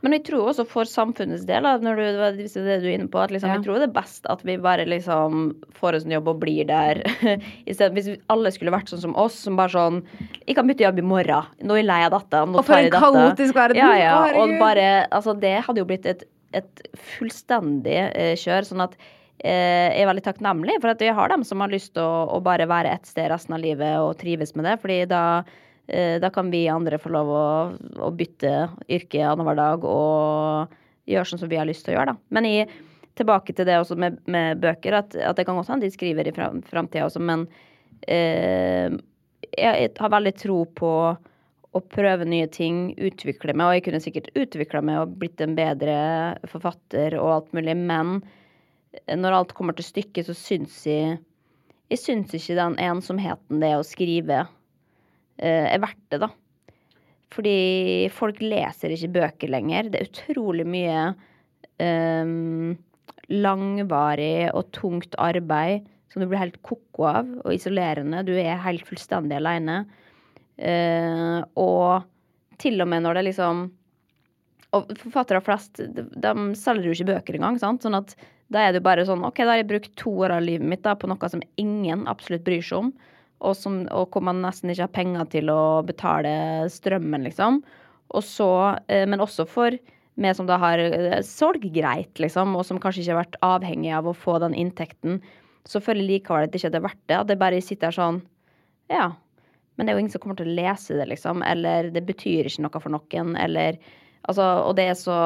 Men 0.00 0.14
jeg 0.16 0.22
tror 0.24 0.46
også 0.48 0.64
for 0.66 0.88
samfunnets 0.88 1.42
del, 1.46 1.66
når 1.84 1.98
du, 2.00 2.04
hvis 2.38 2.54
det 2.56 2.62
er 2.62 2.68
det 2.70 2.76
du 2.82 2.86
er 2.88 2.94
inne 2.96 3.08
på, 3.12 3.20
at 3.20 3.30
liksom, 3.34 3.50
Ja. 3.50 3.58
jeg 3.58 3.66
tror 3.66 3.82
det 3.82 3.88
er 3.90 3.92
best 3.98 4.24
at 4.32 4.40
vi 4.48 4.56
bare 4.64 4.86
liksom 4.88 5.42
får 5.76 5.98
oss 5.98 6.06
en 6.08 6.14
jobb 6.16 6.30
og 6.32 6.40
blir 6.40 6.64
der. 6.70 7.02
Stedet, 7.68 7.92
hvis 7.98 8.08
alle 8.32 8.50
skulle 8.54 8.72
vært 8.72 8.88
sånn 8.88 9.02
som 9.04 9.14
oss, 9.20 9.36
som 9.44 9.58
bare 9.60 9.74
sånn 9.76 10.00
Jeg 10.46 10.56
kan 10.56 10.66
bytte 10.66 10.86
jobb 10.86 10.98
i 11.02 11.04
morgen. 11.04 11.52
Nå 11.60 11.76
er 11.76 11.82
jeg 11.82 11.90
lei 11.90 12.00
av 12.08 12.16
dette. 12.16 12.40
Nå 12.48 12.58
Og 12.62 12.64
for 12.64 12.72
tar 12.72 12.80
en 12.80 12.88
jeg 12.88 12.94
dette. 12.96 13.04
kaotisk 13.04 13.54
verden. 13.60 13.82
Ja, 13.82 13.92
ja. 14.00 14.16
Og 14.40 14.56
bare 14.62 14.88
Altså, 15.12 15.36
det 15.38 15.54
hadde 15.68 15.84
jo 15.84 15.88
blitt 15.92 16.06
et, 16.08 16.24
et 16.56 16.82
fullstendig 17.18 17.98
eh, 18.08 18.34
kjør. 18.40 18.66
Sånn 18.72 18.82
at 18.88 18.96
eh, 19.44 19.92
jeg 19.92 20.02
er 20.06 20.08
veldig 20.10 20.24
takknemlig 20.26 20.78
for 20.82 20.94
at 20.94 21.04
vi 21.04 21.12
har 21.14 21.28
dem 21.32 21.44
som 21.46 21.60
har 21.60 21.70
lyst 21.72 21.92
til 21.94 22.02
å, 22.08 22.24
å 22.38 22.40
bare 22.44 22.66
være 22.70 22.96
ett 22.96 23.06
sted 23.10 23.28
resten 23.32 23.54
av 23.56 23.62
livet 23.62 23.98
og 24.00 24.16
trives 24.20 24.54
med 24.56 24.64
det. 24.68 24.78
Fordi 24.82 25.02
da, 25.12 25.22
da 25.88 26.28
kan 26.28 26.50
vi 26.52 26.66
andre 26.68 26.98
få 27.00 27.08
lov 27.14 27.30
å, 27.32 27.44
å 28.04 28.10
bytte 28.12 28.50
yrke 28.92 29.22
annenhver 29.24 29.56
dag 29.56 29.86
og 29.88 30.74
gjøre 31.08 31.30
sånn 31.30 31.40
som 31.40 31.48
vi 31.48 31.56
har 31.56 31.68
lyst 31.68 31.86
til 31.86 31.94
å 31.94 31.98
gjøre, 31.98 32.12
da. 32.12 32.34
Men 32.36 32.48
i, 32.48 32.56
tilbake 33.18 33.54
til 33.56 33.68
det 33.68 33.78
også 33.80 33.96
med, 34.00 34.18
med 34.30 34.60
bøker, 34.62 34.98
at, 35.00 35.16
at 35.16 35.38
det 35.38 35.46
kan 35.48 35.58
godt 35.58 35.70
hende 35.72 35.88
de 35.88 35.94
skriver 35.94 36.28
i 36.28 36.34
fram, 36.36 36.60
framtida 36.68 37.06
også, 37.08 37.22
men 37.24 37.46
eh, 38.06 38.92
jeg, 39.56 39.92
har 39.98 40.12
veldig 40.14 40.34
tro 40.38 40.62
på 40.78 40.92
å 41.76 41.82
prøve 41.92 42.26
nye 42.28 42.48
ting, 42.52 42.92
utvikle 42.96 43.54
meg, 43.54 43.66
og 43.66 43.76
jeg 43.76 43.86
kunne 43.86 44.02
sikkert 44.02 44.30
utvikla 44.38 44.82
meg 44.84 45.02
og 45.02 45.16
blitt 45.20 45.40
en 45.44 45.56
bedre 45.58 45.96
forfatter 46.48 47.18
og 47.20 47.32
alt 47.34 47.56
mulig, 47.56 47.76
men 47.76 48.18
når 49.20 49.36
alt 49.36 49.56
kommer 49.56 49.76
til 49.76 49.86
stykket, 49.86 50.28
så 50.28 50.36
syns 50.36 50.84
jeg 50.88 51.18
Jeg 51.88 52.00
syns 52.02 52.34
ikke 52.36 52.56
den 52.56 52.74
ensomheten 52.84 53.62
det 53.62 53.70
å 53.78 53.84
skrive 53.86 54.42
eh, 54.42 54.48
er 55.38 55.82
verdt 55.82 56.04
det, 56.12 56.20
da. 56.24 56.30
Fordi 57.34 58.08
folk 58.14 58.40
leser 58.42 58.94
ikke 58.94 59.14
bøker 59.18 59.52
lenger. 59.52 59.90
Det 59.92 60.00
er 60.00 60.08
utrolig 60.08 60.64
mye 60.68 61.02
um, 61.78 62.76
langvarig 63.28 64.48
og 64.54 64.70
tungt 64.76 65.16
arbeid 65.20 65.86
som 66.08 66.22
du 66.22 66.28
blir 66.30 66.40
helt 66.40 66.56
ko-ko 66.64 67.04
av, 67.10 67.26
og 67.44 67.52
isolerende. 67.52 68.24
Du 68.24 68.32
er 68.32 68.62
helt 68.64 68.86
fullstendig 68.88 69.36
aleine. 69.36 69.82
Uh, 70.58 71.44
og 71.60 72.08
til 72.58 72.80
og 72.82 72.88
med 72.90 73.04
når 73.04 73.20
det 73.20 73.28
liksom 73.28 73.68
Og 74.74 74.88
forfattere 74.98 75.40
flest, 75.40 75.78
de, 75.78 76.02
de 76.02 76.32
selger 76.58 76.90
jo 76.90 76.96
ikke 76.96 77.12
bøker 77.12 77.36
engang, 77.38 77.56
sant. 77.56 77.84
Sånn 77.86 77.96
at 77.96 78.10
da 78.52 78.66
er 78.66 78.74
det 78.74 78.82
jo 78.82 78.88
bare 78.88 79.06
sånn 79.08 79.22
OK, 79.24 79.38
da 79.40 79.54
har 79.54 79.62
jeg 79.62 79.68
brukt 79.70 79.94
to 79.96 80.12
år 80.26 80.34
av 80.34 80.42
livet 80.44 80.68
mitt 80.68 80.82
da, 80.84 80.92
på 80.92 81.08
noe 81.08 81.30
som 81.32 81.40
ingen 81.56 82.02
absolutt 82.10 82.44
bryr 82.44 82.60
seg 82.64 82.82
om. 82.82 82.90
Og, 83.38 83.54
som, 83.54 83.84
og 83.94 84.10
hvor 84.10 84.24
man 84.26 84.40
nesten 84.42 84.72
ikke 84.72 84.86
har 84.88 84.96
penger 84.96 85.28
til 85.30 85.52
å 85.52 85.84
betale 85.86 86.32
strømmen, 86.72 87.26
liksom. 87.28 87.60
Og 88.16 88.24
så, 88.24 88.50
eh, 88.90 89.04
men 89.06 89.22
også 89.22 89.46
for 89.46 89.76
meg 90.18 90.34
som 90.34 90.48
da 90.48 90.56
har 90.58 90.80
eh, 90.82 91.20
solgt 91.26 91.68
greit, 91.74 92.18
liksom, 92.18 92.56
og 92.58 92.66
som 92.66 92.80
kanskje 92.82 93.04
ikke 93.04 93.14
har 93.14 93.22
vært 93.22 93.38
avhengig 93.46 93.92
av 93.94 94.08
å 94.10 94.16
få 94.16 94.40
den 94.42 94.56
inntekten, 94.58 95.20
så 95.68 95.82
føler 95.84 96.02
jeg 96.02 96.10
likevel 96.16 96.48
at 96.48 96.52
det 96.54 96.62
ikke 96.62 96.74
er 96.80 96.86
verdt 96.88 97.04
det. 97.06 97.16
At 97.20 97.30
det 97.30 97.40
bare 97.40 97.62
sitter 97.64 97.94
sånn 97.94 98.22
Ja. 98.90 99.12
Men 99.76 99.86
det 99.86 99.92
er 99.92 99.94
jo 99.94 100.00
ingen 100.02 100.10
som 100.10 100.22
kommer 100.24 100.38
til 100.40 100.48
å 100.50 100.56
lese 100.58 100.96
det, 100.98 101.04
liksom. 101.12 101.42
Eller 101.46 101.92
det 101.94 102.02
betyr 102.08 102.48
ikke 102.48 102.64
noe 102.64 102.80
for 102.82 102.90
noen. 102.90 103.36
Eller 103.38 103.78
Altså, 104.28 104.44
og 104.66 104.74
det 104.76 104.88
er 104.90 104.96
så 104.98 105.18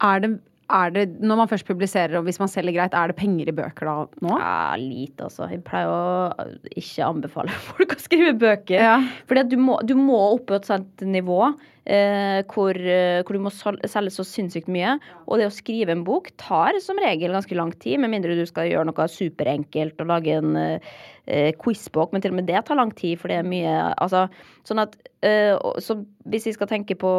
Er 0.00 0.22
det, 0.22 0.30
er 0.72 0.94
det, 0.94 1.04
når 1.20 1.42
man 1.42 1.50
først 1.50 1.68
publiserer, 1.68 2.16
og 2.18 2.26
hvis 2.26 2.40
man 2.42 2.50
selger 2.50 2.76
greit, 2.76 2.94
er 2.96 3.10
det 3.10 3.18
penger 3.18 3.50
i 3.50 3.56
bøker 3.56 3.88
da 3.88 3.96
nå? 4.24 4.38
Ja, 4.40 4.78
lite, 4.80 5.28
altså. 5.28 5.48
Jeg 5.50 5.62
pleier 5.66 5.90
å 5.92 6.48
ikke 6.72 7.08
anbefale 7.08 7.58
folk 7.70 7.96
å 7.96 8.00
skrive 8.00 8.32
bøker. 8.40 8.78
Ja. 8.78 8.96
Fordi 9.28 9.44
du 9.52 9.58
må, 9.60 9.78
du 9.86 9.94
må 9.98 10.18
opp 10.32 10.48
på 10.50 10.58
et 10.58 10.68
sånt 10.68 11.04
nivå 11.06 11.40
eh, 11.84 12.42
hvor, 12.52 12.76
eh, 12.76 13.20
hvor 13.22 13.36
du 13.36 13.44
må 13.44 13.52
selge 13.52 14.14
så 14.14 14.26
sinnssykt 14.26 14.70
mye. 14.72 14.96
Og 15.26 15.40
det 15.40 15.48
å 15.48 15.54
skrive 15.54 15.94
en 15.94 16.04
bok 16.06 16.30
tar 16.40 16.78
som 16.84 17.00
regel 17.02 17.34
ganske 17.34 17.58
lang 17.58 17.72
tid, 17.82 18.00
med 18.02 18.12
mindre 18.14 18.36
du 18.38 18.44
skal 18.48 18.70
gjøre 18.70 18.88
noe 18.90 19.08
superenkelt 19.10 20.02
og 20.02 20.10
lage 20.12 20.38
en 20.38 20.58
eh, 20.62 21.52
quizbok. 21.62 22.12
Men 22.12 22.24
til 22.24 22.34
og 22.34 22.40
med 22.40 22.50
det 22.50 22.64
tar 22.66 22.78
lang 22.78 22.92
tid, 22.98 23.18
for 23.20 23.32
det 23.32 23.40
er 23.42 23.48
mye 23.48 23.78
Altså, 23.92 24.26
sånn 24.66 24.82
at 24.82 24.94
eh, 25.26 25.54
Så 25.82 26.00
hvis 26.30 26.46
vi 26.48 26.54
skal 26.56 26.70
tenke 26.70 26.96
på 26.98 27.12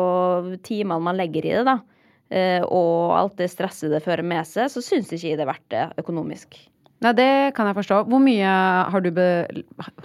timene 0.65 1.03
man 1.03 1.19
legger 1.19 1.45
i 1.45 1.57
det, 1.59 1.65
da, 1.67 1.79
og 2.65 3.13
alt 3.17 3.35
det 3.39 3.49
stresset 3.51 3.91
det 3.93 4.03
fører 4.05 4.25
med 4.25 4.47
seg, 4.49 4.71
så 4.71 4.81
syns 4.81 5.11
ikke 5.13 5.29
jeg 5.29 5.39
det 5.39 5.45
er 5.45 5.51
verdt 5.51 5.67
det 5.73 5.83
økonomisk. 6.01 6.57
Nei, 7.03 7.11
det 7.17 7.29
kan 7.57 7.67
jeg 7.67 7.77
forstå. 7.77 8.03
Hvor 8.07 8.21
mye 8.23 8.51
har 8.93 9.03
du 9.03 9.09
be... 9.11 9.27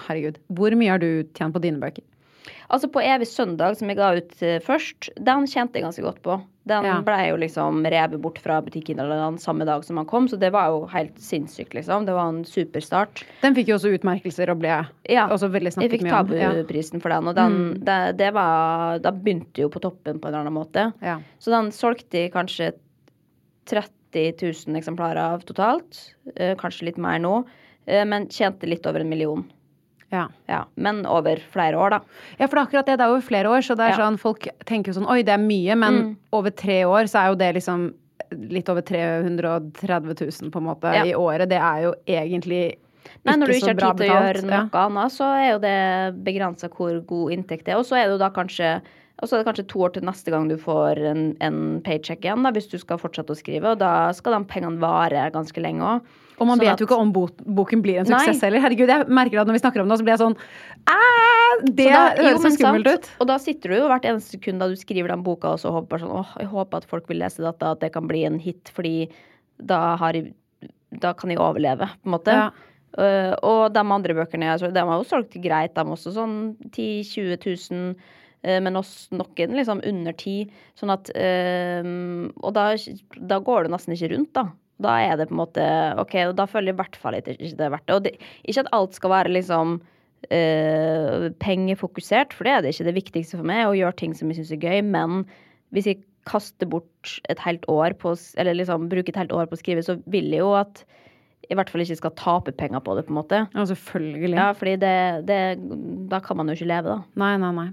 Herregud. 0.08 0.40
Hvor 0.50 0.74
mye 0.78 0.90
har 0.90 1.02
du 1.02 1.22
tjent 1.36 1.54
på 1.54 1.62
dine 1.62 1.78
bøker? 1.82 2.02
Altså 2.70 2.90
på 2.92 3.00
Evig 3.02 3.26
søndag, 3.30 3.76
som 3.78 3.88
jeg 3.88 3.96
ga 3.98 4.12
ut 4.18 4.42
eh, 4.42 4.58
først, 4.64 5.10
den 5.18 5.46
kjente 5.46 5.74
jeg 5.80 5.84
ganske 5.86 6.02
godt 6.04 6.22
på. 6.22 6.38
Den 6.68 6.84
Ja. 6.84 6.98
ble 7.00 7.16
jo 7.30 7.36
liksom 7.40 7.78
revet 7.88 8.20
bort 8.20 8.38
fra 8.44 8.58
butikken 8.60 8.98
eller 9.00 9.16
den 9.22 9.38
samme 9.40 9.64
dag 9.64 9.84
som 9.86 9.96
han 9.96 10.04
kom, 10.06 10.26
så 10.28 10.36
det 10.38 10.50
var 10.52 10.66
jo 10.68 10.82
helt 10.92 11.16
sinnssykt, 11.16 11.72
liksom. 11.72 12.04
Det 12.04 12.12
var 12.12 12.28
en 12.28 12.42
superstart. 12.44 13.22
Den 13.40 13.54
fikk 13.56 13.68
jo 13.72 13.78
også 13.78 13.94
utmerkelser 13.96 14.50
og 14.52 14.58
ble 14.60 14.74
Ja, 15.08 15.28
også 15.32 15.48
veldig 15.48 15.72
jeg 15.72 15.78
snakket 15.78 16.02
mye 16.04 16.12
om. 16.20 16.32
Ja. 16.36 16.50
fikk 16.50 16.66
tabuprisen 16.68 17.00
for 17.00 17.08
den, 17.08 17.28
og 17.28 17.34
den, 17.34 17.56
det, 17.84 18.16
det 18.18 18.34
var 18.34 18.98
Da 19.00 19.10
begynte 19.16 19.62
jo 19.64 19.70
på 19.72 19.80
toppen 19.80 20.20
på 20.20 20.28
en 20.28 20.34
eller 20.34 20.44
annen 20.44 20.52
måte. 20.58 20.92
Ja. 21.00 21.20
Så 21.40 21.50
den 21.50 21.72
solgte 21.72 22.20
jeg 22.26 22.32
kanskje 22.36 22.72
30 23.68 24.34
000 24.68 24.76
eksemplarer 24.78 25.20
av 25.34 25.42
totalt. 25.48 26.14
Eh, 26.36 26.54
kanskje 26.60 26.84
litt 26.88 26.98
mer 27.00 27.18
nå. 27.20 27.44
Eh, 27.86 28.04
men 28.08 28.28
tjente 28.28 28.68
litt 28.68 28.86
over 28.88 29.00
en 29.04 29.08
million. 29.08 29.44
Ja. 30.10 30.28
Ja, 30.48 30.64
Men 30.76 31.04
over 31.06 31.36
flere 31.52 31.76
år, 31.76 31.90
da. 31.90 32.00
ja, 32.38 32.46
for 32.46 32.56
det 32.56 32.62
er 32.62 32.66
akkurat 32.66 32.86
det. 32.86 32.98
Det 32.98 33.04
er 33.04 33.10
over 33.12 33.20
flere 33.26 33.48
år, 33.52 33.60
så 33.60 33.76
det 33.76 33.84
er 33.84 33.90
Ja. 33.90 33.96
sånn 34.06 34.18
folk 34.18 34.48
tenker 34.64 34.92
jo 34.92 35.00
sånn 35.00 35.10
oi, 35.10 35.22
det 35.22 35.34
er 35.34 35.38
mye, 35.38 35.76
men 35.76 35.94
Mm. 36.02 36.16
over 36.32 36.50
tre 36.50 36.82
år 36.84 37.04
så 37.04 37.20
er 37.24 37.28
jo 37.28 37.34
det 37.34 37.54
liksom 37.56 37.92
litt 38.32 38.68
over 38.68 38.82
330 38.82 40.42
000 40.42 40.50
på 40.50 40.56
en 40.58 40.64
måte 40.64 40.92
Ja. 40.94 41.04
i 41.04 41.12
året. 41.14 41.48
Det 41.48 41.58
er 41.60 41.82
jo 41.82 41.94
egentlig 42.06 42.76
Nei, 43.24 43.36
når 43.36 43.46
du 43.46 43.52
ikke 43.52 43.66
har 43.66 43.94
tid 43.94 43.96
til 43.96 44.10
å 44.10 44.14
gjøre 44.14 44.42
noe 44.44 44.70
ja. 44.72 44.86
annet, 44.86 45.12
så 45.12 45.24
er 45.38 45.52
jo 45.52 45.58
det 45.58 46.24
begrensa 46.24 46.68
hvor 46.68 47.00
god 47.06 47.32
inntekt 47.32 47.64
det 47.64 47.74
er. 47.74 47.78
Og 47.78 47.84
så 47.86 47.96
er 47.96 48.08
det 48.10 48.18
da 48.18 48.30
kanskje 48.30 48.80
er 49.20 49.26
det 49.26 49.46
kanskje 49.46 49.66
to 49.66 49.78
år 49.80 49.92
til 49.94 50.02
neste 50.02 50.30
gang 50.30 50.46
du 50.48 50.56
får 50.56 50.98
en, 51.10 51.36
en 51.40 51.80
paycheck 51.82 52.20
igjen, 52.20 52.42
da, 52.44 52.52
hvis 52.52 52.68
du 52.70 52.78
skal 52.78 52.98
fortsette 52.98 53.30
å 53.30 53.36
skrive. 53.36 53.72
Og 53.72 53.78
da 53.78 54.12
skal 54.12 54.38
de 54.38 54.44
pengene 54.46 54.78
vare 54.78 55.30
ganske 55.32 55.58
lenge 55.60 55.80
òg. 55.82 56.00
Og 56.38 56.46
man 56.46 56.58
vet 56.62 56.78
jo 56.78 56.86
ikke 56.86 56.98
om 56.98 57.12
boken 57.12 57.82
blir 57.82 57.98
en 57.98 58.06
suksess 58.06 58.42
heller. 58.46 58.62
Herregud, 58.62 58.88
jeg 58.88 59.06
merker 59.08 59.40
at 59.40 59.48
når 59.48 59.56
vi 59.58 59.62
snakker 59.62 59.82
om 59.82 59.88
det, 59.90 59.98
så 59.98 60.06
blir 60.06 60.14
jeg 60.14 60.22
sånn 60.22 60.36
Det 61.74 61.88
høres 61.90 62.42
så 62.44 62.52
skummelt 62.54 62.86
ut. 62.92 63.08
Og 63.20 63.26
da 63.30 63.38
sitter 63.42 63.72
du 63.72 63.76
jo 63.80 63.88
hvert 63.90 64.06
eneste 64.06 64.36
sekund 64.36 64.62
da 64.62 64.68
du 64.70 64.76
skriver 64.78 65.10
den 65.10 65.24
boka 65.26 65.54
og 65.56 65.62
så 65.62 65.72
håper 65.74 66.02
sånn 66.02 66.14
åh, 66.20 66.36
jeg 66.38 66.50
håper 66.52 66.82
at 66.82 66.88
folk 66.90 67.08
vil 67.10 67.18
lese 67.24 67.42
dette, 67.42 67.72
at 67.74 67.80
det 67.82 67.90
kan 67.94 68.06
bli 68.10 68.24
en 68.28 68.38
hit, 68.38 68.70
fordi 68.74 69.08
da, 69.58 69.96
har 69.98 70.18
da 71.02 71.12
kan 71.18 71.30
jeg 71.30 71.40
overleve, 71.42 71.88
på 71.98 72.08
en 72.08 72.14
måte. 72.14 72.36
Ja. 72.36 72.48
Uh, 72.98 73.34
og 73.44 73.74
de 73.74 73.82
andre 73.84 74.14
bøkene 74.16 74.46
jeg 74.48 74.60
så- 74.62 74.72
de 74.72 74.80
har 74.80 74.96
jo 75.02 75.04
solgt 75.04 75.34
greit, 75.42 75.74
de 75.74 75.82
også. 75.84 76.14
Sånn 76.14 76.56
10 76.72 77.02
000-20 77.04 77.70
000. 77.70 77.96
uh, 78.46 78.60
Men 78.64 78.76
oss 78.76 79.08
noen 79.12 79.54
liksom 79.58 79.82
under 79.84 80.12
10 80.12 80.48
Sånn 80.78 80.90
at 80.94 81.10
uh, 81.10 82.30
Og 82.40 82.54
da, 82.54 82.74
da 83.20 83.38
går 83.40 83.64
det 83.64 83.72
nesten 83.74 83.94
ikke 83.94 84.16
rundt, 84.16 84.32
da. 84.32 84.46
Da 84.82 84.96
er 85.02 85.16
det 85.18 85.28
på 85.30 85.34
en 85.34 85.42
måte 85.42 85.68
OK, 85.98 86.14
og 86.28 86.34
da 86.38 86.46
føler 86.46 86.70
jeg 86.70 86.76
i 86.76 86.80
hvert 86.82 86.98
fall 87.02 87.18
ikke 87.18 87.36
det 87.38 87.64
er 87.66 87.72
verdt 87.74 87.88
det. 87.88 87.96
Og 87.96 88.04
det, 88.04 88.12
ikke 88.44 88.64
at 88.64 88.74
alt 88.76 88.98
skal 88.98 89.14
være 89.14 89.34
liksom 89.34 89.78
øh, 90.30 91.30
pengefokusert, 91.42 92.36
for 92.36 92.46
det 92.46 92.52
er 92.54 92.62
det 92.62 92.74
ikke. 92.74 92.86
Det 92.90 92.98
viktigste 93.00 93.40
for 93.40 93.48
meg 93.50 93.66
å 93.66 93.74
gjøre 93.78 93.98
ting 93.98 94.14
som 94.14 94.30
jeg 94.30 94.40
syns 94.40 94.54
er 94.54 94.62
gøy, 94.62 94.84
men 94.86 95.24
hvis 95.74 95.90
jeg 95.90 96.02
kaster 96.28 96.68
bort 96.68 97.18
et 97.32 97.40
helt 97.40 97.64
år 97.72 97.94
på 97.96 98.12
Eller 98.36 98.56
liksom 98.56 98.88
bruker 98.90 99.14
et 99.14 99.20
helt 99.22 99.32
år 99.32 99.48
på 99.48 99.56
å 99.56 99.60
skrive, 99.60 99.82
så 99.82 99.98
vil 100.06 100.30
jeg 100.30 100.44
jo 100.44 100.52
at 100.58 100.84
i 101.48 101.56
hvert 101.56 101.70
fall 101.72 101.80
ikke 101.80 101.96
skal 101.96 102.16
tape 102.18 102.52
penger 102.52 102.82
på 102.84 102.94
det, 102.96 103.06
på 103.06 103.14
en 103.14 103.20
måte. 103.22 103.38
Ja, 103.54 103.64
selvfølgelig. 103.70 104.36
Ja, 104.36 104.48
fordi 104.52 104.74
det, 104.82 104.96
det 105.28 105.38
Da 106.10 106.20
kan 106.20 106.36
man 106.36 106.50
jo 106.50 106.58
ikke 106.58 106.68
leve, 106.68 106.92
da. 106.92 106.98
Nei, 107.22 107.36
nei, 107.40 107.52
nei. 107.56 107.68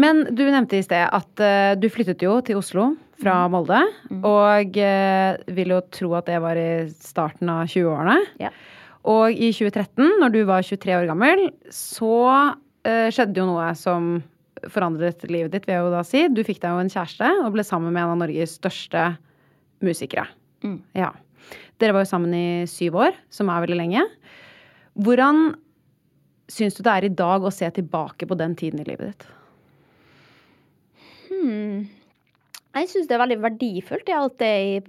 Men 0.00 0.24
du 0.32 0.42
nevnte 0.48 0.78
i 0.78 0.84
sted 0.84 1.04
at 1.04 1.42
uh, 1.44 1.74
du 1.78 1.86
flyttet 1.92 2.24
jo 2.24 2.38
til 2.44 2.58
Oslo 2.58 2.94
fra 3.22 3.38
Mm. 3.46 3.54
Molde. 3.54 3.80
Og 4.26 4.78
uh, 4.82 5.54
vil 5.56 5.74
jo 5.74 5.80
tro 5.94 6.12
at 6.18 6.28
det 6.28 6.40
var 6.42 6.58
i 6.58 6.88
starten 6.92 7.50
av 7.52 7.64
20-årene. 7.70 8.18
Ja. 8.42 8.52
Og 9.08 9.32
i 9.34 9.50
2013, 9.54 10.20
når 10.20 10.34
du 10.34 10.42
var 10.46 10.62
23 10.62 10.94
år 10.94 11.08
gammel, 11.10 11.48
så 11.74 12.12
eh, 12.86 13.08
skjedde 13.10 13.40
jo 13.40 13.48
noe 13.48 13.72
som 13.74 14.12
forandret 14.70 15.24
livet 15.26 15.50
ditt, 15.50 15.66
vil 15.66 15.74
jeg 15.74 15.82
jo 15.82 15.90
da 15.90 16.04
si. 16.06 16.22
Du 16.30 16.42
fikk 16.46 16.60
deg 16.62 16.70
jo 16.70 16.84
en 16.84 16.92
kjæreste 16.92 17.30
og 17.42 17.50
ble 17.56 17.64
sammen 17.66 17.90
med 17.90 18.04
en 18.04 18.12
av 18.14 18.20
Norges 18.22 18.54
største 18.60 19.08
musikere. 19.82 20.28
Mm. 20.62 20.78
Ja. 20.94 21.10
Dere 21.82 21.96
var 21.96 22.04
jo 22.04 22.12
sammen 22.12 22.34
i 22.36 22.62
syv 22.70 23.00
år, 23.08 23.18
som 23.34 23.50
er 23.50 23.64
veldig 23.64 23.80
lenge. 23.80 24.06
Hvordan 25.02 25.56
syns 26.52 26.76
du 26.76 26.84
det 26.84 26.94
er 26.94 27.08
i 27.08 27.16
dag 27.16 27.42
å 27.42 27.50
se 27.54 27.66
tilbake 27.74 28.28
på 28.28 28.38
den 28.38 28.54
tiden 28.58 28.82
i 28.82 28.86
livet 28.86 29.10
ditt? 29.10 29.26
Hmm. 31.32 31.88
Jeg 32.72 32.88
syns 32.88 33.08
det 33.08 33.16
er 33.16 33.24
veldig 33.26 33.40
verdifullt, 33.42 34.08
i 34.08 34.16
alt 34.16 34.38
det 34.40 34.52
jeg 34.52 34.84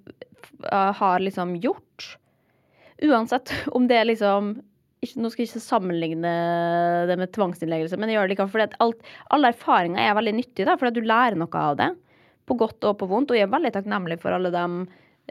uh, 0.69 0.91
har 0.95 1.23
liksom 1.23 1.57
gjort. 1.63 2.13
Uansett 3.03 3.51
om 3.75 3.89
det 3.89 3.99
er 3.99 4.09
liksom 4.11 4.55
ikke, 5.03 5.19
Nå 5.19 5.29
skal 5.31 5.43
jeg 5.43 5.49
ikke 5.49 5.59
sammenligne 5.65 6.29
det 7.09 7.17
med 7.19 7.33
tvangsinnleggelse, 7.35 7.97
men 7.99 8.07
jeg 8.07 8.15
gjør 8.15 8.29
det 8.29 8.35
likevel 8.37 8.63
at 8.63 8.77
alt, 8.83 9.01
alle 9.35 9.49
erfaringer 9.51 9.99
er 9.99 10.15
veldig 10.15 10.33
nyttige, 10.37 10.67
da, 10.69 10.77
fordi 10.79 11.01
du 11.01 11.09
lærer 11.09 11.35
noe 11.35 11.59
av 11.59 11.75
det. 11.81 11.89
På 12.47 12.55
godt 12.59 12.87
og 12.87 13.01
på 13.01 13.09
vondt. 13.11 13.33
Og 13.33 13.35
jeg 13.35 13.49
er 13.49 13.51
veldig 13.51 13.73
takknemlig 13.75 14.21
for 14.23 14.35
alle 14.35 14.51
de 14.53 14.63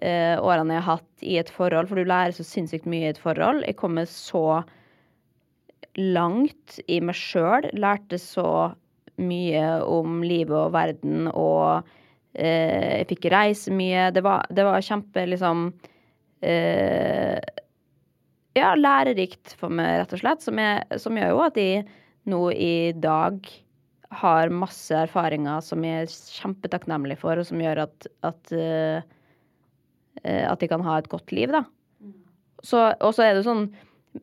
eh, 0.04 0.36
årene 0.36 0.76
jeg 0.76 0.84
har 0.84 0.98
hatt 0.98 1.24
i 1.24 1.38
et 1.40 1.52
forhold, 1.56 1.88
for 1.88 1.96
du 1.96 2.04
lærer 2.04 2.36
så 2.36 2.44
sinnssykt 2.44 2.84
mye 2.84 3.06
i 3.06 3.14
et 3.14 3.22
forhold. 3.22 3.64
Jeg 3.64 3.78
kommer 3.80 4.04
så 4.08 4.60
langt 5.96 6.78
i 6.84 7.00
meg 7.04 7.16
sjøl. 7.16 7.70
Lærte 7.72 8.20
så 8.20 8.46
mye 9.24 9.64
om 9.88 10.20
livet 10.24 10.56
og 10.56 10.76
verden, 10.76 11.32
og 11.32 11.64
eh, 11.78 11.98
jeg 12.32 13.08
fikk 13.10 13.26
reise 13.32 13.72
mye. 13.74 14.06
Det 14.14 14.22
var, 14.24 14.46
det 14.48 14.64
var 14.64 14.84
kjempe, 14.84 15.26
liksom 15.28 15.66
eh, 16.40 17.40
Ja, 18.56 18.74
lærerikt 18.76 19.54
for 19.60 19.72
meg, 19.72 19.98
rett 20.00 20.14
og 20.16 20.22
slett. 20.22 20.44
Som, 20.44 20.60
jeg, 20.60 21.00
som 21.02 21.18
gjør 21.18 21.34
jo 21.34 21.42
at 21.44 21.60
jeg 21.60 21.84
nå 22.30 22.42
i 22.54 22.92
dag 22.96 23.40
har 24.12 24.52
masse 24.52 24.92
erfaringer 24.94 25.62
som 25.64 25.84
jeg 25.86 26.04
er 26.04 26.16
kjempetakknemlig 26.38 27.16
for, 27.20 27.40
og 27.40 27.48
som 27.48 27.60
gjør 27.62 27.86
at, 27.86 28.08
at 28.28 28.52
eh, 28.56 29.00
eh, 30.22 30.44
at 30.48 30.60
de 30.60 30.68
kan 30.70 30.84
ha 30.84 30.98
et 31.00 31.08
godt 31.12 31.32
liv, 31.32 31.52
da. 31.52 31.64
Så, 32.62 32.78
og 33.02 33.16
så 33.16 33.24
er 33.26 33.34
det 33.34 33.46
sånn 33.46 33.66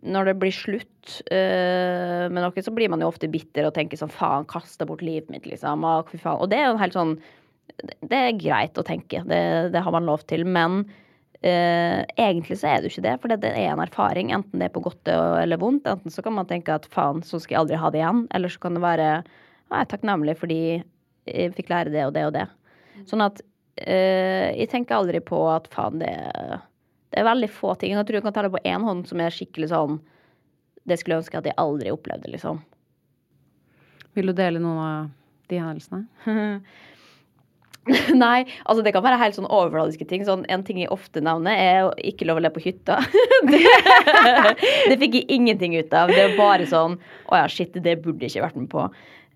når 0.05 0.29
det 0.29 0.35
blir 0.37 0.53
slutt 0.53 1.15
eh, 1.33 2.29
med 2.29 2.43
noe, 2.43 2.63
så 2.63 2.73
blir 2.75 2.91
man 2.93 3.01
jo 3.01 3.09
ofte 3.09 3.29
bitter 3.31 3.65
og 3.65 3.73
tenker 3.75 3.97
sånn 3.97 4.13
faen, 4.13 4.45
kasta 4.49 4.85
bort 4.85 5.01
livet 5.01 5.31
mitt, 5.33 5.49
liksom. 5.49 5.83
Og, 5.83 6.11
faen. 6.13 6.37
og 6.37 6.51
det 6.51 6.59
er 6.59 6.69
jo 6.69 6.75
en 6.75 6.83
helt 6.83 6.97
sånn 6.97 7.15
Det 7.77 8.17
er 8.17 8.39
greit 8.39 8.79
å 8.79 8.85
tenke, 8.85 9.23
det, 9.27 9.43
det 9.73 9.83
har 9.85 9.93
man 9.95 10.07
lov 10.07 10.23
til. 10.29 10.45
Men 10.47 10.81
eh, 11.41 12.05
egentlig 12.19 12.59
så 12.61 12.71
er 12.71 12.79
det 12.79 12.89
jo 12.89 12.95
ikke 12.95 13.05
det, 13.07 13.17
for 13.21 13.33
det 13.33 13.51
er 13.53 13.73
en 13.73 13.83
erfaring, 13.83 14.33
enten 14.35 14.61
det 14.61 14.69
er 14.69 14.75
på 14.75 14.83
godt 14.87 15.11
eller 15.11 15.61
vondt. 15.61 15.87
Enten 15.89 16.13
så 16.13 16.25
kan 16.25 16.35
man 16.37 16.49
tenke 16.49 16.75
at 16.75 16.89
faen, 16.93 17.21
så 17.25 17.41
skal 17.41 17.55
jeg 17.55 17.61
aldri 17.63 17.81
ha 17.81 17.93
det 17.93 18.01
igjen. 18.01 18.25
Eller 18.35 18.53
så 18.53 18.63
kan 18.65 18.77
det 18.77 18.85
være 18.85 19.11
jeg 19.69 19.83
er 19.83 19.89
takknemlig 19.91 20.33
fordi 20.39 20.61
jeg 21.29 21.53
fikk 21.57 21.69
lære 21.69 21.93
det 21.93 22.07
og 22.07 22.15
det 22.15 22.25
og 22.25 22.33
det. 22.35 22.47
Sånn 23.09 23.21
at 23.23 23.41
eh, 23.77 24.49
jeg 24.57 24.69
tenker 24.71 24.97
aldri 24.97 25.21
på 25.23 25.43
at 25.51 25.69
faen, 25.73 26.01
det, 26.01 26.13
det 27.13 27.21
er 27.21 27.27
veldig 27.29 27.51
få 27.53 27.75
ting. 27.77 27.93
Jeg 27.93 28.07
tror 28.07 28.19
jeg 28.19 28.25
kan 28.25 28.35
ta 28.35 28.45
det 28.45 28.53
på 28.55 28.63
én 28.65 28.85
hånd 28.85 29.05
som 29.09 29.21
er 29.21 29.35
skikkelig 29.35 29.69
sånn 29.71 29.99
Det 30.89 30.97
skulle 30.97 31.17
jeg 31.17 31.25
ønske 31.25 31.37
at 31.37 31.49
jeg 31.49 31.59
aldri 31.61 31.93
opplevde, 31.93 32.31
liksom. 32.33 32.63
Vil 34.17 34.31
du 34.31 34.33
dele 34.33 34.61
noen 34.61 34.79
av 34.81 35.11
de 35.51 35.59
hendelsene? 35.61 36.07
Nei, 38.23 38.45
altså 38.65 38.83
det 38.85 38.93
kan 38.95 39.05
være 39.05 39.19
helt 39.21 39.37
sånn 39.37 39.49
overfladiske 39.49 40.07
ting. 40.09 40.25
Sånn, 40.27 40.45
en 40.51 40.65
ting 40.67 40.81
jeg 40.81 40.91
ofte 40.93 41.23
nevner, 41.25 41.55
er 41.59 41.83
å 41.87 41.93
ikke 41.97 42.27
lov 42.29 42.41
å 42.41 42.45
le 42.45 42.53
på 42.53 42.63
hytta. 42.63 42.99
det, 43.51 43.61
det 44.89 44.99
fikk 45.01 45.21
jeg 45.21 45.29
ingenting 45.39 45.77
ut 45.79 45.93
av. 45.95 46.11
Det 46.13 46.27
er 46.29 46.35
bare 46.39 46.67
sånn 46.69 46.99
Å 47.29 47.43
ja, 47.43 47.47
shit, 47.51 47.75
det 47.75 47.99
burde 48.03 48.25
jeg 48.25 48.35
ikke 48.35 48.47
vært 48.47 48.59
med 48.59 48.69
på. 48.71 48.89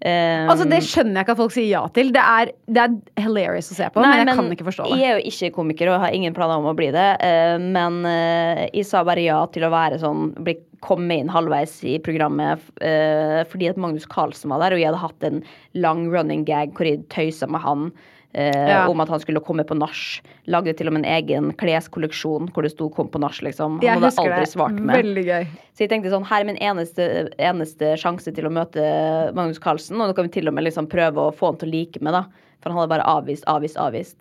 Um, 0.04 0.50
Altså, 0.52 0.66
Det 0.68 0.82
skjønner 0.84 1.22
jeg 1.22 1.24
ikke 1.24 1.34
at 1.38 1.40
folk 1.40 1.54
sier 1.56 1.70
ja 1.70 1.82
til. 1.96 2.10
Det 2.12 2.20
er, 2.20 2.50
det 2.68 2.82
er 2.84 3.24
hilarious 3.24 3.72
å 3.72 3.78
se 3.78 3.88
på, 3.94 4.02
men 4.04 4.20
jeg 4.20 4.36
kan 4.36 4.52
ikke 4.52 4.68
forstå 4.68 4.90
det. 4.90 4.98
Jeg 5.00 5.08
er 5.08 5.16
jo 5.16 5.32
ikke 5.32 5.52
komiker 5.56 5.92
og 5.94 6.02
har 6.04 6.16
ingen 6.18 6.36
planer 6.36 6.60
om 6.60 6.68
å 6.68 6.76
bli 6.76 6.90
det. 6.92 7.08
uh, 7.24 7.56
Men 7.64 8.02
uh, 8.04 8.66
jeg 8.68 8.88
sa 8.90 9.06
bare 9.08 9.24
ja 9.24 9.40
til 9.54 9.64
å 9.68 9.72
være 9.74 10.02
sånn 10.04 10.32
bli, 10.44 10.58
Komme 10.84 11.16
inn 11.16 11.30
halvveis 11.32 11.78
i 11.88 11.94
programmet 12.04 12.60
uh, 12.84 13.40
fordi 13.48 13.70
at 13.72 13.78
Magnus 13.80 14.04
Carlsen 14.12 14.52
var 14.52 14.60
der, 14.66 14.74
og 14.76 14.82
jeg 14.82 14.90
hadde 14.90 15.00
hatt 15.00 15.28
en 15.30 15.38
lang 15.80 16.02
running 16.12 16.44
gag 16.44 16.74
hvor 16.76 16.90
jeg 16.90 17.06
tøysa 17.14 17.48
med 17.48 17.64
han. 17.64 17.86
Eh, 18.34 18.68
Ja. 18.70 18.88
Om 18.90 19.00
at 19.02 19.10
han 19.10 19.20
skulle 19.20 19.40
komme 19.42 19.64
på 19.64 19.78
nach. 19.78 20.22
Lagde 20.48 20.74
til 20.76 20.88
og 20.88 20.94
med 20.94 21.06
en 21.06 21.12
egen 21.24 21.52
kleskolleksjon 21.54 22.52
hvor 22.52 22.64
det 22.64 22.72
sto 22.72 22.90
'kom 22.90 23.10
på 23.10 23.20
nach'. 23.20 23.42
liksom. 23.44 23.80
Han 23.80 23.82
Jeg 23.82 23.94
hadde 24.00 24.18
aldri 24.18 24.40
det. 24.40 24.50
svart 24.50 24.80
med. 24.80 24.96
Veldig 25.04 25.26
gøy. 25.26 25.48
Så 25.74 25.78
jeg 25.80 25.90
tenkte 25.90 26.10
sånn, 26.12 26.26
her 26.26 26.42
er 26.42 26.46
min 26.46 26.58
eneste, 26.58 27.30
eneste 27.40 27.96
sjanse 27.98 28.34
til 28.34 28.46
å 28.46 28.52
møte 28.52 29.34
Magnus 29.34 29.60
Carlsen. 29.60 30.00
Og 30.02 30.10
nå 30.10 30.16
kan 30.16 30.26
vi 30.26 30.42
til 30.42 30.48
og 30.48 30.54
med 30.54 30.64
liksom 30.66 30.88
prøve 30.88 31.18
å 31.18 31.34
få 31.34 31.48
han 31.48 31.58
til 31.58 31.70
å 31.70 31.72
like 31.72 32.02
meg, 32.02 32.14
da. 32.14 32.26
For 32.62 32.70
han 32.72 32.80
hadde 32.80 32.90
bare 32.90 33.06
avvist, 33.06 33.44
avvist, 33.46 33.76
avvist. 33.78 34.18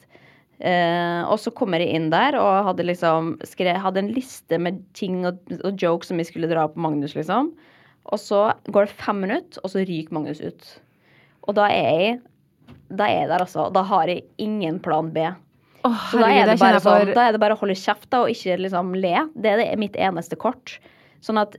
Eh, 0.61 1.25
og 1.27 1.39
så 1.39 1.51
kommer 1.53 1.79
jeg 1.81 1.95
inn 1.95 2.11
der 2.11 2.37
og 2.39 2.67
hadde 2.69 2.85
liksom 2.87 3.41
skrev, 3.43 3.77
hadde 3.83 3.99
en 3.99 4.13
liste 4.15 4.59
med 4.61 4.81
ting 4.95 5.25
og, 5.27 5.39
og 5.65 5.77
jokes 5.77 6.07
som 6.09 6.19
jeg 6.19 6.27
skulle 6.27 6.49
dra 6.49 6.69
på 6.69 6.77
Magnus, 6.79 7.15
liksom. 7.15 7.53
Og 8.13 8.19
så 8.19 8.53
går 8.71 8.87
det 8.87 8.95
fem 8.99 9.21
minutter, 9.21 9.59
og 9.65 9.71
så 9.71 9.83
ryker 9.87 10.13
Magnus 10.13 10.41
ut. 10.41 10.81
Og 11.49 11.55
da 11.55 11.67
er 11.67 11.91
jeg 11.91 12.21
da 12.97 13.07
er 13.09 13.23
jeg 13.23 13.29
der, 13.33 13.45
altså. 13.47 13.67
Da 13.75 13.83
har 13.89 14.07
jeg 14.13 14.25
ingen 14.43 14.79
plan 14.85 15.11
B. 15.15 15.25
Oh, 15.85 15.97
Så 16.13 16.21
da 16.21 16.29
er, 16.29 16.37
herregud, 16.45 16.53
det 16.53 16.61
bare 16.61 16.79
kjenner 16.79 16.85
sånn, 16.85 17.15
da 17.17 17.23
er 17.27 17.33
det 17.35 17.41
bare 17.43 17.55
å 17.57 17.59
holde 17.59 17.75
kjeft 17.75 18.09
da, 18.13 18.21
og 18.23 18.31
ikke 18.31 18.59
liksom 18.63 18.93
le. 18.95 19.15
Det 19.35 19.51
er 19.51 19.57
det- 19.63 19.79
mitt 19.83 19.97
eneste 19.99 20.37
kort. 20.39 20.77
Sånn 21.23 21.41
at 21.41 21.57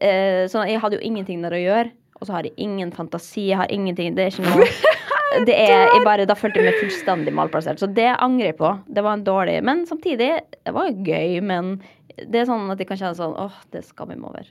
eh, 0.00 0.44
sånn 0.48 0.62
at 0.64 0.68
Jeg 0.72 0.80
hadde 0.80 0.98
jo 0.98 1.04
ingenting 1.08 1.40
der 1.42 1.52
å 1.56 1.60
gjøre, 1.62 1.90
og 2.20 2.26
så 2.26 2.32
har 2.36 2.42
jeg 2.44 2.52
ingen 2.58 2.90
fantasi. 2.92 3.46
Jeg 3.48 3.56
har 3.62 3.66
ingenting 3.72 4.14
Det 4.14 4.26
er 4.26 4.30
ikke 4.30 4.44
noe 4.50 4.66
det 5.48 5.54
er, 5.56 5.88
jeg 5.94 6.04
bare, 6.04 6.26
Da 6.28 6.34
følte 6.36 6.60
jeg 6.60 6.68
meg 6.68 6.80
fullstendig 6.82 7.32
malplassert. 7.32 7.80
Så 7.80 7.88
det 7.92 8.10
angrer 8.20 8.52
jeg 8.52 8.58
på. 8.58 8.70
Det 8.92 9.02
var 9.02 9.16
en 9.16 9.24
dårlig 9.24 9.62
Men 9.64 9.86
samtidig, 9.88 10.30
det 10.64 10.72
var 10.76 10.90
jo 10.90 11.02
gøy. 11.08 11.40
Men 11.42 11.80
det 12.28 12.42
er 12.42 12.44
sånn 12.50 12.70
at 12.70 12.78
jeg 12.78 12.88
kan 12.88 12.96
kjenne 13.00 13.16
sånn 13.16 13.34
åh, 13.40 13.56
det 13.72 13.84
skammer 13.88 14.16
meg 14.20 14.28
over. 14.30 14.46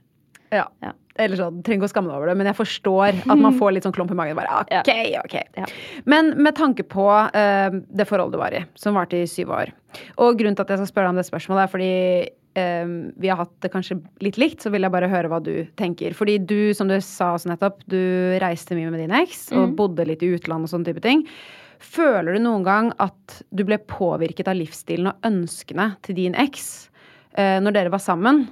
ja. 0.52 0.66
Ja. 0.82 0.94
Eller 1.22 1.40
sånn, 1.40 1.62
trenger 1.66 1.82
ikke 1.82 1.90
å 1.90 1.94
skamme 1.94 2.12
deg 2.12 2.18
over 2.20 2.32
det, 2.32 2.38
men 2.40 2.50
jeg 2.52 2.60
forstår 2.60 3.22
at 3.22 3.40
man 3.40 3.58
får 3.62 3.76
litt 3.76 3.88
sånn 3.88 3.96
klump 3.96 4.12
i 4.14 4.18
magen. 4.18 4.40
Bare, 4.40 4.64
ok, 4.82 4.92
ok. 5.22 5.38
Ja. 5.62 5.70
Men 6.10 6.34
med 6.42 6.58
tanke 6.60 6.86
på 6.88 7.08
uh, 7.12 7.80
det 7.90 8.10
forholdet 8.10 8.38
du 8.38 8.42
var 8.42 8.58
i, 8.58 8.66
som 8.80 8.98
varte 8.98 9.22
i 9.22 9.30
syv 9.30 9.52
år 9.56 9.74
Og 10.24 10.38
grunnen 10.40 10.58
til 10.58 10.66
at 10.66 10.74
jeg 10.74 10.82
skal 10.82 10.92
spørre 10.92 11.10
deg 11.10 11.16
om 11.16 11.22
det 11.22 11.28
spørsmålet, 11.28 11.64
er 11.64 11.72
fordi 11.72 11.96
eh, 12.56 12.92
vi 13.22 13.32
har 13.32 13.40
hatt 13.42 13.54
det 13.64 13.72
kanskje 13.74 14.00
litt 14.24 14.40
likt, 14.42 14.62
så 14.64 14.72
vil 14.74 14.86
jeg 14.86 14.94
bare 14.94 15.10
høre 15.12 15.32
hva 15.32 15.42
du 15.44 15.66
tenker. 15.80 16.16
Fordi 16.18 16.38
du, 16.40 16.74
som 16.78 16.90
du 16.92 16.98
sa 17.04 17.34
også 17.36 17.52
nettopp, 17.52 17.82
du 17.92 18.00
reiste 18.44 18.78
mye 18.78 18.92
med 18.94 19.04
din 19.04 19.16
eks 19.22 19.50
og 19.58 19.76
bodde 19.80 20.08
litt 20.08 20.24
i 20.26 20.32
utlandet 20.36 20.70
og 20.70 20.76
sånne 20.76 20.92
type 20.92 21.04
ting. 21.04 21.26
Føler 21.82 22.38
du 22.38 22.44
noen 22.44 22.66
gang 22.66 22.92
at 23.02 23.42
du 23.50 23.66
ble 23.66 23.80
påvirket 23.90 24.50
av 24.52 24.60
livsstilen 24.60 25.12
og 25.12 25.28
ønskene 25.28 25.92
til 26.06 26.18
din 26.20 26.38
eks 26.40 26.68
uh, 27.38 27.58
når 27.64 27.78
dere 27.78 27.94
var 27.94 28.04
sammen? 28.04 28.46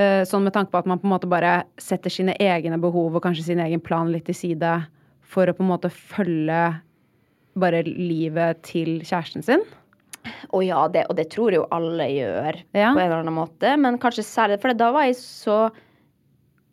Eh, 0.00 0.22
sånn 0.24 0.46
med 0.46 0.54
tanke 0.56 0.72
på 0.72 0.80
at 0.80 0.86
man 0.88 1.00
på 1.00 1.04
en 1.04 1.12
måte 1.12 1.28
bare 1.28 1.64
setter 1.80 2.12
sine 2.12 2.32
egne 2.40 2.78
behov 2.80 3.18
og 3.18 3.24
kanskje 3.26 3.50
sin 3.50 3.60
egen 3.60 3.82
plan 3.84 4.08
litt 4.12 4.24
til 4.30 4.38
side 4.38 4.70
for 5.32 5.48
å 5.50 5.54
på 5.56 5.64
en 5.64 5.68
måte 5.72 5.90
følge 5.92 6.62
bare 7.60 7.82
livet 7.84 8.62
til 8.64 9.02
kjæresten 9.04 9.44
sin. 9.44 9.64
Og 10.54 10.62
ja, 10.64 10.86
det, 10.88 11.02
og 11.10 11.16
det 11.18 11.26
tror 11.34 11.52
jo 11.52 11.66
alle 11.74 12.06
gjør 12.08 12.56
Ja. 12.72 12.92
på 12.94 13.00
en 13.02 13.04
eller 13.08 13.20
annen 13.24 13.36
måte. 13.36 13.74
Men 13.76 13.98
kanskje 14.00 14.24
særlig 14.24 14.60
For 14.62 14.72
da 14.72 14.92
var 14.94 15.08
jeg 15.08 15.16
så 15.18 15.70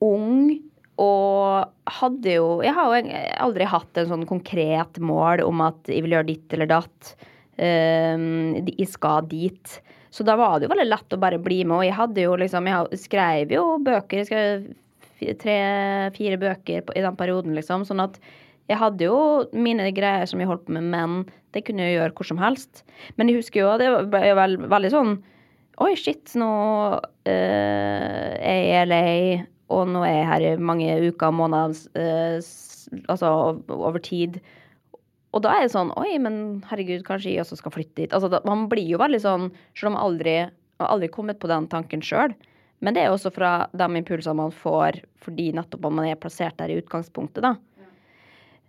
ung 0.05 0.59
og 0.99 1.69
hadde 1.99 2.33
jo 2.35 2.61
Jeg 2.61 2.75
har 2.75 2.91
jo 2.91 3.11
aldri 3.39 3.67
hatt 3.71 3.97
en 3.97 4.09
sånn 4.11 4.25
konkret 4.29 4.99
mål 4.99 5.43
om 5.47 5.61
at 5.65 5.91
jeg 5.91 6.03
vil 6.05 6.15
gjøre 6.17 6.27
ditt 6.29 6.53
eller 6.55 6.69
datt. 6.69 7.15
Um, 7.59 8.55
jeg 8.69 8.87
skal 8.87 9.25
dit. 9.27 9.79
Så 10.09 10.25
da 10.25 10.35
var 10.39 10.57
det 10.57 10.67
jo 10.67 10.73
veldig 10.73 10.89
lett 10.89 11.15
å 11.15 11.21
bare 11.21 11.39
bli 11.41 11.61
med. 11.63 11.77
Og 11.77 11.85
jeg 11.85 11.97
hadde 11.97 12.23
jo 12.25 12.35
liksom 12.39 12.69
Jeg 12.69 12.99
skrev 13.01 13.53
jo 13.53 13.65
bøker. 13.85 14.23
Jeg 14.23 14.29
skrev 14.29 14.69
tre-fire 15.39 16.39
bøker 16.39 16.93
i 16.95 17.03
den 17.03 17.17
perioden, 17.19 17.57
liksom. 17.57 17.85
Sånn 17.87 18.01
at 18.03 18.17
jeg 18.69 18.77
hadde 18.77 19.07
jo 19.09 19.19
mine 19.57 19.89
greier 19.97 20.29
som 20.29 20.41
jeg 20.41 20.49
holdt 20.49 20.67
på 20.67 20.75
med, 20.77 20.89
men 20.93 21.23
det 21.55 21.63
kunne 21.65 21.87
jeg 21.87 21.97
gjøre 21.97 22.15
hvor 22.17 22.29
som 22.29 22.41
helst. 22.41 22.83
Men 23.17 23.29
jeg 23.29 23.41
husker 23.41 23.63
jo, 23.63 23.73
det 23.81 23.89
ble 24.13 24.23
jo 24.29 24.39
veldig 24.69 24.93
sånn 24.93 25.19
Oi, 25.79 25.93
shit, 25.95 26.33
nå 26.35 26.49
eh, 27.23 28.33
er 28.35 28.57
jeg 28.59 28.65
i 28.67 28.79
LA, 28.89 29.03
og 29.71 29.85
nå 29.87 30.01
er 30.03 30.17
jeg 30.17 30.25
her 30.27 30.43
i 30.43 30.49
mange 30.59 30.97
uker 31.05 31.29
og 31.29 31.37
måneder, 31.37 31.77
eh, 31.95 32.49
altså 33.07 33.29
over 33.71 34.01
tid. 34.03 34.41
Og 35.35 35.43
da 35.45 35.53
er 35.55 35.65
det 35.65 35.73
sånn 35.73 35.91
Oi, 35.99 36.17
men 36.21 36.61
herregud, 36.69 37.03
kanskje 37.07 37.33
jeg 37.33 37.43
også 37.43 37.59
skal 37.59 37.73
flytte 37.75 38.01
dit. 38.01 38.13
Altså, 38.15 38.31
da, 38.33 38.41
man 38.49 38.67
blir 38.71 38.87
jo 38.89 39.01
veldig 39.01 39.21
sånn 39.23 39.49
Selv 39.77 39.93
om 39.93 39.99
aldri 40.01 40.37
har 40.79 40.93
aldri 40.93 41.09
kommet 41.11 41.41
på 41.41 41.49
den 41.51 41.67
tanken 41.69 42.03
sjøl. 42.05 42.33
Men 42.79 42.95
det 42.95 43.03
er 43.03 43.11
også 43.11 43.31
fra 43.35 43.67
de 43.75 43.87
impulsene 43.99 44.39
man 44.39 44.53
får 44.55 45.01
fordi 45.19 45.49
nettopp 45.51 45.89
man 45.91 46.07
er 46.07 46.19
plassert 46.19 46.55
der 46.61 46.71
i 46.71 46.77
utgangspunktet, 46.79 47.43
da. 47.43 47.57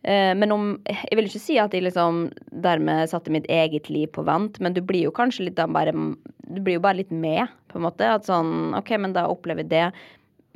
Eh, 0.02 0.34
Men 0.34 0.52
om 0.52 0.64
Jeg 0.88 1.16
vil 1.16 1.28
ikke 1.28 1.42
si 1.42 1.58
at 1.62 1.74
jeg 1.76 1.84
liksom 1.84 2.32
dermed 2.50 3.10
satte 3.12 3.30
mitt 3.30 3.46
eget 3.46 3.90
liv 3.90 4.08
på 4.10 4.24
vent, 4.26 4.58
men 4.60 4.74
du 4.74 4.80
blir 4.82 5.06
jo 5.06 5.14
kanskje 5.14 5.46
litt 5.46 5.60
bare 5.60 5.92
Du 5.92 6.60
blir 6.60 6.80
jo 6.80 6.84
bare 6.84 6.98
litt 6.98 7.12
med, 7.12 7.46
på 7.68 7.78
en 7.78 7.86
måte. 7.86 8.02
At 8.02 8.26
sånn 8.26 8.74
OK, 8.74 8.90
men 8.98 9.14
da 9.14 9.28
opplever 9.30 9.62
jeg 9.62 9.70
det. 9.70 9.86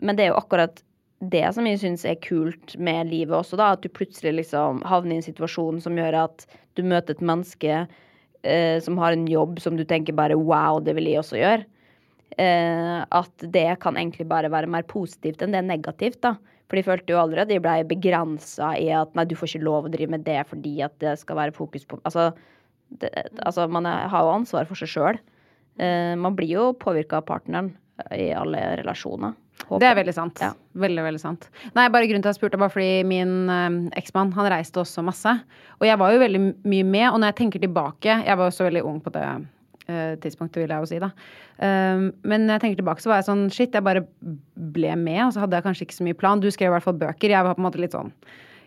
Men 0.02 0.16
det 0.16 0.24
er 0.24 0.32
jo 0.32 0.40
akkurat 0.40 0.82
det 1.30 1.44
som 1.56 1.66
jeg 1.68 1.80
syns 1.82 2.04
er 2.08 2.20
kult 2.24 2.74
med 2.76 3.10
livet 3.10 3.36
også, 3.36 3.58
da. 3.60 3.72
At 3.74 3.84
du 3.84 3.90
plutselig 3.92 4.34
liksom 4.38 4.82
havner 4.88 5.16
i 5.16 5.20
en 5.20 5.26
situasjon 5.26 5.82
som 5.84 5.98
gjør 5.98 6.18
at 6.24 6.46
du 6.78 6.82
møter 6.86 7.14
et 7.14 7.24
menneske 7.24 7.84
eh, 8.42 8.78
som 8.84 8.98
har 9.00 9.14
en 9.14 9.26
jobb 9.30 9.60
som 9.62 9.78
du 9.78 9.84
tenker 9.88 10.16
bare 10.16 10.38
wow, 10.38 10.80
det 10.82 10.96
vil 10.98 11.10
jeg 11.10 11.22
også 11.22 11.40
gjøre. 11.40 11.66
Eh, 12.40 12.98
at 13.04 13.46
det 13.54 13.68
kan 13.84 13.98
egentlig 14.00 14.26
bare 14.30 14.50
være 14.50 14.70
mer 14.70 14.86
positivt 14.90 15.44
enn 15.44 15.54
det 15.54 15.62
er 15.62 15.70
negativt, 15.70 16.20
da. 16.24 16.34
For 16.64 16.80
de 16.80 16.86
følte 16.86 17.12
jo 17.12 17.20
aldri 17.20 17.42
at 17.42 17.50
de 17.52 17.60
blei 17.62 17.82
begrensa 17.86 18.72
i 18.80 18.88
at 18.96 19.12
nei, 19.14 19.26
du 19.28 19.36
får 19.36 19.52
ikke 19.52 19.66
lov 19.66 19.86
å 19.86 19.92
drive 19.92 20.16
med 20.16 20.24
det 20.26 20.40
fordi 20.48 20.78
at 20.82 20.96
det 21.04 21.18
skal 21.20 21.38
være 21.38 21.54
fokus 21.54 21.84
på 21.86 22.00
Altså, 22.08 22.30
det, 23.02 23.10
altså 23.44 23.68
man 23.70 23.86
er, 23.86 24.08
har 24.10 24.24
jo 24.24 24.34
ansvar 24.38 24.66
for 24.68 24.80
seg 24.80 24.90
sjøl. 24.90 25.20
Eh, 25.78 26.14
man 26.18 26.36
blir 26.38 26.56
jo 26.56 26.66
påvirka 26.80 27.20
av 27.20 27.28
partneren 27.28 27.74
i 28.10 28.32
alle 28.34 28.62
relasjoner. 28.80 29.36
Håper 29.64 29.80
Det 29.82 29.88
er 29.88 29.98
veldig 30.00 30.14
sant. 30.16 30.42
Ja. 30.42 30.52
Veldig, 30.84 31.02
veldig 31.07 31.22
sant. 31.22 31.48
Nei, 31.76 31.88
bare 31.94 32.09
grunnen 32.11 32.24
til 32.24 32.30
at 32.30 32.34
jeg 32.34 32.42
spurte, 32.42 32.61
var 32.61 32.72
fordi 32.74 33.05
min 33.09 33.50
eh, 33.52 33.80
eksmann, 34.00 34.32
han 34.36 34.50
reiste 34.52 34.82
også 34.82 35.05
masse. 35.07 35.34
Og 35.80 35.88
jeg 35.88 36.00
var 36.00 36.14
jo 36.14 36.22
veldig 36.22 36.42
mye 36.66 36.86
med, 36.86 37.09
og 37.11 37.20
når 37.20 37.32
jeg 37.32 37.40
tenker 37.42 37.62
tilbake 37.62 38.20
Jeg 38.24 38.38
var 38.38 38.50
jo 38.50 38.55
så 38.55 38.66
veldig 38.68 38.84
ung 38.86 39.00
på 39.05 39.12
det 39.14 39.24
eh, 39.88 40.14
tidspunktet, 40.22 40.62
vil 40.62 40.74
jeg 40.74 40.84
jo 40.84 40.90
si, 40.90 41.02
da. 41.02 41.12
Um, 41.55 42.09
men 42.26 42.48
når 42.48 42.57
jeg 42.57 42.64
tenker 42.64 42.80
tilbake, 42.82 43.05
så 43.05 43.12
var 43.12 43.20
jeg 43.20 43.28
sånn 43.28 43.44
shit, 43.55 43.76
jeg 43.76 43.86
bare 43.86 44.02
ble 44.74 44.96
med, 44.98 45.20
og 45.28 45.34
så 45.34 45.44
hadde 45.44 45.61
jeg 45.61 45.66
kanskje 45.68 45.86
ikke 45.86 45.98
så 46.00 46.09
mye 46.09 46.18
plan. 46.18 46.42
Du 46.42 46.50
skrev 46.50 46.72
i 46.72 46.74
hvert 46.74 46.86
fall 46.86 46.98
bøker. 46.98 47.30
Jeg 47.30 47.46
var 47.46 47.55
på 47.55 47.62
en 47.62 47.68
måte 47.68 47.82
litt 47.82 47.94
sånn 47.94 48.11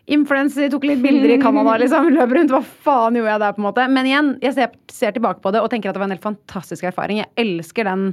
influenser, 0.08 0.70
tok 0.72 0.86
litt 0.88 1.02
bilder 1.04 1.34
i 1.34 1.40
Canada, 1.42 1.76
liksom. 1.82 2.08
Løp 2.16 2.32
rundt. 2.32 2.52
Hva 2.54 2.62
faen 2.64 3.18
gjorde 3.18 3.34
jeg 3.34 3.42
der, 3.44 3.56
på 3.56 3.62
en 3.62 3.68
måte? 3.68 3.86
Men 3.92 4.08
igjen, 4.08 4.34
jeg 4.44 4.56
ser, 4.56 4.76
ser 4.92 5.16
tilbake 5.16 5.44
på 5.44 5.52
det 5.54 5.62
og 5.62 5.70
tenker 5.72 5.90
at 5.90 5.98
det 5.98 6.02
var 6.02 6.08
en 6.08 6.16
helt 6.16 6.24
fantastisk 6.24 6.88
erfaring. 6.88 7.20
Jeg 7.20 7.32
elsker 7.44 7.88
den, 7.88 8.06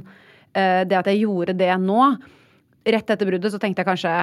eh, 0.52 0.82
det 0.88 0.98
at 1.00 1.08
jeg 1.08 1.24
gjorde 1.24 1.56
det 1.56 1.72
nå. 1.82 2.10
Rett 2.86 3.10
etter 3.10 3.26
bruddet 3.28 3.52
så 3.54 3.58
tenkte 3.62 3.82
jeg 3.82 3.88
kanskje 3.92 4.16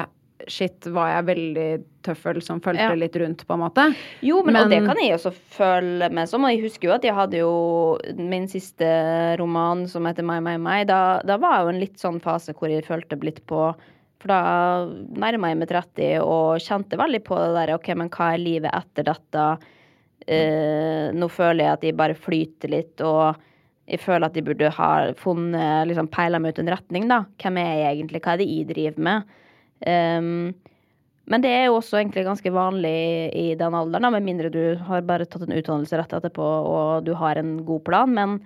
Shit, 0.50 0.88
var 0.92 1.08
jeg 1.08 1.26
veldig 1.30 1.68
tøffel 2.04 2.42
som 2.44 2.60
fulgte 2.60 2.90
Ja. 2.90 2.96
litt 2.98 3.16
rundt, 3.16 3.46
på 3.48 3.54
en 3.54 3.62
måte. 3.62 3.84
Jo, 4.26 4.42
men, 4.44 4.58
og 4.60 4.72
det 4.74 4.82
kan 4.84 4.98
jeg 5.00 5.14
også 5.16 5.32
føle 5.32 6.10
med 6.12 6.28
som. 6.28 6.44
Og 6.44 6.52
jeg 6.52 6.64
husker 6.66 6.90
jo 6.90 6.96
at 6.96 7.06
jeg 7.06 7.16
hadde 7.16 7.38
jo 7.38 7.98
min 8.18 8.50
siste 8.52 8.90
roman 9.40 9.86
som 9.88 10.04
heter 10.10 10.26
«Mai, 10.26 10.42
mai, 10.44 10.58
mai». 10.58 10.84
Da, 10.90 11.22
da 11.24 11.38
var 11.40 11.54
jeg 11.54 11.64
jo 11.64 11.72
en 11.76 11.80
litt 11.80 12.02
sånn 12.02 12.20
fase 12.20 12.52
hvor 12.58 12.68
jeg 12.74 12.84
følte 12.84 13.20
litt 13.24 13.40
på 13.48 13.70
For 14.24 14.28
da 14.34 14.42
nærma 15.16 15.54
jeg 15.54 15.62
meg 15.62 15.70
30 15.70 16.20
og 16.26 16.60
kjente 16.64 17.00
veldig 17.00 17.24
på 17.24 17.40
det 17.40 17.54
der 17.62 17.74
OK, 17.78 17.90
men 17.96 18.10
hva 18.10 18.34
er 18.34 18.44
livet 18.44 18.72
etter 18.74 19.04
dette? 19.14 19.48
Eh, 20.28 21.12
nå 21.12 21.28
føler 21.32 21.66
jeg 21.66 21.74
at 21.78 21.84
jeg 21.84 21.98
bare 22.00 22.16
flyter 22.16 22.72
litt, 22.72 23.02
og 23.04 23.36
jeg 23.84 24.00
føler 24.00 24.30
at 24.30 24.38
jeg 24.38 24.46
burde 24.48 24.70
ha 24.78 24.90
funnet 25.20 25.90
liksom 25.90 26.08
peila 26.12 26.40
meg 26.40 26.54
ut 26.54 26.62
en 26.64 26.72
retning, 26.72 27.08
da. 27.12 27.24
Hvem 27.42 27.60
er 27.60 27.72
jeg 27.82 27.98
egentlig? 27.98 28.22
Hva 28.24 28.36
er 28.36 28.40
det 28.40 28.48
jeg 28.48 28.70
driver 28.70 29.08
med? 29.10 29.34
Um, 29.84 30.30
men 31.28 31.44
det 31.44 31.52
er 31.52 31.66
jo 31.68 31.78
også 31.78 32.00
egentlig 32.00 32.26
ganske 32.28 32.52
vanlig 32.52 32.96
i 33.40 33.46
den 33.60 33.76
alderen, 33.76 34.08
da, 34.08 34.12
med 34.12 34.26
mindre 34.28 34.52
du 34.52 34.76
har 34.88 35.06
bare 35.08 35.28
tatt 35.28 35.46
en 35.46 35.56
utdannelse 35.56 36.00
rett 36.00 36.16
etterpå 36.16 36.44
og 36.44 37.08
du 37.08 37.14
har 37.20 37.40
en 37.40 37.58
god 37.68 37.84
plan. 37.88 38.12
Men 38.12 38.38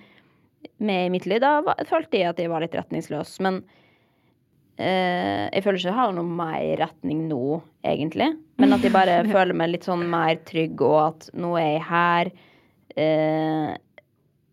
med 0.81 1.07
i 1.07 1.13
mitt 1.13 1.25
liv 1.29 1.41
da 1.41 1.59
følte 1.89 2.21
jeg 2.21 2.31
at 2.31 2.41
jeg 2.41 2.51
var 2.53 2.65
litt 2.65 2.77
retningsløs. 2.77 3.37
Men 3.45 3.61
uh, 4.81 5.45
jeg 5.53 5.63
føler 5.65 5.81
ikke 5.81 5.91
jeg 5.91 5.99
har 6.01 6.17
noe 6.17 6.37
mer 6.41 6.69
retning 6.81 7.25
nå, 7.29 7.59
egentlig. 7.85 8.33
Men 8.57 8.73
at 8.73 8.85
jeg 8.85 8.97
bare 8.97 9.21
føler 9.35 9.57
meg 9.57 9.75
litt 9.75 9.85
sånn 9.85 10.05
mer 10.09 10.41
trygg, 10.49 10.81
og 10.81 11.01
at 11.11 11.33
nå 11.37 11.53
er 11.61 11.73
jeg 11.75 11.89
her. 11.93 12.37
Eh, 12.97 13.75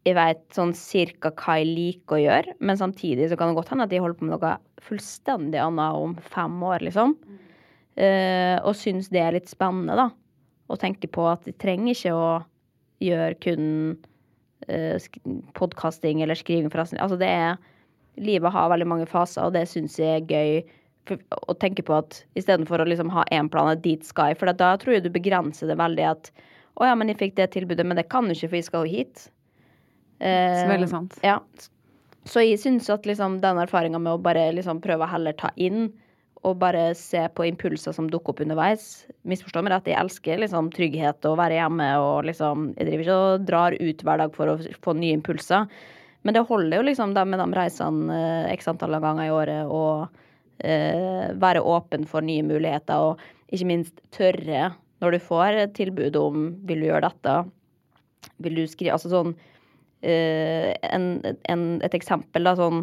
jeg 0.05 0.17
vet 0.19 0.43
sånn 0.53 0.75
cirka 0.77 1.31
hva 1.33 1.57
jeg 1.61 1.71
liker 1.71 2.19
å 2.19 2.21
gjøre, 2.21 2.55
men 2.61 2.77
samtidig 2.77 3.31
så 3.31 3.39
kan 3.41 3.51
det 3.51 3.57
godt 3.57 3.71
hende 3.73 3.87
at 3.87 3.95
jeg 3.95 4.03
holder 4.05 4.19
på 4.19 4.27
med 4.29 4.35
noe 4.37 4.57
fullstendig 4.85 5.61
annet 5.63 6.01
om 6.05 6.17
fem 6.35 6.59
år, 6.69 6.85
liksom. 6.85 7.15
Uh, 7.95 8.59
og 8.67 8.75
syns 8.77 9.09
det 9.15 9.23
er 9.23 9.37
litt 9.37 9.49
spennende, 9.49 9.97
da. 9.97 10.11
Og 10.69 10.81
tenker 10.83 11.09
på 11.15 11.25
at 11.31 11.47
jeg 11.49 11.57
trenger 11.63 11.95
ikke 11.95 12.13
å 12.19 12.29
gjøre 13.05 13.39
kun 13.45 13.67
uh, 14.69 15.09
podkasting 15.57 16.21
eller 16.25 16.37
skriving, 16.37 16.69
forresten. 16.73 17.01
Altså 17.01 17.21
det 17.21 17.31
er 17.31 17.57
Livet 18.23 18.55
har 18.55 18.69
veldig 18.71 18.87
mange 18.87 19.07
faser, 19.11 19.43
og 19.43 19.57
det 19.57 19.65
syns 19.67 19.97
jeg 19.99 20.21
er 20.21 20.29
gøy. 20.31 20.75
For, 21.09 21.19
å 21.51 21.57
tenke 21.59 21.83
på 21.83 21.97
at 21.97 22.21
istedenfor 22.39 22.81
å 22.81 22.87
liksom 22.87 23.11
ha 23.11 23.25
én 23.35 23.49
plan, 23.51 23.73
et 23.73 23.83
dit 23.83 24.05
skal. 24.07 24.37
For 24.39 24.47
da 24.47 24.77
tror 24.79 24.95
jeg 24.95 25.03
du 25.03 25.11
begrenser 25.11 25.67
det 25.67 25.75
veldig 25.81 26.05
at 26.13 26.31
å 26.79 26.87
ja, 26.87 26.95
men 26.95 27.11
jeg 27.11 27.19
fikk 27.19 27.35
det 27.41 27.49
tilbudet, 27.57 27.83
men 27.87 27.99
det 27.99 28.07
kan 28.13 28.29
du 28.29 28.37
ikke, 28.37 28.53
for 28.53 28.59
jeg 28.61 28.69
skal 28.69 28.87
jo 28.87 28.95
hit. 28.95 29.25
Eh, 30.21 30.63
veldig 30.69 30.91
sant. 30.91 31.19
Ja. 31.25 31.41
Så 32.25 32.41
jeg 32.45 32.61
syns 32.63 32.89
at 32.93 33.07
liksom 33.09 33.41
den 33.43 33.61
erfaringa 33.61 34.01
med 34.01 34.17
å 34.17 34.23
bare 34.23 34.49
liksom 34.57 34.81
prøve 34.85 35.05
å 35.05 35.11
heller 35.11 35.37
ta 35.37 35.51
inn 35.61 35.91
og 36.45 36.59
bare 36.61 36.91
se 36.97 37.23
på 37.33 37.47
impulser 37.49 37.95
som 37.97 38.09
dukker 38.13 38.35
opp 38.35 38.43
underveis. 38.45 39.07
Misforstå 39.29 39.63
meg 39.65 39.73
rett, 39.73 39.89
jeg 39.89 40.01
elsker 40.01 40.43
liksom 40.43 40.69
trygghet 40.75 41.25
og 41.25 41.37
å 41.37 41.41
være 41.41 41.57
hjemme 41.57 41.89
og 42.03 42.29
liksom 42.29 42.67
Jeg 42.77 42.89
driver 42.89 43.05
ikke 43.05 43.21
og 43.21 43.47
drar 43.49 43.77
ut 43.81 44.05
hver 44.05 44.21
dag 44.21 44.35
for 44.37 44.53
å 44.53 44.59
få 44.85 44.97
nye 44.99 45.17
impulser. 45.17 45.69
Men 46.25 46.37
det 46.37 46.45
holder 46.49 46.81
jo 46.81 46.87
liksom 46.89 47.17
med 47.17 47.41
de 47.41 47.49
reisene 47.57 48.19
eh, 48.19 48.53
x 48.55 48.69
antall 48.73 48.97
ganger 49.01 49.29
i 49.29 49.33
året 49.33 49.73
og 49.73 50.07
eh, 50.65 51.33
være 51.41 51.65
åpen 51.65 52.07
for 52.09 52.25
nye 52.25 52.45
muligheter 52.45 53.11
og 53.11 53.25
ikke 53.53 53.69
minst 53.69 54.01
tørre 54.15 54.71
når 55.05 55.17
du 55.17 55.25
får 55.25 55.61
et 55.65 55.75
tilbud 55.77 56.17
om 56.17 56.47
vil 56.65 56.81
du 56.81 56.89
gjøre 56.89 57.09
dette, 57.09 57.35
vil 58.41 58.57
du 58.57 58.65
skrive 58.69 58.97
Altså 58.97 59.13
sånn 59.13 59.35
en, 60.05 61.09
en, 61.49 61.65
Et 61.85 61.97
eksempel, 61.97 62.45
da, 62.47 62.55
sånn 62.59 62.83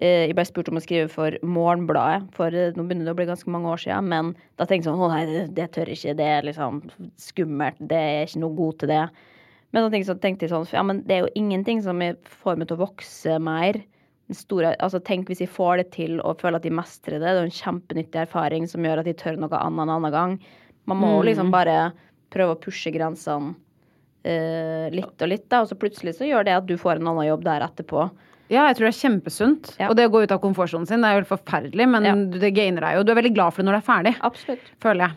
eh, 0.00 0.28
Jeg 0.28 0.36
ble 0.38 0.44
spurt 0.48 0.70
om 0.72 0.78
å 0.78 0.84
skrive 0.84 1.10
for 1.12 1.36
Morgenbladet, 1.42 2.30
for 2.36 2.54
eh, 2.54 2.72
nå 2.76 2.84
begynner 2.86 3.08
det 3.08 3.14
å 3.14 3.18
bli 3.18 3.28
ganske 3.30 3.52
mange 3.52 3.72
år 3.72 3.82
siden, 3.84 4.10
men 4.12 4.32
da 4.60 4.66
tenkte 4.66 4.88
jeg 4.88 4.94
sånn 4.94 5.04
Å 5.06 5.10
nei, 5.12 5.22
det, 5.30 5.44
det 5.58 5.70
tør 5.76 5.92
ikke, 5.92 6.16
det 6.18 6.28
er 6.36 6.48
liksom 6.48 6.82
skummelt, 7.20 7.80
det 7.92 8.00
er 8.00 8.26
ikke 8.26 8.42
noe 8.44 8.58
god 8.58 8.80
til 8.82 8.92
det. 8.94 9.04
Men 9.70 9.86
så 9.86 9.92
tenkte 9.92 10.10
så 10.10 10.18
tenkte 10.18 10.46
jeg 10.46 10.54
sånn 10.54 10.68
Ja, 10.74 10.84
men 10.86 11.02
det 11.06 11.16
er 11.16 11.24
jo 11.24 11.32
ingenting 11.38 11.82
som 11.84 12.02
får 12.42 12.60
meg 12.60 12.70
til 12.70 12.78
å 12.78 12.84
vokse 12.86 13.38
mer. 13.42 13.80
Store, 14.34 14.76
altså 14.78 15.00
Tenk 15.02 15.30
hvis 15.30 15.40
jeg 15.42 15.50
får 15.50 15.80
det 15.80 15.88
til 15.96 16.20
og 16.22 16.38
føler 16.38 16.60
at 16.60 16.66
jeg 16.66 16.74
mestrer 16.78 17.18
det. 17.18 17.24
Det 17.24 17.30
er 17.30 17.40
jo 17.40 17.48
en 17.48 17.56
kjempenyttig 17.56 18.20
erfaring 18.22 18.68
som 18.70 18.84
gjør 18.86 19.02
at 19.02 19.10
jeg 19.10 19.18
tør 19.18 19.40
noe 19.42 19.58
annet 19.58 19.82
en 19.86 19.94
annen 19.96 20.14
gang. 20.14 20.36
Man 20.90 21.00
må 21.02 21.10
jo 21.16 21.24
liksom 21.26 21.50
bare 21.50 21.90
prøve 22.30 22.54
å 22.54 22.60
pushe 22.62 22.92
grensene 22.94 23.56
eh, 24.24 24.88
litt 24.94 25.22
og 25.22 25.28
litt, 25.30 25.46
da, 25.48 25.62
og 25.64 25.68
så 25.70 25.78
plutselig 25.78 26.16
så 26.18 26.26
gjør 26.28 26.44
det 26.44 26.56
at 26.58 26.66
du 26.66 26.76
får 26.80 26.96
en 27.00 27.08
annen 27.12 27.28
jobb 27.28 27.44
der 27.44 27.64
etterpå. 27.66 28.10
Ja, 28.50 28.64
jeg 28.66 28.76
tror 28.80 28.88
det 28.88 28.94
er 28.96 29.00
kjempesunt. 29.08 29.68
Ja. 29.78 29.88
Og 29.88 29.96
det 29.96 30.08
å 30.08 30.10
gå 30.10 30.24
ut 30.24 30.32
av 30.34 30.40
komfortsonen 30.42 30.88
sin 30.90 31.00
det 31.04 31.10
er 31.12 31.20
jo 31.20 31.28
forferdelig, 31.36 31.86
men 31.88 32.04
Ja. 32.04 32.14
det 32.14 32.50
gainer 32.56 32.80
deg 32.82 32.96
jo. 32.98 33.02
Du 33.04 33.12
er 33.12 33.20
veldig 33.22 33.34
glad 33.34 33.54
for 33.54 33.62
det 33.62 33.68
når 33.70 33.78
det 33.78 33.82
er 33.84 33.92
ferdig, 33.92 34.14
Absolutt. 34.26 34.72
føler 34.82 35.06
jeg. 35.06 35.16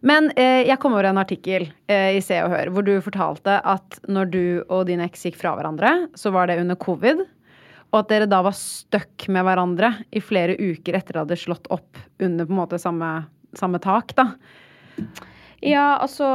Men 0.00 0.30
eh, 0.36 0.64
jeg 0.68 0.78
kom 0.80 0.94
over 0.96 1.08
en 1.10 1.20
artikkel 1.20 1.66
eh, 1.90 2.16
i 2.16 2.22
Se 2.24 2.38
og 2.44 2.52
Hør 2.54 2.70
hvor 2.72 2.86
du 2.86 2.94
fortalte 3.04 3.58
at 3.68 3.98
når 4.08 4.30
du 4.32 4.44
og 4.68 4.86
din 4.88 5.02
eks 5.04 5.26
gikk 5.28 5.40
fra 5.40 5.54
hverandre, 5.58 5.94
så 6.18 6.32
var 6.34 6.48
det 6.48 6.60
under 6.62 6.78
covid. 6.80 7.24
Og 7.88 8.02
at 8.02 8.10
dere 8.12 8.28
da 8.28 8.42
var 8.44 8.56
stuck 8.56 9.28
med 9.32 9.46
hverandre 9.48 9.94
i 10.12 10.20
flere 10.20 10.58
uker 10.60 10.98
etter 10.98 11.16
at 11.16 11.24
dere 11.24 11.24
hadde 11.26 11.40
slått 11.40 11.68
opp 11.72 12.00
under 12.20 12.48
på 12.48 12.52
en 12.54 12.60
måte 12.60 12.80
samme, 12.80 13.10
samme 13.56 13.80
tak, 13.80 14.12
da. 14.18 14.32
Ja, 15.64 15.98
altså 15.98 16.26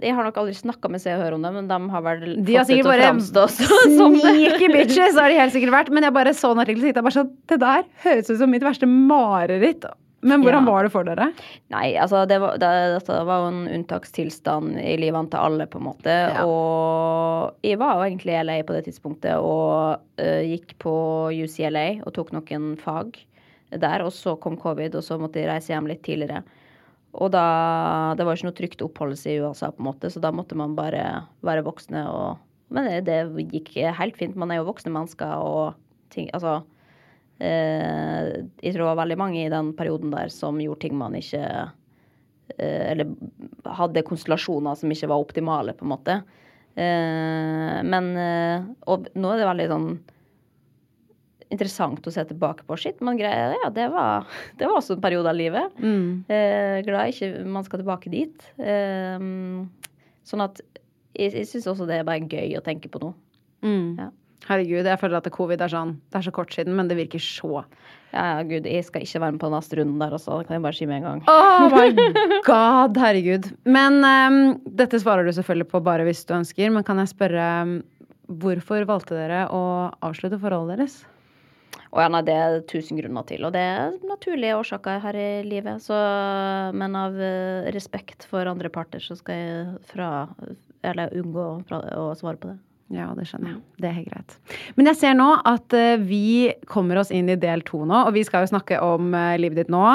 Jeg 0.00 0.14
har 0.16 0.24
nok 0.24 0.38
aldri 0.40 0.54
snakka 0.56 0.88
med 0.88 1.02
Se 1.02 1.12
og 1.12 1.20
Hør 1.20 1.34
om 1.36 1.42
det, 1.44 1.50
men 1.52 1.66
de 1.68 1.76
har 1.92 2.04
vel 2.06 2.22
De 2.40 2.54
har 2.56 2.64
fått 2.64 2.70
det 2.70 2.78
sikkert 2.78 2.86
til 2.86 2.88
å 2.88 2.92
bare 2.94 3.10
framstå 3.10 3.44
som 3.98 4.16
det. 4.16 4.22
sneaky 4.22 4.70
bitches, 4.72 5.18
har 5.20 5.28
de 5.32 5.40
helt 5.42 5.56
sikkert 5.56 5.74
vært. 5.74 5.92
Men 5.92 6.06
jeg 6.08 6.16
bare 6.16 6.32
så 6.36 6.54
en 6.54 6.62
artikkel 6.64 6.80
og 6.84 6.88
tenkte 6.88 7.04
bare 7.04 7.18
sånn 7.18 7.32
Det 7.52 7.60
der 7.60 7.84
høres 8.06 8.30
ut 8.32 8.40
som 8.40 8.52
mitt 8.54 8.64
verste 8.64 8.88
mareritt. 8.88 9.84
Men 10.22 10.40
hvordan 10.42 10.64
Ja. 10.64 10.72
var 10.72 10.82
det 10.86 10.90
for 10.92 11.04
dere? 11.04 11.26
Nei, 11.70 11.94
altså 12.00 12.22
det 12.26 12.38
var, 12.40 12.56
det, 12.58 12.70
dette 12.96 13.18
var 13.28 13.42
jo 13.42 13.48
en 13.52 13.68
unntakstilstand 13.68 14.78
i 14.80 14.96
livene 14.98 15.28
til 15.30 15.38
alle, 15.38 15.66
på 15.68 15.78
en 15.78 15.84
måte. 15.90 16.14
Og 16.42 17.52
jeg 17.62 17.78
var 17.78 17.98
jo 17.98 18.06
egentlig 18.08 18.32
i 18.34 18.42
LA 18.42 18.56
på 18.66 18.74
det 18.74 18.86
tidspunktet 18.88 19.36
og 19.36 20.00
uh, 20.18 20.42
gikk 20.42 20.76
på 20.82 20.94
UCLA 21.36 22.02
og 22.06 22.14
tok 22.16 22.32
noen 22.32 22.76
fag 22.80 23.18
der. 23.76 24.02
Og 24.06 24.12
så 24.16 24.34
kom 24.40 24.56
covid, 24.56 24.96
og 24.96 25.04
så 25.04 25.18
måtte 25.20 25.42
jeg 25.42 25.50
reise 25.52 25.74
hjem 25.74 25.86
litt 25.92 26.02
tidligere. 26.06 26.42
Og 27.16 27.30
da 27.32 28.14
Det 28.16 28.24
var 28.26 28.34
jo 28.34 28.40
ikke 28.40 28.48
noe 28.50 28.60
trygt 28.60 28.82
oppholdelse 28.84 29.30
i 29.30 29.38
USA, 29.40 29.70
på 29.70 29.80
en 29.84 29.90
måte, 29.92 30.10
så 30.12 30.20
da 30.20 30.32
måtte 30.32 30.56
man 30.58 30.74
bare 30.76 31.26
være 31.44 31.64
voksne 31.64 32.06
og 32.08 32.38
Men 32.68 32.88
det, 32.88 33.04
det 33.06 33.46
gikk 33.52 33.76
helt 33.94 34.16
fint. 34.18 34.34
Man 34.34 34.50
er 34.50 34.56
jo 34.58 34.66
voksne 34.66 34.90
mennesker 34.90 35.36
og 35.38 35.76
ting 36.10 36.26
Altså 36.34 36.64
jeg 37.38 38.72
tror 38.72 38.80
det 38.80 38.88
var 38.88 39.00
veldig 39.02 39.18
mange 39.20 39.42
i 39.44 39.52
den 39.52 39.74
perioden 39.76 40.12
der 40.14 40.30
som 40.32 40.56
gjorde 40.62 40.86
ting 40.86 40.94
man 40.96 41.12
ikke 41.18 41.42
eh, 42.56 42.82
Eller 42.92 43.10
hadde 43.76 44.04
konstellasjoner 44.08 44.78
som 44.80 44.92
ikke 44.92 45.10
var 45.10 45.20
optimale, 45.20 45.74
på 45.76 45.84
en 45.84 45.92
måte. 45.92 46.16
Eh, 46.76 47.78
men 47.84 48.08
eh, 48.20 48.64
Og 48.88 49.08
nå 49.16 49.32
er 49.34 49.42
det 49.42 49.50
veldig 49.50 49.68
sånn 49.74 49.88
interessant 51.54 52.02
å 52.08 52.10
se 52.10 52.24
tilbake 52.26 52.64
på. 52.66 52.74
Shit, 52.80 52.98
men 53.06 53.18
greia, 53.20 53.52
ja, 53.54 53.68
det 53.70 53.86
var, 53.94 54.26
det 54.58 54.66
var 54.66 54.80
også 54.80 54.96
en 54.96 55.04
periode 55.04 55.30
av 55.30 55.38
livet. 55.38 55.76
Eh, 56.32 56.80
glad 56.88 57.12
ikke 57.12 57.44
man 57.46 57.66
skal 57.68 57.84
tilbake 57.84 58.10
dit. 58.12 58.48
Eh, 58.58 59.20
sånn 60.26 60.42
at 60.42 60.58
jeg, 61.16 61.32
jeg 61.32 61.46
syns 61.48 61.68
også 61.70 61.86
det 61.88 62.00
er 62.00 62.08
bare 62.08 62.26
gøy 62.26 62.56
å 62.58 62.64
tenke 62.66 62.90
på 62.92 63.00
nå. 63.04 63.12
Ja. 64.00 64.10
Herregud, 64.44 64.86
jeg 64.86 65.00
føler 65.00 65.18
at 65.18 65.28
covid 65.32 65.62
er 65.64 65.72
sånn 65.72 65.96
Det 66.12 66.20
er 66.20 66.26
så 66.26 66.32
kort 66.34 66.52
siden, 66.54 66.76
men 66.76 66.90
det 66.90 66.98
virker 66.98 67.22
så 67.22 67.64
Ja, 68.12 68.22
ja, 68.36 68.44
gud, 68.46 68.68
jeg 68.68 68.84
skal 68.86 69.02
ikke 69.06 69.22
være 69.24 69.34
med 69.34 69.42
på 69.42 69.50
neste 69.52 69.78
runden 69.80 69.98
der 70.00 70.14
også. 70.16 70.38
Det 70.38 70.48
kan 70.48 70.56
jeg 70.56 70.64
bare 70.64 70.76
si 70.78 70.86
med 70.88 71.00
en 71.00 71.08
gang. 71.08 71.24
Oh 71.28 71.66
my 71.72 71.88
god, 72.46 72.96
herregud. 73.02 73.50
Men 73.68 73.98
um, 74.06 74.38
dette 74.78 75.00
svarer 75.02 75.26
du 75.26 75.34
selvfølgelig 75.36 75.68
på 75.72 75.82
bare 75.84 76.06
hvis 76.06 76.22
du 76.28 76.36
ønsker. 76.38 76.70
Men 76.72 76.86
kan 76.86 77.02
jeg 77.02 77.12
spørre 77.12 77.42
ehm, 77.42 77.74
hvorfor 78.40 78.86
valgte 78.88 79.18
dere 79.18 79.42
å 79.52 79.60
avslutte 80.06 80.40
forholdet 80.40 80.78
deres? 80.78 80.96
Og 81.92 82.02
ja, 82.02 82.08
nei, 82.12 82.22
det 82.26 82.36
er 82.36 82.56
tusen 82.68 82.98
grunner 82.98 83.26
til, 83.28 83.44
og 83.46 83.54
det 83.54 83.62
er 83.62 83.98
naturlige 84.04 84.56
årsaker 84.58 85.02
her 85.04 85.16
i 85.16 85.28
livet. 85.46 85.82
Så, 85.84 85.96
men 86.76 86.96
av 86.98 87.16
eh, 87.16 87.68
respekt 87.74 88.26
for 88.30 88.48
andre 88.50 88.72
parter 88.72 89.02
så 89.02 89.18
skal 89.18 89.42
jeg 89.42 89.66
fra 89.92 90.10
Eller 90.86 91.14
unngå 91.18 91.44
å, 91.72 91.78
å 92.06 92.10
svare 92.18 92.38
på 92.40 92.52
det. 92.52 92.58
Ja, 92.94 93.08
det 93.18 93.24
skjønner 93.26 93.50
jeg. 93.50 93.60
Det 93.82 93.88
er 93.88 93.94
helt 93.96 94.12
greit. 94.12 94.34
Men 94.78 94.90
jeg 94.92 94.98
ser 95.00 95.16
nå 95.18 95.28
at 95.48 95.74
eh, 95.74 95.96
vi 95.98 96.52
kommer 96.70 97.00
oss 97.00 97.10
inn 97.14 97.30
i 97.32 97.38
del 97.40 97.64
to 97.66 97.82
nå, 97.82 98.04
og 98.06 98.14
vi 98.14 98.22
skal 98.26 98.44
jo 98.44 98.52
snakke 98.52 98.78
om 98.84 99.10
eh, 99.16 99.38
livet 99.42 99.64
ditt 99.64 99.72
nå. 99.74 99.86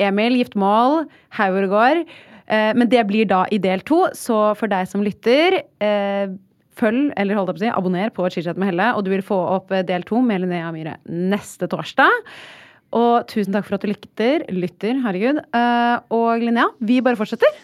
Emil, 0.00 0.38
giftermål, 0.40 1.04
Hauregård. 1.36 2.06
Uh, 2.52 2.72
men 2.76 2.88
det 2.90 3.04
blir 3.08 3.28
da 3.30 3.44
i 3.54 3.58
del 3.62 3.84
to, 3.86 4.00
så 4.18 4.50
for 4.58 4.68
deg 4.68 4.88
som 4.90 5.04
lytter 5.04 5.60
eh, 5.80 6.32
Følg, 6.78 7.10
eller 7.20 7.36
holdt 7.36 7.52
jeg 7.52 7.56
på 7.56 7.60
å 7.60 7.64
si, 7.66 7.70
abonner 7.76 8.12
på 8.16 8.28
Chitchat 8.32 8.60
med 8.60 8.70
Helle, 8.70 8.88
og 8.96 9.04
du 9.04 9.12
vil 9.12 9.24
få 9.24 9.36
opp 9.58 9.72
eh, 9.74 9.84
del 9.86 10.06
to 10.08 10.22
med 10.24 10.40
Linnea 10.44 10.72
Myhre 10.72 10.96
neste 11.04 11.68
torsdag. 11.70 12.32
Og 12.96 13.28
tusen 13.28 13.56
takk 13.56 13.68
for 13.68 13.76
at 13.76 13.84
du 13.84 13.92
lytter. 13.92 14.46
Lytter, 14.52 14.98
herregud. 15.04 15.42
Eh, 15.52 15.94
og 16.16 16.44
Linnea, 16.44 16.70
vi 16.80 17.00
bare 17.04 17.20
fortsetter. 17.20 17.60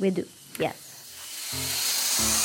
We 0.00 0.12
do. 0.16 0.24
Yes. 0.60 1.89